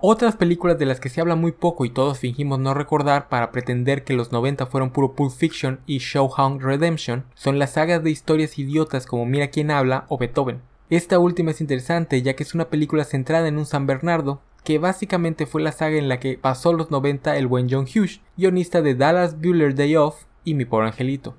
Otras 0.00 0.36
películas 0.36 0.78
de 0.78 0.86
las 0.86 1.00
que 1.00 1.08
se 1.08 1.20
habla 1.20 1.34
muy 1.34 1.50
poco 1.50 1.84
y 1.84 1.90
todos 1.90 2.20
fingimos 2.20 2.60
no 2.60 2.72
recordar 2.72 3.28
para 3.28 3.50
pretender 3.50 4.04
que 4.04 4.12
los 4.12 4.30
90 4.30 4.66
fueron 4.66 4.90
puro 4.90 5.14
Pulp 5.14 5.32
Fiction 5.32 5.80
y 5.86 5.98
Showhound 5.98 6.62
Redemption 6.62 7.24
son 7.34 7.58
las 7.58 7.72
sagas 7.72 8.04
de 8.04 8.10
historias 8.10 8.60
idiotas 8.60 9.06
como 9.06 9.26
Mira 9.26 9.48
quién 9.48 9.72
habla 9.72 10.04
o 10.08 10.16
Beethoven. 10.16 10.62
Esta 10.88 11.18
última 11.18 11.50
es 11.50 11.60
interesante 11.60 12.22
ya 12.22 12.36
que 12.36 12.44
es 12.44 12.54
una 12.54 12.68
película 12.68 13.02
centrada 13.02 13.48
en 13.48 13.58
un 13.58 13.66
San 13.66 13.88
Bernardo 13.88 14.40
que 14.62 14.78
básicamente 14.78 15.46
fue 15.46 15.62
la 15.62 15.72
saga 15.72 15.96
en 15.96 16.08
la 16.08 16.20
que 16.20 16.38
pasó 16.38 16.72
los 16.72 16.92
90 16.92 17.36
el 17.36 17.48
buen 17.48 17.68
John 17.68 17.84
Hughes, 17.84 18.20
guionista 18.36 18.82
de 18.82 18.94
Dallas 18.94 19.40
Bueller 19.40 19.74
Day 19.74 19.96
Off 19.96 20.26
y 20.44 20.54
Mi 20.54 20.64
Pobre 20.64 20.86
Angelito. 20.86 21.34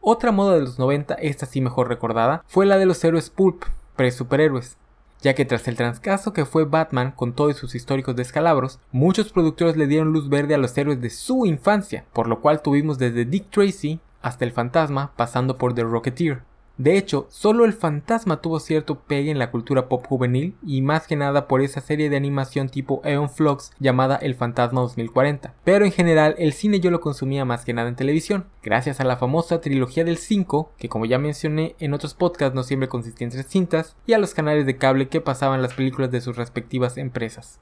Otra 0.00 0.30
moda 0.30 0.54
de 0.54 0.60
los 0.60 0.78
90, 0.78 1.14
esta 1.14 1.46
sí 1.46 1.60
mejor 1.60 1.88
recordada, 1.88 2.44
fue 2.46 2.64
la 2.64 2.78
de 2.78 2.86
los 2.86 3.02
héroes 3.02 3.28
pulp, 3.28 3.64
pre-superhéroes, 3.96 4.78
ya 5.20 5.34
que 5.34 5.44
tras 5.44 5.66
el 5.68 5.76
transcaso 5.76 6.32
que 6.32 6.44
fue 6.44 6.64
Batman 6.64 7.12
con 7.12 7.32
todos 7.32 7.56
sus 7.56 7.74
históricos 7.74 8.16
descalabros, 8.16 8.80
muchos 8.92 9.32
productores 9.32 9.76
le 9.76 9.86
dieron 9.86 10.12
luz 10.12 10.28
verde 10.28 10.54
a 10.54 10.58
los 10.58 10.76
héroes 10.76 11.00
de 11.00 11.10
su 11.10 11.46
infancia, 11.46 12.04
por 12.12 12.28
lo 12.28 12.40
cual 12.40 12.62
tuvimos 12.62 12.98
desde 12.98 13.24
Dick 13.24 13.50
Tracy 13.50 14.00
hasta 14.22 14.44
el 14.44 14.52
fantasma 14.52 15.12
pasando 15.16 15.56
por 15.56 15.74
The 15.74 15.82
Rocketeer. 15.82 16.42
De 16.78 16.96
hecho, 16.96 17.26
solo 17.28 17.64
el 17.64 17.72
fantasma 17.72 18.40
tuvo 18.40 18.60
cierto 18.60 19.00
pegue 19.00 19.32
en 19.32 19.40
la 19.40 19.50
cultura 19.50 19.88
pop 19.88 20.06
juvenil 20.06 20.54
y 20.64 20.80
más 20.80 21.08
que 21.08 21.16
nada 21.16 21.48
por 21.48 21.60
esa 21.60 21.80
serie 21.80 22.08
de 22.08 22.16
animación 22.16 22.68
tipo 22.68 23.02
Eon 23.04 23.28
Flux 23.28 23.72
llamada 23.80 24.14
El 24.14 24.36
Fantasma 24.36 24.82
2040. 24.82 25.54
Pero 25.64 25.84
en 25.84 25.90
general 25.90 26.36
el 26.38 26.52
cine 26.52 26.78
yo 26.78 26.92
lo 26.92 27.00
consumía 27.00 27.44
más 27.44 27.64
que 27.64 27.74
nada 27.74 27.88
en 27.88 27.96
televisión, 27.96 28.46
gracias 28.62 29.00
a 29.00 29.04
la 29.04 29.16
famosa 29.16 29.60
trilogía 29.60 30.04
del 30.04 30.18
5, 30.18 30.70
que 30.78 30.88
como 30.88 31.04
ya 31.04 31.18
mencioné 31.18 31.74
en 31.80 31.94
otros 31.94 32.14
podcasts 32.14 32.54
no 32.54 32.62
siempre 32.62 32.88
consistía 32.88 33.24
en 33.24 33.32
tres 33.32 33.48
cintas, 33.48 33.96
y 34.06 34.12
a 34.12 34.18
los 34.18 34.32
canales 34.32 34.64
de 34.64 34.76
cable 34.76 35.08
que 35.08 35.20
pasaban 35.20 35.62
las 35.62 35.74
películas 35.74 36.12
de 36.12 36.20
sus 36.20 36.36
respectivas 36.36 36.96
empresas. 36.96 37.58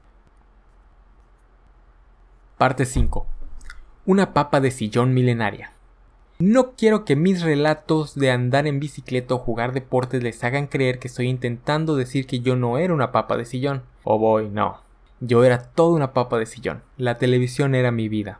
Parte 2.58 2.84
5. 2.84 3.26
Una 4.04 4.34
papa 4.34 4.60
de 4.60 4.70
sillón 4.70 5.14
milenaria. 5.14 5.75
No 6.38 6.72
quiero 6.72 7.06
que 7.06 7.16
mis 7.16 7.40
relatos 7.40 8.14
de 8.14 8.30
andar 8.30 8.66
en 8.66 8.78
bicicleta 8.78 9.34
o 9.34 9.38
jugar 9.38 9.72
deportes 9.72 10.22
les 10.22 10.44
hagan 10.44 10.66
creer 10.66 10.98
que 10.98 11.08
estoy 11.08 11.28
intentando 11.28 11.96
decir 11.96 12.26
que 12.26 12.40
yo 12.40 12.56
no 12.56 12.76
era 12.76 12.92
una 12.92 13.10
papa 13.10 13.38
de 13.38 13.46
sillón. 13.46 13.84
Oh 14.04 14.18
boy, 14.18 14.50
no. 14.50 14.76
Yo 15.20 15.44
era 15.44 15.62
toda 15.62 15.96
una 15.96 16.12
papa 16.12 16.38
de 16.38 16.44
sillón. 16.44 16.82
La 16.98 17.16
televisión 17.16 17.74
era 17.74 17.90
mi 17.90 18.10
vida. 18.10 18.38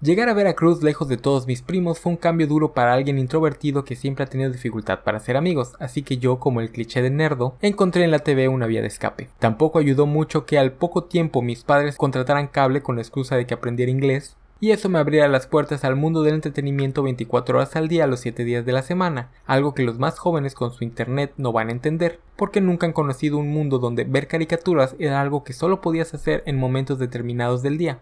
Llegar 0.00 0.28
a 0.28 0.34
Veracruz 0.34 0.82
lejos 0.82 1.06
de 1.06 1.16
todos 1.16 1.46
mis 1.46 1.62
primos 1.62 2.00
fue 2.00 2.10
un 2.10 2.16
cambio 2.18 2.48
duro 2.48 2.72
para 2.72 2.92
alguien 2.92 3.18
introvertido 3.18 3.84
que 3.84 3.94
siempre 3.94 4.24
ha 4.24 4.28
tenido 4.28 4.50
dificultad 4.50 5.04
para 5.04 5.20
ser 5.20 5.36
amigos, 5.36 5.74
así 5.78 6.02
que 6.02 6.18
yo, 6.18 6.40
como 6.40 6.60
el 6.60 6.72
cliché 6.72 7.02
de 7.02 7.10
nerdo, 7.10 7.54
encontré 7.62 8.02
en 8.02 8.10
la 8.10 8.20
TV 8.20 8.48
una 8.48 8.66
vía 8.66 8.80
de 8.80 8.88
escape. 8.88 9.28
Tampoco 9.38 9.78
ayudó 9.78 10.06
mucho 10.06 10.44
que 10.44 10.58
al 10.58 10.72
poco 10.72 11.04
tiempo 11.04 11.40
mis 11.42 11.62
padres 11.62 11.96
contrataran 11.96 12.48
cable 12.48 12.82
con 12.82 12.96
la 12.96 13.02
excusa 13.02 13.36
de 13.36 13.46
que 13.46 13.54
aprendiera 13.54 13.90
inglés, 13.90 14.36
y 14.60 14.72
eso 14.72 14.88
me 14.88 14.98
abría 14.98 15.28
las 15.28 15.46
puertas 15.46 15.84
al 15.84 15.94
mundo 15.94 16.22
del 16.22 16.34
entretenimiento 16.34 17.02
24 17.02 17.58
horas 17.58 17.76
al 17.76 17.88
día 17.88 18.06
los 18.06 18.20
7 18.20 18.44
días 18.44 18.66
de 18.66 18.72
la 18.72 18.82
semana, 18.82 19.30
algo 19.46 19.72
que 19.72 19.84
los 19.84 19.98
más 19.98 20.18
jóvenes 20.18 20.54
con 20.54 20.72
su 20.72 20.84
internet 20.84 21.32
no 21.36 21.52
van 21.52 21.68
a 21.68 21.72
entender, 21.72 22.18
porque 22.36 22.60
nunca 22.60 22.86
han 22.86 22.92
conocido 22.92 23.38
un 23.38 23.52
mundo 23.52 23.78
donde 23.78 24.04
ver 24.04 24.26
caricaturas 24.26 24.96
era 24.98 25.20
algo 25.20 25.44
que 25.44 25.52
solo 25.52 25.80
podías 25.80 26.12
hacer 26.14 26.42
en 26.46 26.58
momentos 26.58 26.98
determinados 26.98 27.62
del 27.62 27.78
día. 27.78 28.00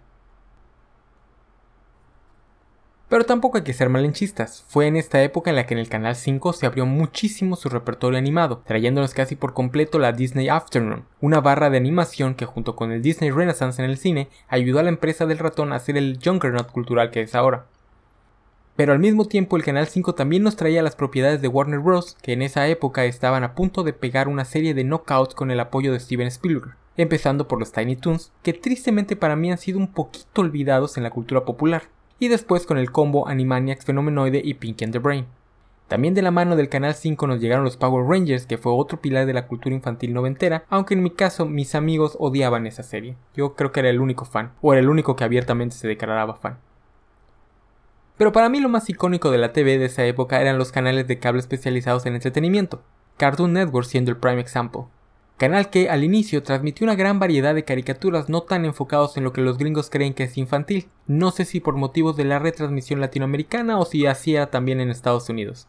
Pero 3.08 3.24
tampoco 3.24 3.58
hay 3.58 3.62
que 3.62 3.72
ser 3.72 3.88
malenchistas. 3.88 4.64
Fue 4.66 4.88
en 4.88 4.96
esta 4.96 5.22
época 5.22 5.50
en 5.50 5.56
la 5.56 5.64
que 5.64 5.74
en 5.74 5.80
el 5.80 5.88
Canal 5.88 6.16
5 6.16 6.52
se 6.52 6.66
abrió 6.66 6.86
muchísimo 6.86 7.54
su 7.54 7.68
repertorio 7.68 8.18
animado, 8.18 8.62
trayéndonos 8.66 9.14
casi 9.14 9.36
por 9.36 9.54
completo 9.54 10.00
la 10.00 10.10
Disney 10.10 10.48
Afternoon, 10.48 11.04
una 11.20 11.40
barra 11.40 11.70
de 11.70 11.76
animación 11.76 12.34
que 12.34 12.46
junto 12.46 12.74
con 12.74 12.90
el 12.90 13.02
Disney 13.02 13.30
Renaissance 13.30 13.80
en 13.80 13.88
el 13.88 13.96
cine 13.96 14.28
ayudó 14.48 14.80
a 14.80 14.82
la 14.82 14.88
empresa 14.88 15.24
del 15.24 15.38
ratón 15.38 15.72
a 15.72 15.78
ser 15.78 15.96
el 15.96 16.18
juggernaut 16.22 16.72
cultural 16.72 17.12
que 17.12 17.20
es 17.20 17.36
ahora. 17.36 17.66
Pero 18.74 18.92
al 18.92 18.98
mismo 18.98 19.26
tiempo 19.26 19.56
el 19.56 19.62
Canal 19.62 19.86
5 19.86 20.16
también 20.16 20.42
nos 20.42 20.56
traía 20.56 20.82
las 20.82 20.96
propiedades 20.96 21.40
de 21.40 21.48
Warner 21.48 21.78
Bros., 21.78 22.16
que 22.20 22.32
en 22.32 22.42
esa 22.42 22.66
época 22.66 23.04
estaban 23.04 23.44
a 23.44 23.54
punto 23.54 23.84
de 23.84 23.92
pegar 23.92 24.26
una 24.26 24.44
serie 24.44 24.74
de 24.74 24.82
knockouts 24.82 25.36
con 25.36 25.52
el 25.52 25.60
apoyo 25.60 25.92
de 25.92 26.00
Steven 26.00 26.26
Spielberg, 26.26 26.76
empezando 26.96 27.46
por 27.46 27.60
los 27.60 27.70
Tiny 27.70 27.94
Toons, 27.94 28.32
que 28.42 28.52
tristemente 28.52 29.14
para 29.14 29.36
mí 29.36 29.52
han 29.52 29.58
sido 29.58 29.78
un 29.78 29.92
poquito 29.92 30.40
olvidados 30.40 30.96
en 30.96 31.04
la 31.04 31.10
cultura 31.10 31.44
popular 31.44 31.84
y 32.18 32.28
después 32.28 32.66
con 32.66 32.78
el 32.78 32.90
combo 32.90 33.28
Animaniacs 33.28 33.84
Fenomenoide 33.84 34.40
y 34.44 34.54
Pinky 34.54 34.84
and 34.84 34.92
the 34.92 34.98
Brain. 34.98 35.26
También 35.88 36.14
de 36.14 36.22
la 36.22 36.32
mano 36.32 36.56
del 36.56 36.68
Canal 36.68 36.94
5 36.94 37.26
nos 37.26 37.40
llegaron 37.40 37.64
los 37.64 37.76
Power 37.76 38.04
Rangers, 38.06 38.46
que 38.46 38.58
fue 38.58 38.72
otro 38.72 39.00
pilar 39.00 39.26
de 39.26 39.34
la 39.34 39.46
cultura 39.46 39.74
infantil 39.74 40.12
noventera, 40.12 40.64
aunque 40.68 40.94
en 40.94 41.02
mi 41.02 41.10
caso 41.10 41.46
mis 41.46 41.74
amigos 41.76 42.16
odiaban 42.18 42.66
esa 42.66 42.82
serie. 42.82 43.16
Yo 43.34 43.54
creo 43.54 43.70
que 43.70 43.80
era 43.80 43.90
el 43.90 44.00
único 44.00 44.24
fan, 44.24 44.52
o 44.62 44.72
era 44.72 44.80
el 44.80 44.88
único 44.88 45.14
que 45.14 45.24
abiertamente 45.24 45.76
se 45.76 45.86
declaraba 45.86 46.34
fan. 46.34 46.58
Pero 48.16 48.32
para 48.32 48.48
mí 48.48 48.60
lo 48.60 48.68
más 48.68 48.88
icónico 48.90 49.30
de 49.30 49.38
la 49.38 49.52
TV 49.52 49.78
de 49.78 49.84
esa 49.84 50.04
época 50.04 50.40
eran 50.40 50.58
los 50.58 50.72
canales 50.72 51.06
de 51.06 51.18
cable 51.18 51.40
especializados 51.40 52.06
en 52.06 52.14
entretenimiento, 52.14 52.82
Cartoon 53.16 53.52
Network 53.52 53.86
siendo 53.86 54.10
el 54.10 54.16
prime 54.16 54.40
example 54.40 54.86
canal 55.36 55.68
que 55.68 55.90
al 55.90 56.02
inicio 56.02 56.42
transmitió 56.42 56.84
una 56.84 56.94
gran 56.94 57.18
variedad 57.18 57.54
de 57.54 57.64
caricaturas 57.64 58.28
no 58.28 58.42
tan 58.42 58.64
enfocados 58.64 59.16
en 59.16 59.24
lo 59.24 59.32
que 59.32 59.42
los 59.42 59.58
gringos 59.58 59.90
creen 59.90 60.14
que 60.14 60.24
es 60.24 60.38
infantil, 60.38 60.88
no 61.06 61.30
sé 61.30 61.44
si 61.44 61.60
por 61.60 61.76
motivos 61.76 62.16
de 62.16 62.24
la 62.24 62.38
retransmisión 62.38 63.00
latinoamericana 63.00 63.78
o 63.78 63.84
si 63.84 64.06
hacía 64.06 64.50
también 64.50 64.80
en 64.80 64.90
Estados 64.90 65.28
Unidos. 65.28 65.68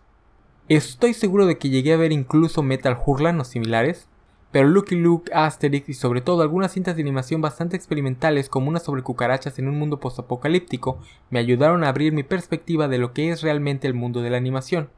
Estoy 0.69 1.13
seguro 1.13 1.45
de 1.45 1.57
que 1.57 1.69
llegué 1.69 1.93
a 1.93 1.97
ver 1.97 2.11
incluso 2.11 2.63
Metal 2.63 2.97
Hurlan 3.05 3.39
o 3.39 3.43
similares, 3.43 4.07
pero 4.51 4.69
Lucky 4.69 4.95
Luke, 4.95 5.31
Asterix 5.33 5.89
y 5.89 5.93
sobre 5.93 6.21
todo 6.21 6.41
algunas 6.41 6.71
cintas 6.71 6.95
de 6.95 7.01
animación 7.01 7.41
bastante 7.41 7.75
experimentales 7.75 8.49
como 8.49 8.69
una 8.69 8.79
sobre 8.79 9.03
cucarachas 9.03 9.59
en 9.59 9.67
un 9.67 9.77
mundo 9.77 9.99
postapocalíptico 9.99 10.99
me 11.29 11.39
ayudaron 11.39 11.83
a 11.83 11.89
abrir 11.89 12.13
mi 12.13 12.23
perspectiva 12.23 12.87
de 12.87 12.97
lo 12.97 13.13
que 13.13 13.29
es 13.29 13.41
realmente 13.41 13.87
el 13.87 13.93
mundo 13.93 14.21
de 14.21 14.29
la 14.29 14.37
animación. 14.37 14.89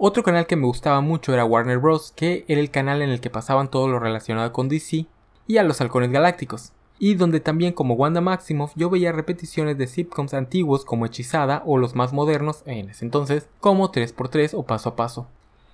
Otro 0.00 0.22
canal 0.22 0.46
que 0.46 0.54
me 0.54 0.66
gustaba 0.66 1.00
mucho 1.00 1.34
era 1.34 1.44
Warner 1.44 1.78
Bros., 1.78 2.12
que 2.14 2.44
era 2.46 2.60
el 2.60 2.70
canal 2.70 3.02
en 3.02 3.10
el 3.10 3.20
que 3.20 3.30
pasaban 3.30 3.68
todo 3.68 3.88
lo 3.88 3.98
relacionado 3.98 4.52
con 4.52 4.68
DC 4.68 5.06
y 5.48 5.56
a 5.56 5.64
los 5.64 5.80
halcones 5.80 6.12
galácticos, 6.12 6.70
y 7.00 7.16
donde 7.16 7.40
también 7.40 7.72
como 7.72 7.94
Wanda 7.94 8.20
Maximoff 8.20 8.70
yo 8.76 8.90
veía 8.90 9.10
repeticiones 9.10 9.76
de 9.76 9.88
sitcoms 9.88 10.34
antiguos 10.34 10.84
como 10.84 11.04
Hechizada 11.04 11.64
o 11.66 11.78
los 11.78 11.96
más 11.96 12.12
modernos 12.12 12.62
en 12.64 12.90
ese 12.90 13.06
entonces 13.06 13.48
como 13.58 13.90
3x3 13.90 14.54
o 14.54 14.62
Paso 14.62 14.90
a 14.90 14.94
Paso. 14.94 15.26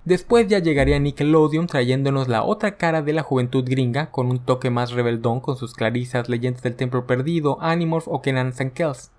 Después 0.05 0.47
ya 0.47 0.57
llegaría 0.57 0.97
Nickelodeon 0.97 1.67
trayéndonos 1.67 2.27
la 2.27 2.43
otra 2.43 2.77
cara 2.77 3.03
de 3.03 3.13
la 3.13 3.21
juventud 3.21 3.63
gringa 3.63 4.09
con 4.09 4.31
un 4.31 4.39
toque 4.39 4.71
más 4.71 4.91
rebeldón 4.91 5.39
con 5.39 5.55
sus 5.55 5.75
clarisas, 5.75 6.29
leyendas 6.29 6.63
del 6.63 6.75
templo 6.75 7.05
perdido, 7.05 7.59
Animorph 7.61 8.07
o 8.07 8.23
Kenan 8.23 8.53
Kells. 8.73 9.11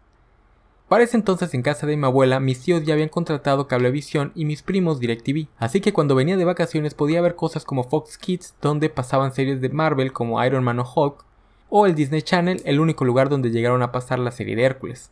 Para 0.89 1.03
ese 1.03 1.17
entonces 1.17 1.53
en 1.53 1.63
casa 1.63 1.85
de 1.85 1.97
mi 1.97 2.05
abuela 2.05 2.39
mis 2.39 2.61
tíos 2.61 2.85
ya 2.85 2.95
habían 2.95 3.09
contratado 3.09 3.67
Cablevisión 3.67 4.31
y 4.37 4.45
mis 4.45 4.63
primos 4.63 5.01
DirecTV, 5.01 5.49
así 5.59 5.81
que 5.81 5.93
cuando 5.93 6.15
venía 6.15 6.37
de 6.37 6.45
vacaciones 6.45 6.95
podía 6.95 7.21
ver 7.21 7.35
cosas 7.35 7.65
como 7.65 7.83
Fox 7.83 8.17
Kids 8.19 8.55
donde 8.63 8.89
pasaban 8.89 9.33
series 9.33 9.61
de 9.61 9.69
Marvel 9.69 10.13
como 10.13 10.43
Iron 10.45 10.63
Man 10.63 10.79
o 10.79 10.85
Hulk, 10.85 11.25
o 11.71 11.87
el 11.87 11.97
Disney 11.97 12.23
Channel, 12.23 12.63
el 12.65 12.79
único 12.79 13.05
lugar 13.05 13.29
donde 13.29 13.51
llegaron 13.51 13.83
a 13.83 13.91
pasar 13.91 14.21
la 14.21 14.31
serie 14.31 14.55
de 14.55 14.63
Hércules. 14.63 15.11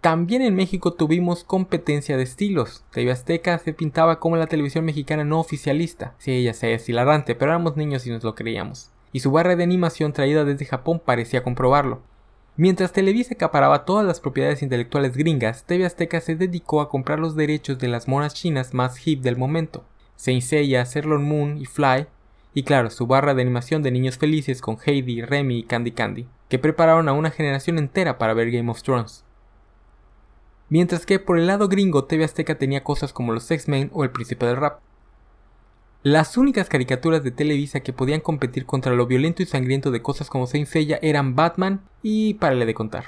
También 0.00 0.42
en 0.42 0.56
México 0.56 0.92
tuvimos 0.92 1.44
competencia 1.44 2.16
de 2.16 2.22
estilos. 2.24 2.84
TV 2.92 3.10
Azteca 3.10 3.58
se 3.58 3.72
pintaba 3.72 4.20
como 4.20 4.36
la 4.36 4.46
televisión 4.46 4.84
mexicana 4.84 5.24
no 5.24 5.40
oficialista. 5.40 6.14
Sí, 6.18 6.32
ella 6.32 6.54
se 6.54 6.72
es 6.72 6.88
hilarante, 6.88 7.34
pero 7.34 7.50
éramos 7.50 7.76
niños 7.76 8.06
y 8.06 8.10
nos 8.10 8.22
lo 8.22 8.36
creíamos. 8.36 8.90
Y 9.12 9.20
su 9.20 9.32
barra 9.32 9.56
de 9.56 9.64
animación 9.64 10.12
traída 10.12 10.44
desde 10.44 10.66
Japón 10.66 11.00
parecía 11.04 11.42
comprobarlo. 11.42 12.00
Mientras 12.60 12.92
Televisa 12.92 13.34
acaparaba 13.34 13.84
todas 13.84 14.04
las 14.04 14.18
propiedades 14.18 14.64
intelectuales 14.64 15.16
gringas, 15.16 15.62
TV 15.62 15.86
Azteca 15.86 16.20
se 16.20 16.34
dedicó 16.34 16.80
a 16.80 16.88
comprar 16.88 17.20
los 17.20 17.36
derechos 17.36 17.78
de 17.78 17.86
las 17.86 18.08
monas 18.08 18.34
chinas 18.34 18.74
más 18.74 19.06
hip 19.06 19.22
del 19.22 19.36
momento, 19.36 19.84
Seiya, 20.16 20.84
Sailor 20.84 21.20
Moon 21.20 21.58
y 21.58 21.66
Fly, 21.66 22.08
y 22.54 22.64
claro, 22.64 22.90
su 22.90 23.06
barra 23.06 23.34
de 23.34 23.42
animación 23.42 23.84
de 23.84 23.92
niños 23.92 24.18
felices 24.18 24.60
con 24.60 24.76
Heidi, 24.84 25.22
Remy 25.22 25.60
y 25.60 25.62
Candy 25.62 25.92
Candy, 25.92 26.26
que 26.48 26.58
prepararon 26.58 27.08
a 27.08 27.12
una 27.12 27.30
generación 27.30 27.78
entera 27.78 28.18
para 28.18 28.34
ver 28.34 28.50
Game 28.50 28.72
of 28.72 28.82
Thrones. 28.82 29.24
Mientras 30.68 31.06
que 31.06 31.20
por 31.20 31.38
el 31.38 31.46
lado 31.46 31.68
gringo 31.68 32.06
TV 32.06 32.24
Azteca 32.24 32.56
tenía 32.56 32.82
cosas 32.82 33.12
como 33.12 33.32
los 33.32 33.48
X-Men 33.48 33.92
o 33.94 34.02
el 34.02 34.10
Príncipe 34.10 34.46
del 34.46 34.56
Rap. 34.56 34.80
Las 36.04 36.36
únicas 36.36 36.68
caricaturas 36.68 37.24
de 37.24 37.32
Televisa 37.32 37.80
que 37.80 37.92
podían 37.92 38.20
competir 38.20 38.66
contra 38.66 38.94
lo 38.94 39.08
violento 39.08 39.42
y 39.42 39.46
sangriento 39.46 39.90
de 39.90 40.00
cosas 40.00 40.30
como 40.30 40.46
Saint 40.46 40.68
Seiya 40.68 41.00
eran 41.02 41.34
Batman 41.34 41.80
y 42.04 42.34
párale 42.34 42.66
de 42.66 42.74
contar. 42.74 43.06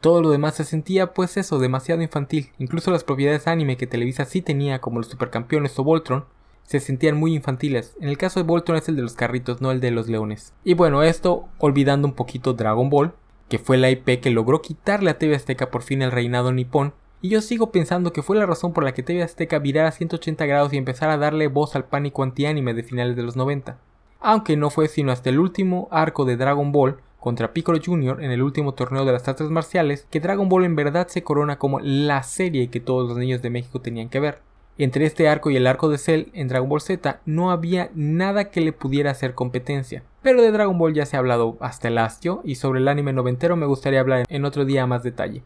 Todo 0.00 0.22
lo 0.22 0.30
demás 0.30 0.54
se 0.54 0.62
sentía, 0.62 1.14
pues 1.14 1.36
eso, 1.36 1.58
demasiado 1.58 2.00
infantil. 2.00 2.50
Incluso 2.60 2.92
las 2.92 3.02
propiedades 3.02 3.48
anime 3.48 3.76
que 3.76 3.88
Televisa 3.88 4.24
sí 4.24 4.40
tenía, 4.40 4.80
como 4.80 5.00
los 5.00 5.08
Supercampeones 5.08 5.76
o 5.80 5.82
Voltron, 5.82 6.24
se 6.62 6.78
sentían 6.78 7.16
muy 7.16 7.34
infantiles. 7.34 7.96
En 8.00 8.08
el 8.08 8.18
caso 8.18 8.38
de 8.38 8.46
Voltron 8.46 8.78
es 8.78 8.88
el 8.88 8.94
de 8.94 9.02
los 9.02 9.14
carritos, 9.14 9.60
no 9.60 9.72
el 9.72 9.80
de 9.80 9.90
los 9.90 10.08
leones. 10.08 10.54
Y 10.62 10.74
bueno, 10.74 11.02
esto 11.02 11.48
olvidando 11.58 12.06
un 12.06 12.14
poquito 12.14 12.52
Dragon 12.52 12.88
Ball, 12.88 13.14
que 13.48 13.58
fue 13.58 13.78
la 13.78 13.90
IP 13.90 14.20
que 14.20 14.30
logró 14.30 14.62
quitarle 14.62 15.10
a 15.10 15.18
TV 15.18 15.34
Azteca 15.34 15.72
por 15.72 15.82
fin 15.82 16.02
el 16.02 16.12
reinado 16.12 16.52
nipón 16.52 16.94
y 17.22 17.28
yo 17.28 17.40
sigo 17.40 17.70
pensando 17.70 18.12
que 18.12 18.22
fue 18.22 18.36
la 18.36 18.46
razón 18.46 18.72
por 18.72 18.82
la 18.82 18.92
que 18.92 19.04
TV 19.04 19.22
Azteca 19.22 19.60
virara 19.60 19.92
180 19.92 20.44
grados 20.44 20.72
y 20.72 20.76
empezara 20.76 21.14
a 21.14 21.18
darle 21.18 21.46
voz 21.46 21.76
al 21.76 21.84
pánico 21.84 22.24
antianime 22.24 22.74
de 22.74 22.82
finales 22.82 23.14
de 23.14 23.22
los 23.22 23.36
90. 23.36 23.78
Aunque 24.20 24.56
no 24.56 24.70
fue 24.70 24.88
sino 24.88 25.12
hasta 25.12 25.30
el 25.30 25.38
último 25.38 25.86
arco 25.92 26.24
de 26.24 26.36
Dragon 26.36 26.72
Ball 26.72 26.96
contra 27.20 27.52
Piccolo 27.52 27.78
Jr. 27.82 28.24
en 28.24 28.32
el 28.32 28.42
último 28.42 28.74
torneo 28.74 29.04
de 29.04 29.12
las 29.12 29.28
artes 29.28 29.48
marciales 29.50 30.08
que 30.10 30.18
Dragon 30.18 30.48
Ball 30.48 30.64
en 30.64 30.74
verdad 30.74 31.06
se 31.06 31.22
corona 31.22 31.58
como 31.58 31.78
la 31.78 32.24
serie 32.24 32.70
que 32.70 32.80
todos 32.80 33.08
los 33.08 33.16
niños 33.16 33.40
de 33.40 33.50
México 33.50 33.80
tenían 33.80 34.08
que 34.08 34.18
ver. 34.18 34.40
Entre 34.76 35.04
este 35.04 35.28
arco 35.28 35.48
y 35.50 35.56
el 35.56 35.68
arco 35.68 35.88
de 35.88 35.98
Cell 35.98 36.24
en 36.32 36.48
Dragon 36.48 36.68
Ball 36.68 36.80
Z 36.80 37.20
no 37.24 37.52
había 37.52 37.90
nada 37.94 38.50
que 38.50 38.60
le 38.60 38.72
pudiera 38.72 39.12
hacer 39.12 39.34
competencia. 39.34 40.02
Pero 40.22 40.42
de 40.42 40.50
Dragon 40.50 40.76
Ball 40.76 40.94
ya 40.94 41.06
se 41.06 41.14
ha 41.14 41.20
hablado 41.20 41.56
hasta 41.60 41.86
el 41.86 41.98
astio 41.98 42.40
y 42.42 42.56
sobre 42.56 42.80
el 42.80 42.88
anime 42.88 43.12
noventero 43.12 43.54
me 43.54 43.66
gustaría 43.66 44.00
hablar 44.00 44.24
en 44.28 44.44
otro 44.44 44.64
día 44.64 44.88
más 44.88 45.04
detalle. 45.04 45.44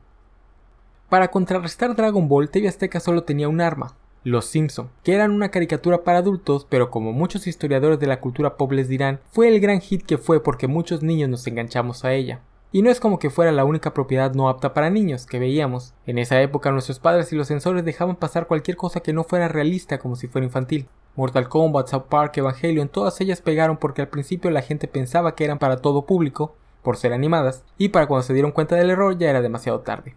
Para 1.08 1.28
contrarrestar 1.28 1.94
Dragon 1.94 2.26
Ball, 2.26 2.50
TV 2.50 2.66
Azteca 2.66 2.98
solo 2.98 3.22
tenía 3.22 3.48
un 3.48 3.60
arma, 3.60 3.94
Los 4.24 4.46
Simpson, 4.46 4.90
que 5.04 5.14
eran 5.14 5.30
una 5.30 5.52
caricatura 5.52 6.02
para 6.02 6.18
adultos, 6.18 6.66
pero 6.68 6.90
como 6.90 7.12
muchos 7.12 7.46
historiadores 7.46 8.00
de 8.00 8.08
la 8.08 8.18
cultura 8.18 8.56
pop 8.56 8.72
les 8.72 8.88
dirán, 8.88 9.20
fue 9.30 9.46
el 9.46 9.60
gran 9.60 9.80
hit 9.80 10.04
que 10.04 10.18
fue 10.18 10.42
porque 10.42 10.66
muchos 10.66 11.04
niños 11.04 11.28
nos 11.30 11.46
enganchamos 11.46 12.04
a 12.04 12.12
ella. 12.12 12.40
Y 12.72 12.82
no 12.82 12.90
es 12.90 12.98
como 12.98 13.20
que 13.20 13.30
fuera 13.30 13.52
la 13.52 13.64
única 13.64 13.94
propiedad 13.94 14.34
no 14.34 14.48
apta 14.48 14.74
para 14.74 14.90
niños 14.90 15.26
que 15.26 15.38
veíamos. 15.38 15.94
En 16.06 16.18
esa 16.18 16.42
época 16.42 16.72
nuestros 16.72 16.98
padres 16.98 17.32
y 17.32 17.36
los 17.36 17.46
censores 17.46 17.84
dejaban 17.84 18.16
pasar 18.16 18.48
cualquier 18.48 18.76
cosa 18.76 18.98
que 18.98 19.12
no 19.12 19.22
fuera 19.22 19.46
realista 19.46 19.98
como 19.98 20.16
si 20.16 20.26
fuera 20.26 20.44
infantil. 20.44 20.88
Mortal 21.14 21.48
Kombat, 21.48 21.86
South 21.86 22.06
Park, 22.10 22.36
Evangelion, 22.36 22.88
todas 22.88 23.20
ellas 23.20 23.40
pegaron 23.40 23.76
porque 23.76 24.02
al 24.02 24.08
principio 24.08 24.50
la 24.50 24.60
gente 24.60 24.88
pensaba 24.88 25.36
que 25.36 25.44
eran 25.44 25.60
para 25.60 25.76
todo 25.76 26.04
público, 26.04 26.56
por 26.82 26.96
ser 26.96 27.12
animadas, 27.12 27.62
y 27.78 27.90
para 27.90 28.08
cuando 28.08 28.24
se 28.24 28.34
dieron 28.34 28.50
cuenta 28.50 28.74
del 28.74 28.90
error 28.90 29.16
ya 29.16 29.30
era 29.30 29.40
demasiado 29.40 29.80
tarde. 29.80 30.16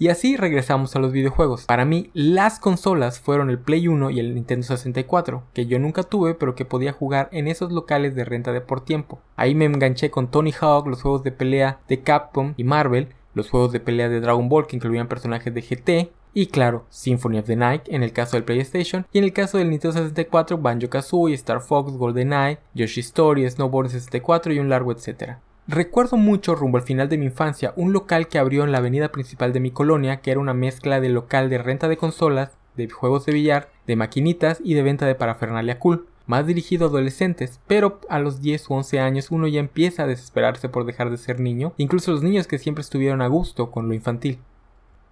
Y 0.00 0.08
así 0.08 0.36
regresamos 0.36 0.94
a 0.94 1.00
los 1.00 1.10
videojuegos. 1.10 1.64
Para 1.64 1.84
mí, 1.84 2.10
las 2.14 2.60
consolas 2.60 3.18
fueron 3.18 3.50
el 3.50 3.58
Play 3.58 3.88
1 3.88 4.10
y 4.10 4.20
el 4.20 4.34
Nintendo 4.34 4.64
64, 4.64 5.42
que 5.52 5.66
yo 5.66 5.78
nunca 5.80 6.04
tuve 6.04 6.34
pero 6.34 6.54
que 6.54 6.64
podía 6.64 6.92
jugar 6.92 7.28
en 7.32 7.48
esos 7.48 7.72
locales 7.72 8.14
de 8.14 8.24
renta 8.24 8.52
de 8.52 8.60
por 8.60 8.84
tiempo. 8.84 9.20
Ahí 9.34 9.56
me 9.56 9.64
enganché 9.64 10.10
con 10.10 10.30
Tony 10.30 10.52
Hawk, 10.52 10.86
los 10.86 11.02
juegos 11.02 11.24
de 11.24 11.32
pelea 11.32 11.80
de 11.88 12.00
Capcom 12.02 12.54
y 12.56 12.62
Marvel, 12.64 13.08
los 13.34 13.50
juegos 13.50 13.72
de 13.72 13.80
pelea 13.80 14.08
de 14.08 14.20
Dragon 14.20 14.48
Ball 14.48 14.66
que 14.66 14.76
incluían 14.76 15.08
personajes 15.08 15.52
de 15.52 15.62
GT, 15.62 16.12
y 16.34 16.46
claro, 16.46 16.84
Symphony 16.90 17.38
of 17.38 17.46
the 17.46 17.56
Night 17.56 17.82
en 17.88 18.02
el 18.04 18.12
caso 18.12 18.36
del 18.36 18.44
PlayStation 18.44 19.06
y 19.12 19.18
en 19.18 19.24
el 19.24 19.32
caso 19.32 19.58
del 19.58 19.70
Nintendo 19.70 19.94
64 19.94 20.58
Banjo 20.58 20.88
Kazooie, 20.88 21.34
Star 21.34 21.60
Fox, 21.60 21.92
GoldenEye, 21.92 22.58
Yoshi 22.74 23.00
Story, 23.00 23.48
Snowboard 23.50 23.90
64 23.90 24.52
y 24.52 24.58
un 24.60 24.68
largo 24.68 24.92
etcétera. 24.92 25.40
Recuerdo 25.70 26.16
mucho 26.16 26.54
rumbo 26.54 26.78
al 26.78 26.84
final 26.84 27.10
de 27.10 27.18
mi 27.18 27.26
infancia 27.26 27.74
un 27.76 27.92
local 27.92 28.28
que 28.28 28.38
abrió 28.38 28.64
en 28.64 28.72
la 28.72 28.78
avenida 28.78 29.12
principal 29.12 29.52
de 29.52 29.60
mi 29.60 29.70
colonia 29.70 30.22
que 30.22 30.30
era 30.30 30.40
una 30.40 30.54
mezcla 30.54 30.98
de 30.98 31.10
local 31.10 31.50
de 31.50 31.58
renta 31.58 31.88
de 31.88 31.98
consolas, 31.98 32.56
de 32.74 32.88
juegos 32.88 33.26
de 33.26 33.34
billar, 33.34 33.68
de 33.86 33.94
maquinitas 33.94 34.62
y 34.64 34.72
de 34.72 34.82
venta 34.82 35.04
de 35.04 35.14
parafernalia 35.14 35.78
cool, 35.78 36.06
más 36.24 36.46
dirigido 36.46 36.86
a 36.86 36.88
adolescentes, 36.88 37.60
pero 37.66 38.00
a 38.08 38.18
los 38.18 38.40
10 38.40 38.70
o 38.70 38.74
11 38.76 39.00
años 39.00 39.30
uno 39.30 39.46
ya 39.46 39.60
empieza 39.60 40.04
a 40.04 40.06
desesperarse 40.06 40.70
por 40.70 40.86
dejar 40.86 41.10
de 41.10 41.18
ser 41.18 41.38
niño, 41.38 41.74
incluso 41.76 42.12
los 42.12 42.22
niños 42.22 42.46
que 42.46 42.56
siempre 42.56 42.80
estuvieron 42.80 43.20
a 43.20 43.26
gusto 43.26 43.70
con 43.70 43.88
lo 43.88 43.94
infantil. 43.94 44.38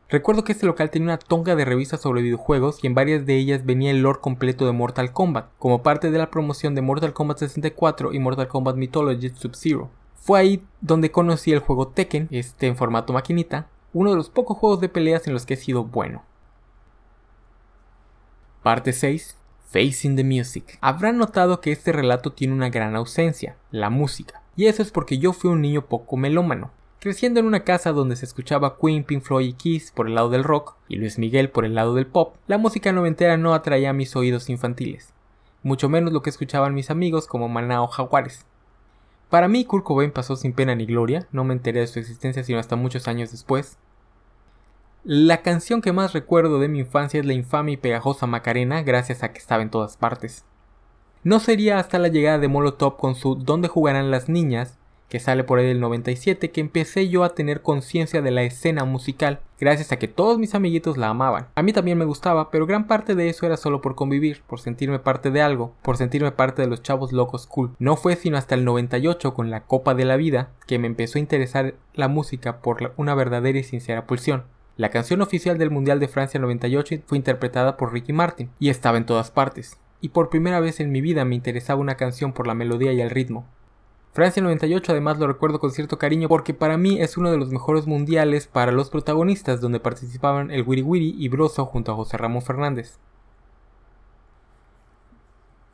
Recuerdo 0.08 0.42
que 0.42 0.52
este 0.52 0.64
local 0.64 0.88
tenía 0.88 1.08
una 1.08 1.18
tonga 1.18 1.54
de 1.54 1.66
revistas 1.66 2.00
sobre 2.00 2.22
videojuegos 2.22 2.82
y 2.82 2.86
en 2.86 2.94
varias 2.94 3.26
de 3.26 3.36
ellas 3.36 3.66
venía 3.66 3.90
el 3.90 4.00
lore 4.00 4.20
completo 4.22 4.64
de 4.64 4.72
Mortal 4.72 5.12
Kombat, 5.12 5.50
como 5.58 5.82
parte 5.82 6.10
de 6.10 6.16
la 6.16 6.30
promoción 6.30 6.74
de 6.74 6.80
Mortal 6.80 7.12
Kombat 7.12 7.40
64 7.40 8.14
y 8.14 8.18
Mortal 8.20 8.48
Kombat 8.48 8.76
Mythology 8.76 9.28
Sub-Zero. 9.28 9.90
Fue 10.26 10.40
ahí 10.40 10.66
donde 10.80 11.12
conocí 11.12 11.52
el 11.52 11.60
juego 11.60 11.86
Tekken, 11.86 12.26
este 12.32 12.66
en 12.66 12.74
formato 12.76 13.12
maquinita, 13.12 13.68
uno 13.92 14.10
de 14.10 14.16
los 14.16 14.28
pocos 14.28 14.58
juegos 14.58 14.80
de 14.80 14.88
peleas 14.88 15.28
en 15.28 15.32
los 15.32 15.46
que 15.46 15.54
he 15.54 15.56
sido 15.56 15.84
bueno. 15.84 16.24
Parte 18.64 18.92
6. 18.92 19.36
Facing 19.68 20.16
the 20.16 20.24
Music. 20.24 20.78
Habrán 20.80 21.16
notado 21.16 21.60
que 21.60 21.70
este 21.70 21.92
relato 21.92 22.32
tiene 22.32 22.54
una 22.54 22.70
gran 22.70 22.96
ausencia, 22.96 23.54
la 23.70 23.88
música. 23.88 24.42
Y 24.56 24.66
eso 24.66 24.82
es 24.82 24.90
porque 24.90 25.18
yo 25.18 25.32
fui 25.32 25.48
un 25.48 25.60
niño 25.60 25.86
poco 25.86 26.16
melómano. 26.16 26.72
Creciendo 26.98 27.38
en 27.38 27.46
una 27.46 27.62
casa 27.62 27.92
donde 27.92 28.16
se 28.16 28.24
escuchaba 28.24 28.78
Queen, 28.80 29.04
Pink 29.04 29.22
Floyd 29.22 29.46
y 29.46 29.52
Kiss 29.52 29.92
por 29.92 30.08
el 30.08 30.16
lado 30.16 30.28
del 30.30 30.42
rock 30.42 30.74
y 30.88 30.96
Luis 30.96 31.20
Miguel 31.20 31.50
por 31.50 31.64
el 31.64 31.76
lado 31.76 31.94
del 31.94 32.08
pop, 32.08 32.34
la 32.48 32.58
música 32.58 32.90
noventera 32.90 33.36
no 33.36 33.54
atraía 33.54 33.92
mis 33.92 34.16
oídos 34.16 34.50
infantiles, 34.50 35.14
mucho 35.62 35.88
menos 35.88 36.12
lo 36.12 36.22
que 36.22 36.30
escuchaban 36.30 36.74
mis 36.74 36.90
amigos 36.90 37.28
como 37.28 37.48
Maná 37.48 37.80
o 37.80 37.86
Jaguares. 37.86 38.44
Para 39.30 39.48
mí, 39.48 39.64
Kurt 39.64 39.84
pasó 40.12 40.36
sin 40.36 40.52
pena 40.52 40.74
ni 40.74 40.86
gloria, 40.86 41.26
no 41.32 41.44
me 41.44 41.54
enteré 41.54 41.80
de 41.80 41.86
su 41.86 41.98
existencia 41.98 42.44
sino 42.44 42.58
hasta 42.58 42.76
muchos 42.76 43.08
años 43.08 43.30
después. 43.30 43.78
La 45.02 45.42
canción 45.42 45.82
que 45.82 45.92
más 45.92 46.12
recuerdo 46.12 46.58
de 46.58 46.68
mi 46.68 46.80
infancia 46.80 47.20
es 47.20 47.26
la 47.26 47.32
infame 47.32 47.72
y 47.72 47.76
pegajosa 47.76 48.26
Macarena, 48.26 48.82
gracias 48.82 49.22
a 49.22 49.32
que 49.32 49.38
estaba 49.38 49.62
en 49.62 49.70
todas 49.70 49.96
partes. 49.96 50.44
No 51.22 51.40
sería 51.40 51.78
hasta 51.78 51.98
la 51.98 52.08
llegada 52.08 52.38
de 52.38 52.48
Molotov 52.48 52.96
con 52.96 53.14
su 53.14 53.34
¿Dónde 53.34 53.68
jugarán 53.68 54.10
las 54.10 54.28
niñas? 54.28 54.78
que 55.08 55.20
sale 55.20 55.44
por 55.44 55.58
ahí 55.58 55.66
del 55.66 55.80
97, 55.80 56.50
que 56.50 56.60
empecé 56.60 57.08
yo 57.08 57.22
a 57.22 57.34
tener 57.34 57.62
conciencia 57.62 58.22
de 58.22 58.30
la 58.30 58.42
escena 58.42 58.84
musical, 58.84 59.40
gracias 59.58 59.92
a 59.92 59.98
que 59.98 60.08
todos 60.08 60.38
mis 60.38 60.54
amiguitos 60.54 60.96
la 60.96 61.08
amaban. 61.08 61.48
A 61.54 61.62
mí 61.62 61.72
también 61.72 61.98
me 61.98 62.04
gustaba, 62.04 62.50
pero 62.50 62.66
gran 62.66 62.86
parte 62.86 63.14
de 63.14 63.28
eso 63.28 63.46
era 63.46 63.56
solo 63.56 63.80
por 63.80 63.94
convivir, 63.94 64.42
por 64.46 64.60
sentirme 64.60 64.98
parte 64.98 65.30
de 65.30 65.42
algo, 65.42 65.74
por 65.82 65.96
sentirme 65.96 66.32
parte 66.32 66.62
de 66.62 66.68
los 66.68 66.82
chavos 66.82 67.12
locos 67.12 67.46
cool. 67.46 67.74
No 67.78 67.96
fue 67.96 68.16
sino 68.16 68.36
hasta 68.36 68.54
el 68.54 68.64
98 68.64 69.34
con 69.34 69.50
la 69.50 69.64
Copa 69.64 69.94
de 69.94 70.04
la 70.04 70.16
Vida 70.16 70.50
que 70.66 70.78
me 70.78 70.86
empezó 70.86 71.18
a 71.18 71.20
interesar 71.20 71.74
la 71.94 72.08
música 72.08 72.58
por 72.58 72.92
una 72.96 73.14
verdadera 73.14 73.58
y 73.58 73.64
sincera 73.64 74.06
pulsión. 74.06 74.44
La 74.76 74.90
canción 74.90 75.22
oficial 75.22 75.56
del 75.56 75.70
Mundial 75.70 76.00
de 76.00 76.08
Francia 76.08 76.38
98 76.38 76.96
fue 77.06 77.16
interpretada 77.16 77.78
por 77.78 77.94
Ricky 77.94 78.12
Martin 78.12 78.50
y 78.58 78.68
estaba 78.68 78.98
en 78.98 79.06
todas 79.06 79.30
partes. 79.30 79.78
Y 80.02 80.10
por 80.10 80.28
primera 80.28 80.60
vez 80.60 80.80
en 80.80 80.92
mi 80.92 81.00
vida 81.00 81.24
me 81.24 81.34
interesaba 81.34 81.80
una 81.80 81.96
canción 81.96 82.34
por 82.34 82.46
la 82.46 82.54
melodía 82.54 82.92
y 82.92 83.00
el 83.00 83.08
ritmo. 83.08 83.46
Francia 84.16 84.42
98 84.42 84.92
además 84.92 85.18
lo 85.18 85.26
recuerdo 85.26 85.58
con 85.58 85.72
cierto 85.72 85.98
cariño 85.98 86.26
porque 86.26 86.54
para 86.54 86.78
mí 86.78 87.02
es 87.02 87.18
uno 87.18 87.30
de 87.30 87.36
los 87.36 87.50
mejores 87.50 87.86
mundiales 87.86 88.46
para 88.46 88.72
los 88.72 88.88
protagonistas 88.88 89.60
donde 89.60 89.78
participaban 89.78 90.50
el 90.50 90.62
Wiri 90.66 90.80
Wiri 90.80 91.14
y 91.18 91.28
Broso 91.28 91.66
junto 91.66 91.92
a 91.92 91.96
José 91.96 92.16
Ramón 92.16 92.40
Fernández. 92.40 92.98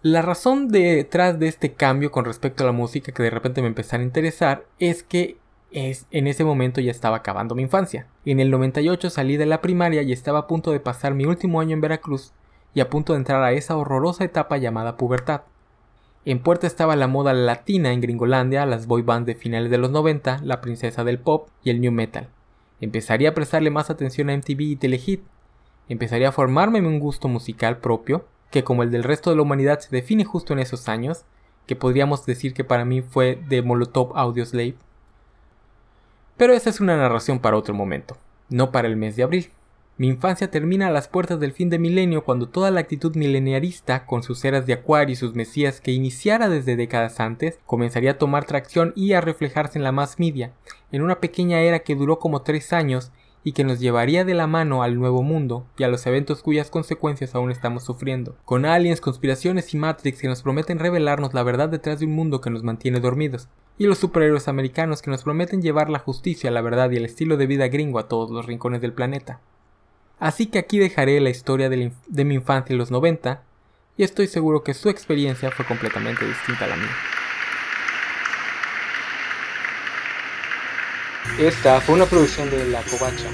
La 0.03 0.23
razón 0.23 0.67
detrás 0.67 1.39
de 1.39 1.47
este 1.47 1.75
cambio 1.75 2.11
con 2.11 2.25
respecto 2.25 2.65
a 2.65 2.67
la 2.67 2.73
música 2.73 3.13
que 3.13 3.23
de 3.23 3.31
repente 3.31 3.63
me 3.63 3.69
empezara 3.69 4.03
a 4.03 4.07
interesar 4.07 4.65
es 4.81 5.05
que 5.05 5.37
es, 5.71 6.09
en 6.11 6.27
ese 6.27 6.43
momento 6.43 6.81
ya 6.81 6.91
estaba 6.91 7.19
acabando 7.19 7.55
mi 7.55 7.63
infancia. 7.63 8.09
En 8.25 8.41
el 8.41 8.51
98 8.51 9.09
salí 9.11 9.37
de 9.37 9.47
la 9.47 9.61
primaria 9.61 10.03
y 10.03 10.11
estaba 10.11 10.41
a 10.41 10.47
punto 10.49 10.73
de 10.73 10.81
pasar 10.81 11.15
mi 11.15 11.27
último 11.27 11.61
año 11.61 11.75
en 11.75 11.81
Veracruz 11.81 12.33
y 12.75 12.81
a 12.81 12.91
punto 12.91 13.13
de 13.13 13.21
entrar 13.21 13.41
a 13.45 13.53
esa 13.53 13.77
horrorosa 13.77 14.25
etapa 14.25 14.57
llamada 14.57 14.97
pubertad. 14.97 15.43
En 16.25 16.39
puerta 16.39 16.69
estaba 16.69 16.95
la 16.95 17.09
moda 17.09 17.33
latina 17.33 17.93
en 17.93 18.01
Gringolandia, 18.01 18.65
las 18.65 18.87
boy 18.87 19.03
bands 19.03 19.27
de 19.27 19.35
finales 19.35 19.73
de 19.73 19.79
los 19.79 19.91
90, 19.91 20.41
la 20.45 20.61
princesa 20.61 21.03
del 21.03 21.19
pop 21.19 21.49
y 21.65 21.71
el 21.71 21.81
new 21.81 21.91
metal. 21.91 22.29
Empezaría 22.81 23.31
a 23.31 23.35
prestarle 23.35 23.71
más 23.71 23.91
atención 23.91 24.31
a 24.31 24.37
MTV 24.37 24.61
y 24.61 24.77
Telehit. 24.77 25.23
Empezaría 25.89 26.29
a 26.29 26.33
formarme 26.33 26.81
un 26.81 27.01
gusto 27.01 27.27
musical 27.27 27.79
propio, 27.79 28.25
que 28.53 28.63
como 28.63 28.85
el 28.85 28.93
del 28.93 29.03
resto 29.03 29.31
de 29.31 29.37
la 29.37 29.43
humanidad 29.43 29.81
se 29.81 29.91
define 29.91 30.25
justo 30.25 30.53
en 30.53 30.61
esos 30.61 30.89
años, 30.89 31.25
que 31.67 31.75
podríamos 31.75 32.25
decir 32.25 32.55
que 32.55 32.63
para 32.63 32.85
mí 32.85 33.03
fue 33.03 33.43
de 33.49 33.63
Molotov 33.63 34.17
Audioslave. 34.17 34.77
Pero 36.37 36.53
esa 36.53 36.71
es 36.71 36.81
una 36.81 36.97
narración 36.97 37.41
para 37.41 37.57
otro 37.57 37.75
momento, 37.75 38.17
no 38.49 38.71
para 38.71 38.87
el 38.87 38.97
mes 38.97 39.17
de 39.17 39.25
abril. 39.25 39.51
Mi 40.03 40.09
infancia 40.09 40.51
termina 40.51 40.89
a 40.89 40.91
las 40.91 41.07
puertas 41.07 41.39
del 41.39 41.53
fin 41.53 41.71
de 41.71 41.79
milenio 41.79 42.25
cuando 42.25 42.49
toda 42.49 42.73
la 42.73 42.81
actitud 42.81 43.15
mileniarista, 43.15 44.05
con 44.05 44.25
sus 44.25 44.45
eras 44.45 44.67
de 44.67 44.73
acuario 44.73 45.13
y 45.13 45.17
sus 45.17 45.37
mesías 45.37 45.81
que 45.81 45.93
iniciara 45.93 46.49
desde 46.49 46.75
décadas 46.75 47.21
antes, 47.21 47.61
comenzaría 47.67 48.11
a 48.11 48.19
tomar 48.19 48.45
tracción 48.45 48.93
y 48.97 49.13
a 49.13 49.21
reflejarse 49.21 49.79
en 49.79 49.85
la 49.85 49.93
más 49.93 50.19
media, 50.19 50.55
en 50.91 51.03
una 51.03 51.21
pequeña 51.21 51.61
era 51.61 51.85
que 51.85 51.95
duró 51.95 52.19
como 52.19 52.43
tres 52.43 52.73
años 52.73 53.13
y 53.45 53.53
que 53.53 53.63
nos 53.63 53.79
llevaría 53.79 54.25
de 54.25 54.35
la 54.35 54.49
mano 54.49 54.83
al 54.83 54.99
nuevo 54.99 55.23
mundo 55.23 55.69
y 55.79 55.85
a 55.85 55.89
los 55.89 56.05
eventos 56.05 56.43
cuyas 56.43 56.69
consecuencias 56.69 57.37
aún 57.37 57.53
estamos 57.53 57.85
sufriendo, 57.85 58.37
con 58.45 58.65
aliens, 58.65 59.01
conspiraciones 59.01 59.73
y 59.73 59.77
Matrix 59.77 60.21
que 60.21 60.27
nos 60.27 60.43
prometen 60.43 60.81
revelarnos 60.81 61.33
la 61.33 61.45
verdad 61.45 61.69
detrás 61.69 62.01
de 62.01 62.07
un 62.07 62.17
mundo 62.17 62.41
que 62.41 62.51
nos 62.51 62.65
mantiene 62.65 62.99
dormidos, 62.99 63.49
y 63.79 63.87
los 63.87 63.99
superhéroes 63.99 64.49
americanos 64.49 65.01
que 65.01 65.13
nos 65.13 65.23
prometen 65.23 65.63
llevar 65.63 65.91
la 65.91 66.01
justicia, 66.01 66.51
la 66.51 66.61
verdad 66.61 66.91
y 66.91 66.97
el 66.97 67.05
estilo 67.05 67.37
de 67.37 67.47
vida 67.47 67.69
gringo 67.69 68.01
a 68.01 68.09
todos 68.09 68.33
los 68.33 68.47
rincones 68.47 68.81
del 68.81 68.95
planeta. 68.95 69.39
Así 70.23 70.47
que 70.47 70.61
aquí 70.61 70.79
dejaré 70.79 71.21
la 71.21 71.31
historia 71.31 71.69
de, 71.69 71.91
mi 72.25 72.35
infancia 72.37 72.73
en 72.73 72.79
los 72.79 72.93
90 72.93 73.43
y 73.97 74.05
estoy 74.05 74.29
seguro 74.29 74.63
que 74.63 74.73
su 74.73 74.89
experiencia 74.89 75.51
fue 75.51 75.65
completamente 75.65 76.25
distinta 76.25 76.65
a 76.65 76.69
la 76.69 76.77
mía. 76.77 76.97
Esta 81.41 81.81
fue 81.81 81.97
una 81.97 82.07
producción 82.07 82.51
de 82.51 82.67
La 82.67 82.83
Covacha, 82.83 83.29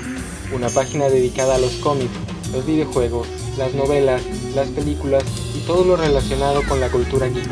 una 0.54 0.70
página 0.70 1.10
dedicada 1.10 1.56
a 1.56 1.58
los 1.58 1.72
cómics, 1.76 2.10
los 2.54 2.64
videojuegos, 2.64 3.28
las 3.58 3.74
novelas, 3.74 4.22
las 4.54 4.68
películas 4.68 5.24
y 5.54 5.60
todo 5.66 5.84
lo 5.84 5.94
relacionado 5.94 6.62
con 6.66 6.80
la 6.80 6.88
cultura 6.88 7.26
geek. 7.26 7.50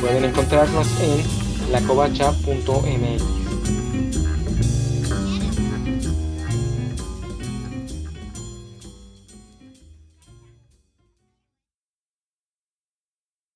Pueden 0.00 0.24
encontrarnos 0.24 0.88
en 1.02 1.70
lacovacha.mx. 1.70 3.45